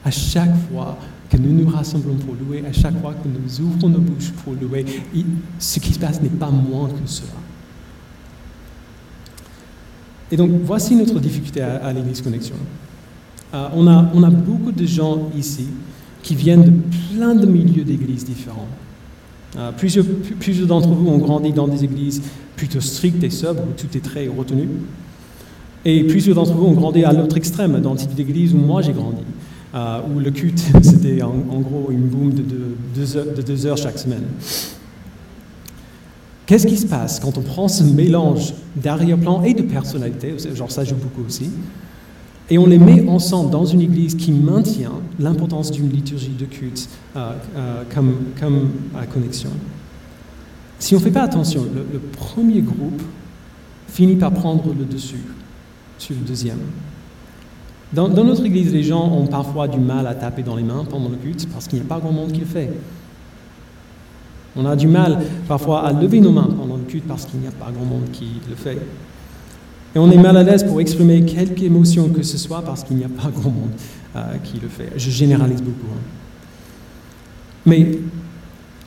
à 0.05 0.11
chaque 0.11 0.55
fois 0.71 0.99
que 1.29 1.37
nous 1.37 1.53
nous 1.53 1.69
rassemblons 1.69 2.15
pour 2.15 2.35
louer, 2.35 2.65
à 2.67 2.73
chaque 2.73 2.99
fois 3.01 3.15
que 3.15 3.29
nous 3.29 3.61
ouvrons 3.61 3.89
nos 3.89 4.01
bouches 4.01 4.31
pour 4.45 4.55
louer. 4.55 4.85
ce 5.59 5.79
qui 5.79 5.93
se 5.93 5.99
passe 5.99 6.23
n'est 6.23 6.29
pas 6.29 6.51
moins 6.51 6.89
que 6.89 7.07
cela. 7.07 7.33
Et 10.31 10.37
donc, 10.37 10.51
voici 10.65 10.95
notre 10.95 11.19
difficulté 11.21 11.61
à, 11.63 11.93
l'Église 11.93 12.21
Connexion. 12.21 12.57
Euh, 13.55 13.69
on, 13.75 13.87
a, 13.87 14.11
on 14.15 14.23
a 14.23 14.31
beaucoup 14.31 14.73
de 14.73 14.85
gens 14.85 15.31
ici 15.37 15.69
qui 16.23 16.35
viennent 16.35 16.65
de 16.65 16.73
plein 17.15 17.35
de 17.35 17.47
milieux 17.47 17.85
d'églises 17.85 18.25
différents. 18.25 18.69
Euh, 19.57 19.73
plusieurs, 19.73 20.05
d'entre 20.67 20.89
vous 20.89 21.09
ont 21.09 21.19
grandi 21.19 21.53
dans 21.53 21.69
des 21.69 21.85
églises 21.85 22.23
plutôt 22.57 22.81
strictes 22.81 23.23
et 23.23 23.31
sobres, 23.31 23.63
où 23.63 23.81
tout 23.81 23.97
est 23.97 24.05
très 24.05 24.29
retenu. 24.29 24.69
Et 25.85 26.05
plusieurs 26.05 26.37
d'entre 26.37 26.53
vous 26.53 26.67
ont 26.67 26.73
grandi 26.73 27.05
à 27.05 27.13
l'autre 27.13 27.37
extrême, 27.37 27.81
dans 27.81 27.93
le 27.93 27.99
type 27.99 28.15
d'église 28.15 28.55
où 28.55 28.59
moi 28.59 28.83
j'ai 28.83 28.93
grandi, 28.93 29.23
euh, 29.75 30.01
où 30.15 30.19
le 30.19 30.31
culte, 30.31 30.63
c'était 30.83 31.23
en, 31.23 31.61
gros 31.61 31.89
une 31.91 32.09
boom 32.09 32.33
de, 32.35 32.43
de 32.43 33.43
deux 33.43 33.67
heures 33.67 33.79
chaque 33.79 33.99
semaine. 33.99 34.25
Qu'est-ce 36.49 36.67
qui 36.67 36.79
se 36.79 36.87
passe 36.87 37.21
quand 37.21 37.37
on 37.37 37.43
prend 37.43 37.69
ce 37.69 37.85
mélange 37.85 38.55
d'arrière-plan 38.75 39.43
et 39.43 39.53
de 39.53 39.63
personnalité, 39.63 40.35
genre 40.55 40.71
ça 40.71 40.83
joue 40.83 40.97
beaucoup 40.97 41.27
aussi, 41.27 41.51
et 42.51 42.59
on 42.59 42.67
les 42.67 42.79
met 42.79 43.07
ensemble 43.09 43.51
dans 43.51 43.65
une 43.65 43.81
église 43.81 44.15
qui 44.15 44.33
maintient 44.33 44.93
l'importance 45.19 45.71
d'une 45.71 45.91
liturgie 45.91 46.35
de 46.39 46.47
culte 46.47 46.89
euh, 47.17 47.33
euh, 47.57 47.83
comme, 47.95 48.15
comme 48.39 48.71
connexion. 49.13 49.51
Si 50.79 50.95
on 50.95 50.99
ne 50.99 51.05
fait 51.05 51.11
pas 51.11 51.23
attention, 51.23 51.65
le, 51.75 51.99
premier 51.99 52.61
groupe 52.61 53.03
finit 53.89 54.17
par 54.17 54.33
prendre 54.33 54.73
le 54.79 54.85
dessus 54.85 55.25
sur 55.99 56.15
le 56.15 56.23
deuxième. 56.23 56.61
Dans, 57.93 58.09
notre 58.09 58.45
église, 58.45 58.73
les 58.73 58.83
gens 58.83 59.11
ont 59.11 59.27
parfois 59.27 59.67
du 59.67 59.81
mal 59.81 60.07
à 60.07 60.15
taper 60.15 60.43
dans 60.43 60.57
les 60.57 60.63
mains 60.63 60.85
pendant 60.89 61.09
le 61.09 61.17
culte 61.17 61.49
parce 61.53 61.67
qu'il 61.67 61.79
n'y 61.81 61.85
a 61.85 61.89
pas 61.89 61.99
grand 61.99 62.13
monde 62.13 62.33
qui 62.33 62.41
le 62.41 62.47
fait. 62.47 62.71
On 64.57 64.67
a 64.67 64.77
du 64.77 64.87
mal 64.87 65.21
parfois 65.47 65.87
à 65.87 65.93
lever 65.93 66.21
nos 66.21 66.33
mains 66.33 66.49
pendant 66.57 66.77
le 66.77 66.83
culte 66.83 67.07
parce 67.09 67.25
qu'il 67.25 67.41
n'y 67.41 67.47
a 67.47 67.51
pas 67.51 67.71
grand 67.71 67.87
monde 67.87 68.11
qui 68.13 68.27
le 68.49 68.55
fait. 68.55 68.79
Et 69.95 69.99
on 69.99 70.11
est 70.11 70.19
mal 70.19 70.37
à 70.37 70.43
l'aise 70.43 70.65
pour 70.65 70.81
exprimer 70.81 71.25
quelque 71.25 71.63
émotion 71.63 72.09
que 72.11 72.23
ce 72.23 72.37
soit 72.37 72.63
parce 72.63 72.85
qu'il 72.85 72.97
n'y 72.97 73.05
a 73.05 73.09
pas 73.09 73.31
grand 73.31 73.51
monde 73.51 73.71
euh, 74.17 74.37
qui 74.45 74.61
le 74.61 74.69
fait. 74.69 74.93
Je 74.97 75.11
généralise 75.11 75.63
beaucoup. 75.63 75.93
Hein. 75.93 76.01
Mais 77.65 77.99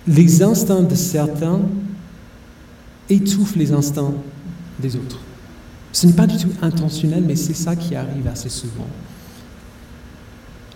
les 0.08 0.44
instincts 0.44 0.84
de 0.84 0.96
certains 0.96 1.62
étouffent 3.10 3.56
les 3.56 3.72
instincts 3.72 4.14
des 4.80 4.96
autres. 4.96 5.20
Ce 5.92 6.08
n'est 6.08 6.14
pas 6.14 6.28
du 6.28 6.38
tout 6.38 6.52
intentionnel, 6.62 7.24
mais 7.28 7.36
c'est 7.36 7.54
ça 7.54 7.76
qui 7.76 7.96
arrive 7.96 8.28
assez 8.28 8.50
souvent. 8.50 8.88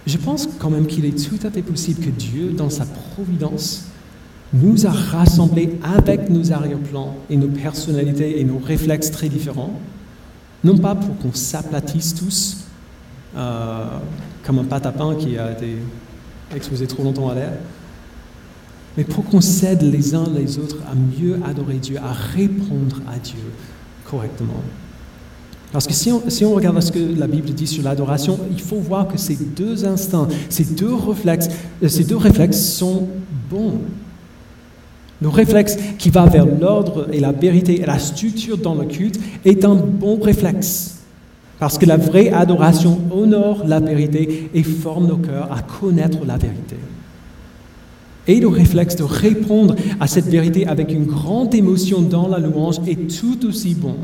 Je 0.06 0.18
pense 0.18 0.48
quand 0.60 0.70
même 0.70 0.86
qu'il 0.86 1.06
est 1.06 1.18
tout 1.28 1.40
à 1.46 1.50
fait 1.50 1.62
possible 1.62 2.06
que 2.06 2.12
Dieu, 2.12 2.52
dans 2.52 2.70
sa 2.70 2.86
providence, 2.86 3.86
nous 4.54 4.86
a 4.86 4.92
rassemblés 4.92 5.80
avec 5.84 6.30
nos 6.30 6.52
arrière-plans 6.52 7.16
et 7.30 7.38
nos 7.38 7.48
personnalités 7.48 8.40
et 8.40 8.44
nos 8.44 8.60
réflexes 8.60 9.10
très 9.12 9.30
différents, 9.30 9.80
non 10.64 10.78
pas 10.78 10.96
pour 10.96 11.18
qu'on 11.18 11.34
s'aplatisse 11.34 12.16
tous 12.16 12.66
euh, 13.36 13.86
comme 14.44 14.60
un 14.60 14.64
pain 14.64 15.16
qui 15.16 15.38
a 15.38 15.52
été 15.52 15.78
exposé 16.56 16.88
trop 16.88 17.04
longtemps 17.04 17.30
à 17.30 17.36
l'air, 17.36 17.54
mais 18.98 19.04
pour 19.04 19.26
qu'on 19.26 19.42
s'aide 19.42 19.82
les 19.82 20.16
uns 20.16 20.28
les 20.34 20.58
autres 20.58 20.78
à 20.90 20.96
mieux 20.96 21.40
adorer 21.46 21.76
Dieu, 21.76 21.98
à 21.98 22.14
répondre 22.14 23.02
à 23.08 23.20
Dieu 23.20 23.52
correctement. 24.10 24.62
Parce 25.72 25.88
que 25.88 25.94
si 25.94 26.12
on, 26.12 26.30
si 26.30 26.46
on, 26.46 26.54
regarde 26.54 26.80
ce 26.80 26.92
que 26.92 27.20
la 27.20 27.28
Bible 27.28 27.50
dit 27.50 27.68
sur 27.68 27.84
l'adoration, 27.84 28.40
il 28.50 28.62
faut 28.62 28.78
voir 28.78 29.10
que 29.10 29.18
ces 29.18 29.36
deux 29.36 29.84
instincts, 29.84 30.30
ces 30.48 30.64
deux 30.64 30.94
réflexes, 30.94 31.50
euh, 31.84 31.90
ces 31.90 32.06
deux 32.06 32.16
réflexes 32.16 32.62
sont 32.62 33.10
bons. 33.50 33.82
Le 35.26 35.30
réflexe 35.30 35.76
qui 35.98 36.12
va 36.12 36.28
vers 36.28 36.46
l'ordre 36.46 37.08
et 37.12 37.20
la 37.20 37.32
vérité 37.32 37.82
et 37.82 37.86
la 37.88 37.98
structure 37.98 38.60
dans 38.60 38.76
le 38.76 38.86
culte 38.86 39.20
est 39.44 39.66
un 39.66 39.74
bon 39.74 40.20
réflexe. 40.22 41.00
Parce 41.58 41.80
que 41.80 41.88
la 41.88 41.98
vraie 41.98 42.30
adoration 42.30 43.00
honore 43.12 43.64
la 43.66 43.80
vérité 43.80 44.52
et 44.54 44.62
forme 44.62 45.08
nos 45.08 45.18
cœurs 45.18 45.52
à 45.52 45.64
connaître 45.64 46.20
la 46.28 46.38
vérité. 46.38 46.76
Et 48.28 48.40
le 48.40 48.48
réflexe 48.50 48.98
de 48.98 49.02
répondre 49.02 49.76
à 50.00 50.06
cette 50.06 50.28
vérité 50.28 50.68
avec 50.68 50.92
une 50.92 51.06
grande 51.06 51.56
émotion 51.56 52.04
dans 52.04 52.28
la 52.28 52.38
louange 52.38 52.78
est 52.86 53.20
tout 53.20 53.48
aussi 53.48 53.74
bon. 53.74 53.96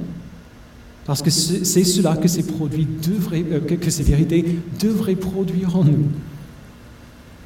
Parce 1.06 1.22
que 1.22 1.30
c'est 1.30 1.84
cela 1.84 2.16
que 2.16 2.28
ces 2.28 2.48
produits 2.48 2.88
devraient, 3.08 3.46
euh, 3.52 3.60
que 3.60 3.92
ces 3.92 4.02
vérités 4.02 4.58
devraient 4.82 5.14
produire 5.14 5.78
en 5.78 5.84
nous. 5.84 6.06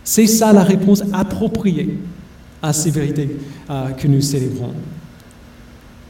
C'est 0.06 0.28
ça 0.28 0.54
la 0.54 0.64
réponse 0.64 1.04
appropriée 1.12 1.98
à 2.66 2.74
ces 2.74 2.90
vérités 2.90 3.30
euh, 3.70 3.92
que 3.92 4.08
nous 4.08 4.22
célébrons. 4.22 4.74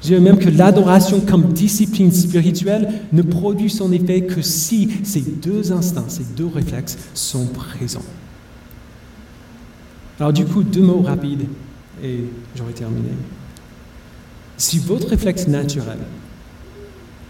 Je 0.01 0.07
dirais 0.07 0.21
même 0.21 0.39
que 0.39 0.49
l'adoration 0.49 1.19
comme 1.19 1.51
discipline 1.51 2.11
spirituelle 2.11 3.01
ne 3.11 3.21
produit 3.21 3.69
son 3.69 3.91
effet 3.91 4.21
que 4.21 4.41
si 4.41 4.89
ces 5.03 5.21
deux 5.21 5.73
instincts, 5.73 6.07
ces 6.07 6.23
deux 6.23 6.47
réflexes 6.47 6.97
sont 7.13 7.47
présents. 7.47 8.05
Alors 10.17 10.31
du 10.31 10.45
coup, 10.45 10.63
deux 10.63 10.81
mots 10.81 11.01
rapides 11.01 11.47
et 12.01 12.23
j'aurai 12.55 12.71
terminé. 12.71 13.09
Si 14.57 14.79
votre 14.79 15.09
réflexe 15.09 15.47
naturel 15.49 15.97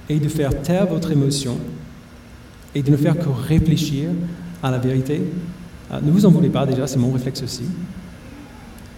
est 0.07 0.19
de 0.19 0.30
faire 0.30 0.61
taire 0.61 0.86
votre 0.86 1.11
émotion 1.11 1.57
et 2.76 2.84
de 2.84 2.91
ne 2.91 2.97
faire 2.97 3.17
que 3.17 3.30
réfléchir 3.30 4.09
à 4.61 4.69
la 4.69 4.78
vérité, 4.78 5.21
euh, 5.91 5.99
ne 6.01 6.11
vous 6.11 6.28
en 6.28 6.30
voulez 6.30 6.49
pas 6.49 6.67
déjà, 6.67 6.86
c'est 6.86 6.99
mon 6.99 7.11
réflexe 7.11 7.41
aussi. 7.41 7.63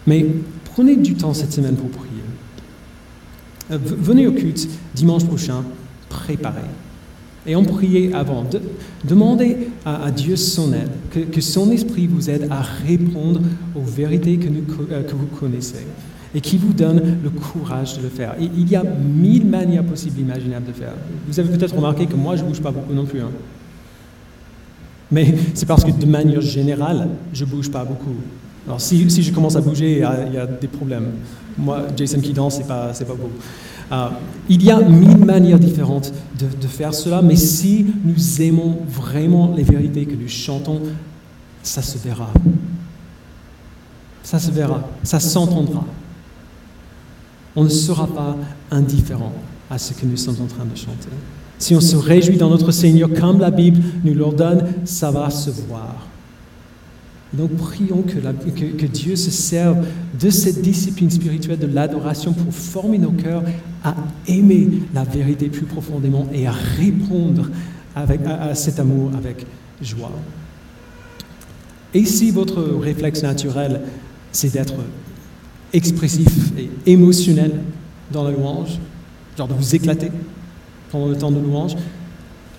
Mais 0.07 0.25
prenez 0.73 0.95
du 0.95 1.13
temps 1.13 1.33
cette 1.33 1.53
semaine 1.53 1.75
pour 1.75 1.89
prier. 1.89 2.07
Euh, 3.71 3.77
venez 3.81 4.25
au 4.25 4.31
culte 4.31 4.67
dimanche 4.95 5.25
prochain, 5.25 5.63
préparez. 6.09 6.61
Et 7.45 7.55
en 7.55 7.63
priez 7.63 8.13
avant. 8.13 8.45
demandez 9.05 9.57
à, 9.85 10.11
Dieu 10.11 10.35
son 10.35 10.73
aide, 10.73 10.89
que, 11.31 11.41
son 11.41 11.71
esprit 11.71 12.07
vous 12.07 12.29
aide 12.29 12.47
à 12.49 12.61
répondre 12.61 13.41
aux 13.75 13.83
vérités 13.83 14.37
que, 14.37 14.47
euh, 14.47 15.03
que 15.03 15.15
vous 15.15 15.27
connaissez 15.27 15.85
et 16.35 16.41
qui 16.41 16.57
vous 16.57 16.73
donne 16.73 17.19
le 17.23 17.29
courage 17.29 17.97
de 17.97 18.03
le 18.03 18.09
faire. 18.09 18.35
il 18.39 18.69
y 18.69 18.75
a 18.75 18.83
mille 18.83 19.45
manières 19.45 19.85
possibles 19.85 20.19
imaginables 20.19 20.67
de 20.67 20.73
faire. 20.73 20.93
Vous 21.27 21.39
avez 21.39 21.57
peut-être 21.57 21.75
remarqué 21.75 22.05
que 22.05 22.15
moi, 22.15 22.35
je 22.35 22.43
ne 22.43 22.49
bouge 22.49 22.61
pas 22.61 22.71
beaucoup 22.71 22.93
non 22.93 23.05
plus. 23.05 23.21
Hein. 23.21 23.31
Mais 25.09 25.33
c'est 25.53 25.65
parce 25.65 25.85
que 25.85 25.91
de 25.91 26.05
manière 26.05 26.41
générale, 26.41 27.07
je 27.33 27.45
ne 27.45 27.49
bouge 27.49 27.71
pas 27.71 27.85
beaucoup. 27.85 28.15
Alors 28.67 28.81
si, 28.81 29.09
je 29.09 29.31
commence 29.31 29.55
à 29.55 29.61
bouger, 29.61 30.03
il 30.27 30.33
y, 30.33 30.37
a, 30.37 30.45
des 30.45 30.67
problèmes. 30.67 31.11
Moi, 31.57 31.83
Jason 31.95 32.19
qui 32.19 32.33
danse, 32.33 32.55
ce 32.55 32.59
n'est 32.59 32.65
pas, 32.65 32.91
pas 32.93 33.13
beau. 33.13 33.31
Euh, 33.89 34.09
il 34.49 34.63
y 34.63 34.69
a 34.69 34.81
mille 34.81 35.23
manières 35.23 35.59
différentes 35.59 36.11
de, 36.37 36.45
de, 36.61 36.67
faire 36.67 36.93
cela, 36.93 37.21
mais 37.21 37.37
si 37.37 37.85
nous 38.03 38.41
aimons 38.41 38.79
vraiment 38.89 39.53
les 39.55 39.63
vérités 39.63 40.05
que 40.05 40.15
nous 40.15 40.27
chantons, 40.27 40.81
ça 41.63 41.81
se 41.81 41.97
verra. 41.97 42.29
Ça 44.23 44.39
se 44.39 44.51
verra, 44.51 44.89
ça 45.03 45.21
s'entendra. 45.21 45.85
On 47.55 47.63
ne 47.63 47.69
sera 47.69 48.07
pas 48.07 48.35
indifférent 48.69 49.31
à 49.69 49.77
ce 49.77 49.93
que 49.93 50.05
nous 50.05 50.17
sommes 50.17 50.41
en 50.41 50.47
train 50.47 50.65
de 50.65 50.77
chanter. 50.77 51.09
Si 51.57 51.73
on 51.73 51.81
se 51.81 51.95
réjouit 51.95 52.37
dans 52.37 52.49
notre 52.49 52.71
Seigneur 52.71 53.09
comme 53.13 53.39
la 53.39 53.51
Bible 53.51 53.81
nous 54.03 54.13
l'ordonne, 54.13 54.65
ça 54.83 55.11
va 55.11 55.29
se 55.29 55.49
voir. 55.49 56.07
Donc 57.33 57.55
prions 57.55 58.03
que, 58.03 58.85
Dieu 58.85 59.15
se 59.15 59.31
serve 59.31 59.85
de 60.19 60.29
cette 60.29 60.61
discipline 60.61 61.11
spirituelle 61.11 61.59
de 61.59 61.67
l'adoration 61.67 62.33
pour 62.33 62.53
former 62.53 62.97
nos 62.97 63.11
cœurs 63.11 63.43
à 63.83 63.95
aimer 64.27 64.69
la 64.93 65.03
vérité 65.03 65.49
plus 65.49 65.65
profondément 65.65 66.27
et 66.33 66.47
à 66.47 66.51
répondre 66.51 67.49
avec, 67.95 68.21
à, 68.25 68.55
cet 68.55 68.79
amour 68.79 69.11
avec 69.17 69.45
joie. 69.81 70.11
Et 71.93 72.05
si 72.05 72.31
votre 72.31 72.61
réflexe 72.61 73.23
naturel, 73.23 73.81
c'est 74.31 74.53
d'être 74.53 74.75
expressif 75.73 76.51
et 76.57 76.69
émotionnel 76.85 77.59
dans 78.11 78.23
la 78.23 78.31
louange, 78.31 78.79
genre 79.37 79.47
de 79.47 79.53
vous 79.53 79.75
éclater, 79.75 80.11
pendant 80.91 81.07
le 81.07 81.17
temps 81.17 81.31
de 81.31 81.39
louange, 81.39 81.75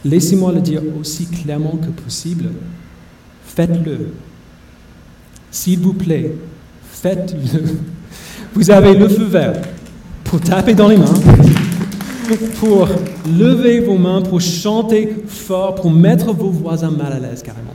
laissez-moi 0.04 0.52
le 0.52 0.60
dire 0.60 0.82
aussi 1.00 1.26
clairement 1.26 1.78
que 1.78 1.88
possible. 2.02 2.50
Faites-le. 3.44 4.12
S'il 5.50 5.78
vous 5.80 5.94
plaît, 5.94 6.34
faites-le. 6.90 7.78
Vous 8.54 8.70
avez 8.70 8.94
le 8.94 9.08
feu 9.08 9.24
vert 9.24 9.60
pour 10.24 10.40
taper 10.40 10.74
dans 10.74 10.88
les 10.88 10.96
mains, 10.96 11.14
pour 12.58 12.88
lever 13.26 13.80
vos 13.80 13.96
mains, 13.96 14.22
pour 14.22 14.40
chanter 14.40 15.24
fort, 15.26 15.74
pour 15.76 15.90
mettre 15.90 16.32
vos 16.32 16.50
voisins 16.50 16.90
mal 16.90 17.12
à 17.12 17.18
l'aise 17.18 17.42
carrément. 17.42 17.74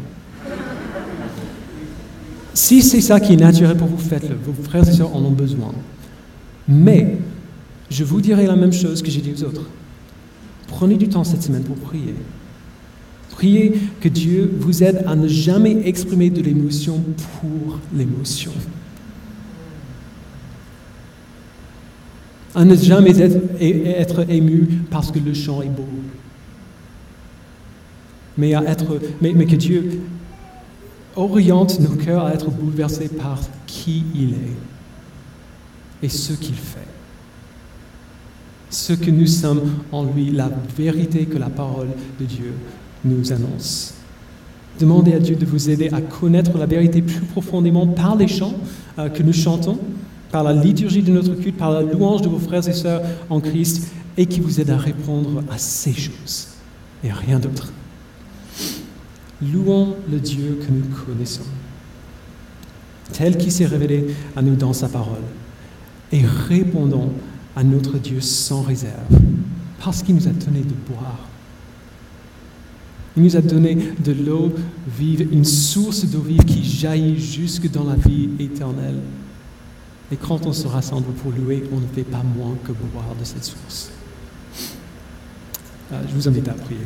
Si 2.53 2.83
c'est 2.83 3.01
ça 3.01 3.19
qui 3.19 3.33
est 3.33 3.37
naturel 3.37 3.75
pour 3.75 3.87
vous, 3.87 3.97
faites-le. 3.97 4.35
Vos 4.35 4.53
frères 4.63 4.87
et 4.87 4.91
sœurs 4.91 5.15
en 5.15 5.23
ont 5.23 5.31
besoin. 5.31 5.71
Mais 6.67 7.17
je 7.89 8.03
vous 8.03 8.21
dirai 8.21 8.45
la 8.45 8.55
même 8.55 8.73
chose 8.73 9.01
que 9.01 9.09
j'ai 9.09 9.21
dit 9.21 9.33
aux 9.35 9.43
autres. 9.45 9.63
Prenez 10.67 10.95
du 10.95 11.09
temps 11.09 11.23
cette 11.23 11.43
semaine 11.43 11.63
pour 11.63 11.75
prier. 11.77 12.15
Priez 13.33 13.73
que 13.99 14.07
Dieu 14.07 14.51
vous 14.59 14.83
aide 14.83 15.03
à 15.05 15.15
ne 15.15 15.27
jamais 15.27 15.87
exprimer 15.87 16.29
de 16.29 16.41
l'émotion 16.41 17.03
pour 17.41 17.79
l'émotion. 17.93 18.51
À 22.55 22.63
ne 22.63 22.75
jamais 22.75 23.19
être, 23.19 24.29
ému 24.29 24.67
parce 24.91 25.11
que 25.11 25.19
le 25.19 25.33
chant 25.33 25.63
est 25.63 25.69
beau. 25.69 25.87
Mais, 28.37 28.53
à 28.53 28.63
être, 28.63 28.99
mais, 29.21 29.33
que 29.45 29.55
Dieu 29.55 30.01
oriente 31.15 31.79
nos 31.79 31.95
cœurs 31.95 32.25
à 32.25 32.33
être 32.33 32.49
bouleversés 32.49 33.09
par 33.09 33.39
qui 33.65 34.03
il 34.13 34.33
est 34.33 36.05
et 36.05 36.09
ce 36.09 36.33
qu'il 36.33 36.55
fait 36.55 36.87
ce 38.73 38.93
que 38.93 39.11
nous 39.11 39.27
sommes 39.27 39.61
en 39.91 40.03
lui, 40.03 40.31
la 40.31 40.49
vérité 40.75 41.25
que 41.25 41.37
la 41.37 41.49
parole 41.49 41.89
de 42.19 42.25
Dieu 42.25 42.53
nous 43.05 43.31
annonce. 43.31 43.93
Demandez 44.79 45.13
à 45.13 45.19
Dieu 45.19 45.35
de 45.35 45.45
vous 45.45 45.69
aider 45.69 45.89
à 45.91 46.01
connaître 46.01 46.57
la 46.57 46.65
vérité 46.65 47.01
plus 47.01 47.21
profondément 47.21 47.85
par 47.87 48.15
les 48.15 48.27
chants 48.27 48.55
euh, 48.97 49.09
que 49.09 49.21
nous 49.21 49.33
chantons, 49.33 49.77
par 50.31 50.43
la 50.43 50.53
liturgie 50.53 51.03
de 51.03 51.11
notre 51.11 51.35
culte, 51.35 51.57
par 51.57 51.71
la 51.71 51.83
louange 51.83 52.23
de 52.23 52.29
vos 52.29 52.39
frères 52.39 52.67
et 52.67 52.73
sœurs 52.73 53.01
en 53.29 53.39
Christ, 53.39 53.91
et 54.17 54.25
qui 54.25 54.39
vous 54.39 54.59
aide 54.59 54.69
à 54.69 54.77
répondre 54.77 55.43
à 55.51 55.57
ces 55.57 55.93
choses 55.93 56.47
et 57.03 57.09
à 57.09 57.15
rien 57.15 57.39
d'autre. 57.39 57.71
Louons 59.41 59.95
le 60.11 60.19
Dieu 60.19 60.59
que 60.61 60.71
nous 60.71 60.83
connaissons, 61.05 61.43
tel 63.11 63.37
qu'il 63.37 63.51
s'est 63.51 63.65
révélé 63.65 64.15
à 64.35 64.41
nous 64.41 64.55
dans 64.55 64.73
sa 64.73 64.87
parole, 64.87 65.23
et 66.11 66.21
répondons 66.47 67.11
à 67.55 67.63
notre 67.63 67.97
Dieu 67.97 68.21
sans 68.21 68.61
réserve, 68.61 69.19
parce 69.83 70.01
qu'il 70.01 70.15
nous 70.15 70.27
a 70.27 70.31
donné 70.31 70.61
de 70.61 70.93
boire. 70.93 71.27
Il 73.15 73.23
nous 73.23 73.35
a 73.35 73.41
donné 73.41 73.75
de 73.75 74.11
l'eau 74.11 74.51
vive, 74.87 75.27
une 75.31 75.45
source 75.45 76.05
d'eau 76.05 76.21
vive 76.21 76.43
qui 76.45 76.63
jaillit 76.63 77.19
jusque 77.19 77.69
dans 77.69 77.83
la 77.83 77.95
vie 77.95 78.29
éternelle. 78.39 78.99
Et 80.11 80.15
quand 80.15 80.45
on 80.45 80.53
se 80.53 80.67
rassemble 80.67 81.11
pour 81.13 81.31
louer, 81.31 81.63
on 81.71 81.79
ne 81.79 81.87
fait 81.87 82.03
pas 82.03 82.23
moins 82.23 82.55
que 82.63 82.71
boire 82.71 83.15
de 83.19 83.23
cette 83.23 83.43
source. 83.43 83.91
Euh, 85.91 86.01
je 86.07 86.13
vous 86.15 86.27
invite 86.27 86.47
à 86.47 86.53
prier. 86.53 86.79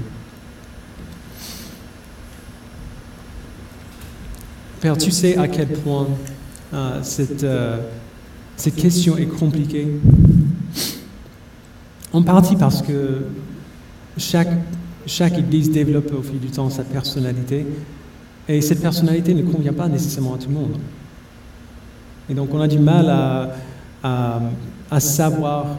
Père, 4.81 4.97
tu 4.97 5.11
sais 5.11 5.37
à 5.37 5.47
quel 5.47 5.69
point 5.69 6.07
euh, 6.73 6.99
cette, 7.01 7.43
euh, 7.43 7.79
cette 8.55 8.75
question 8.75 9.17
est 9.17 9.25
compliquée. 9.25 9.87
En 12.13 12.21
partie 12.21 12.55
parce 12.55 12.81
que 12.81 13.23
chaque, 14.17 14.49
chaque 15.07 15.37
église 15.37 15.71
développe 15.71 16.13
au 16.13 16.21
fil 16.21 16.39
du 16.39 16.47
temps 16.47 16.69
sa 16.69 16.83
personnalité, 16.83 17.65
et 18.47 18.61
cette 18.61 18.81
personnalité 18.81 19.33
ne 19.33 19.43
convient 19.43 19.73
pas 19.73 19.87
nécessairement 19.87 20.35
à 20.35 20.37
tout 20.37 20.49
le 20.49 20.55
monde. 20.55 20.77
Et 22.29 22.33
donc 22.33 22.53
on 22.53 22.59
a 22.59 22.67
du 22.67 22.77
mal 22.77 23.09
à, 24.03 24.99
savoir 24.99 25.77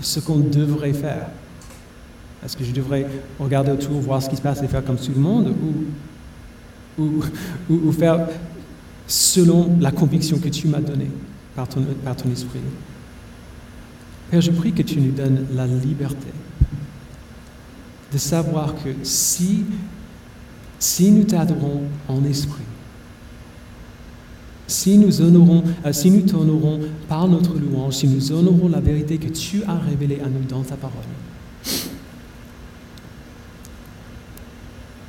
ce 0.00 0.20
qu'on 0.20 0.38
devrait 0.38 0.92
faire. 0.92 1.28
Est-ce 2.44 2.56
que 2.56 2.64
je 2.64 2.72
devrais 2.72 3.06
regarder 3.38 3.72
autour, 3.72 4.00
voir 4.00 4.22
ce 4.22 4.28
qui 4.28 4.36
se 4.36 4.42
passe 4.42 4.62
et 4.62 4.68
faire 4.68 4.84
comme 4.84 4.96
tout 4.96 5.12
le 5.14 5.20
monde, 5.20 5.54
ou, 6.98 7.02
ou, 7.02 7.22
ou 7.70 7.92
faire 7.92 8.28
selon 9.06 9.76
la 9.80 9.90
conviction 9.90 10.38
que 10.38 10.48
tu 10.48 10.66
m'as 10.68 10.80
donnée 10.80 11.10
par 11.54 11.68
ton, 11.68 11.82
par 12.04 12.16
ton 12.16 12.30
esprit? 12.30 12.60
Père, 14.30 14.40
je 14.40 14.50
prie 14.50 14.72
que 14.72 14.82
tu 14.82 15.00
nous 15.00 15.12
donnes 15.12 15.46
la 15.54 15.66
liberté 15.66 16.28
de 18.12 18.18
savoir 18.18 18.74
que 18.82 18.90
si, 19.02 19.64
nous 21.00 21.24
t'adorons 21.24 21.82
en 22.08 22.24
esprit, 22.24 22.62
Si 24.68 24.96
nous 24.96 25.20
honorons, 25.20 25.64
euh, 25.84 25.92
si 25.92 26.10
nous 26.10 26.22
t'honorons 26.22 26.80
par 27.08 27.28
notre 27.28 27.58
louange, 27.58 27.94
si 27.94 28.08
nous 28.08 28.32
honorons 28.32 28.68
la 28.68 28.80
vérité 28.80 29.18
que 29.18 29.28
tu 29.28 29.62
as 29.64 29.76
révélée 29.76 30.20
à 30.20 30.28
nous 30.28 30.44
dans 30.48 30.62
ta 30.62 30.76
parole, 30.76 30.96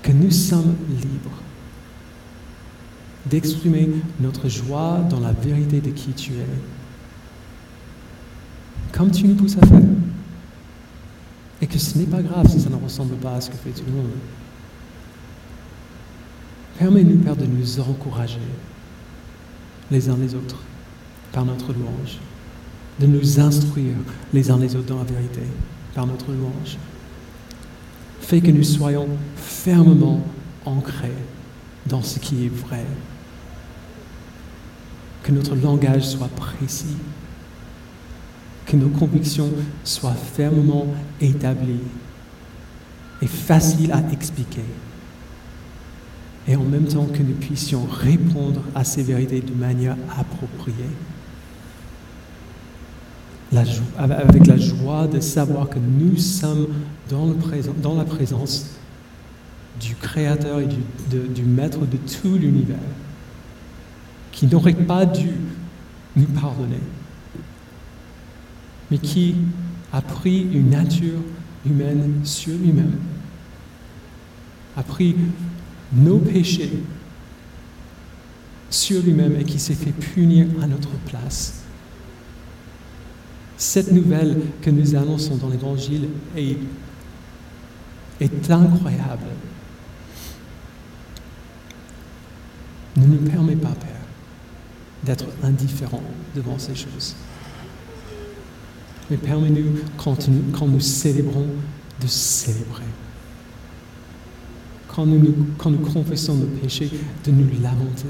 que 0.01 0.11
nous 0.11 0.31
sommes 0.31 0.75
libres 0.89 1.41
d'exprimer 3.25 3.89
notre 4.19 4.49
joie 4.49 4.99
dans 5.09 5.21
la 5.21 5.31
vérité 5.31 5.79
de 5.79 5.91
qui 5.91 6.11
tu 6.11 6.33
es, 6.33 6.47
comme 8.91 9.11
tu 9.11 9.25
nous 9.25 9.35
pousses 9.35 9.57
à 9.57 9.65
faire. 9.65 9.79
Et 11.63 11.65
que 11.65 11.79
ce 11.79 11.97
n'est 11.97 12.03
pas 12.03 12.21
grave 12.21 12.45
si 12.49 12.59
ça 12.59 12.69
ne 12.69 12.75
ressemble 12.75 13.15
pas 13.15 13.35
à 13.35 13.39
ce 13.39 13.49
que 13.49 13.55
fait 13.55 13.69
tout 13.69 13.85
le 13.87 13.93
monde. 13.93 14.11
Permets-nous, 16.77 17.19
Père, 17.19 17.37
de 17.37 17.45
nous 17.45 17.79
encourager 17.79 18.41
les 19.89 20.09
uns 20.09 20.17
les 20.17 20.35
autres 20.35 20.59
par 21.31 21.45
notre 21.45 21.71
louange, 21.71 22.19
de 22.99 23.07
nous 23.07 23.39
instruire 23.39 23.95
les 24.33 24.51
uns 24.51 24.57
les 24.57 24.75
autres 24.75 24.87
dans 24.87 24.97
la 24.97 25.05
vérité 25.05 25.43
par 25.95 26.05
notre 26.05 26.33
louange. 26.33 26.77
Fais 28.19 28.41
que 28.41 28.51
nous 28.51 28.63
soyons 28.63 29.07
fermement 29.37 30.21
ancrés 30.65 31.15
dans 31.85 32.01
ce 32.01 32.19
qui 32.19 32.45
est 32.45 32.53
vrai, 32.53 32.85
que 35.23 35.31
notre 35.31 35.55
langage 35.55 36.09
soit 36.09 36.27
précis, 36.27 36.97
que 38.65 38.75
nos 38.75 38.89
convictions 38.89 39.49
soient 39.83 40.13
fermement 40.13 40.87
établies 41.19 41.81
et 43.21 43.27
faciles 43.27 43.91
à 43.91 44.01
expliquer 44.11 44.63
et 46.47 46.55
en 46.55 46.63
même 46.63 46.85
temps 46.85 47.05
que 47.05 47.23
nous 47.23 47.33
puissions 47.33 47.85
répondre 47.85 48.61
à 48.75 48.83
ces 48.83 49.03
vérités 49.03 49.41
de 49.41 49.53
manière 49.53 49.95
appropriée. 50.17 50.73
avec 53.97 54.47
la 54.47 54.57
joie 54.57 55.07
de 55.07 55.19
savoir 55.19 55.69
que 55.69 55.79
nous 55.79 56.17
sommes 56.17 56.67
dans, 57.09 57.95
la 57.95 58.03
présence 58.03 58.71
du 59.79 59.95
Créateur 59.95 60.59
et 60.59 60.67
du 60.67 61.43
Maître 61.43 61.79
de 61.79 61.97
tout 61.97 62.35
l'univers, 62.35 62.77
qui 64.31 64.47
n'aurait 64.47 64.73
pas 64.73 65.05
dû 65.05 65.29
nous 66.15 66.25
pardonner, 66.25 66.79
mais 68.93 68.99
qui 68.99 69.33
a 69.91 70.03
pris 70.03 70.41
une 70.53 70.69
nature 70.69 71.19
humaine 71.65 72.21
sur 72.23 72.55
lui-même, 72.55 72.95
a 74.77 74.83
pris 74.83 75.15
nos 75.93 76.19
péchés 76.19 76.83
sur 78.69 79.01
lui-même 79.01 79.35
et 79.39 79.45
qui 79.45 79.57
s'est 79.57 79.73
fait 79.73 79.93
punir 79.93 80.45
à 80.61 80.67
notre 80.67 80.91
place. 81.07 81.63
Cette 83.57 83.91
nouvelle 83.91 84.39
que 84.61 84.69
nous 84.69 84.93
annonçons 84.93 85.37
dans 85.37 85.49
l'Évangile 85.49 86.09
est, 86.37 86.59
incroyable. 88.51 89.25
Ne 92.97 93.07
nous 93.07 93.27
permet 93.27 93.55
pas, 93.55 93.69
Père, 93.69 94.05
d'être 95.03 95.25
indifférents 95.41 96.03
devant 96.35 96.59
ces 96.59 96.75
choses. 96.75 97.15
Mais 99.13 99.17
permets-nous, 99.17 99.77
quand, 99.95 100.27
nous 100.67 100.79
célébrons, 100.79 101.45
de 102.01 102.07
célébrer 102.07 102.81
quand 104.87 105.05
nous, 105.05 105.47
quand 105.59 105.69
nous 105.69 105.79
confessons 105.79 106.35
nos 106.35 106.47
péchés, 106.47 106.89
de 107.23 107.31
nous 107.31 107.47
lamenter. 107.61 108.07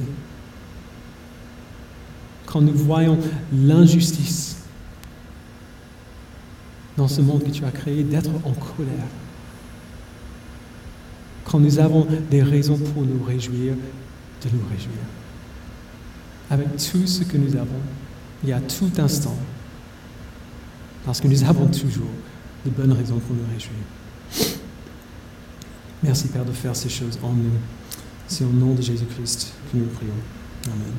Quand 2.45 2.61
nous 2.61 2.73
voyons 2.73 3.17
l'injustice 3.53 4.57
dans 6.95 7.09
ce 7.09 7.19
monde 7.19 7.43
que 7.43 7.49
tu 7.49 7.65
as 7.65 7.71
créé, 7.71 8.03
d'être 8.03 8.29
en 8.45 8.53
colère. 8.53 9.07
Quand 11.43 11.59
nous 11.59 11.79
avons 11.79 12.07
des 12.31 12.43
raisons 12.43 12.77
pour 12.77 13.03
nous 13.03 13.23
réjouir, 13.23 13.73
de 13.73 14.49
nous 14.53 14.63
réjouir. 14.69 15.03
Avec 16.49 16.77
tout 16.77 17.07
ce 17.07 17.23
que 17.23 17.37
nous 17.37 17.55
avons, 17.55 17.81
il 18.43 18.49
y 18.49 18.53
a 18.53 18.61
tout 18.61 18.91
instant, 18.97 19.37
parce 21.05 21.19
que 21.19 21.27
nous 21.27 21.43
avons 21.43 21.67
toujours 21.67 22.09
de 22.65 22.69
bonnes 22.69 22.93
raisons 22.93 23.19
pour 23.19 23.35
nous 23.35 23.45
réjouir. 23.53 24.57
Merci 26.01 26.27
Père 26.27 26.45
de 26.45 26.51
faire 26.51 26.75
ces 26.75 26.89
choses 26.89 27.17
en 27.23 27.31
nous. 27.31 27.51
C'est 28.27 28.43
au 28.43 28.49
nom 28.49 28.73
de 28.73 28.81
Jésus-Christ 28.81 29.53
que 29.71 29.77
nous 29.77 29.85
prions. 29.85 30.11
Amen. 30.65 30.93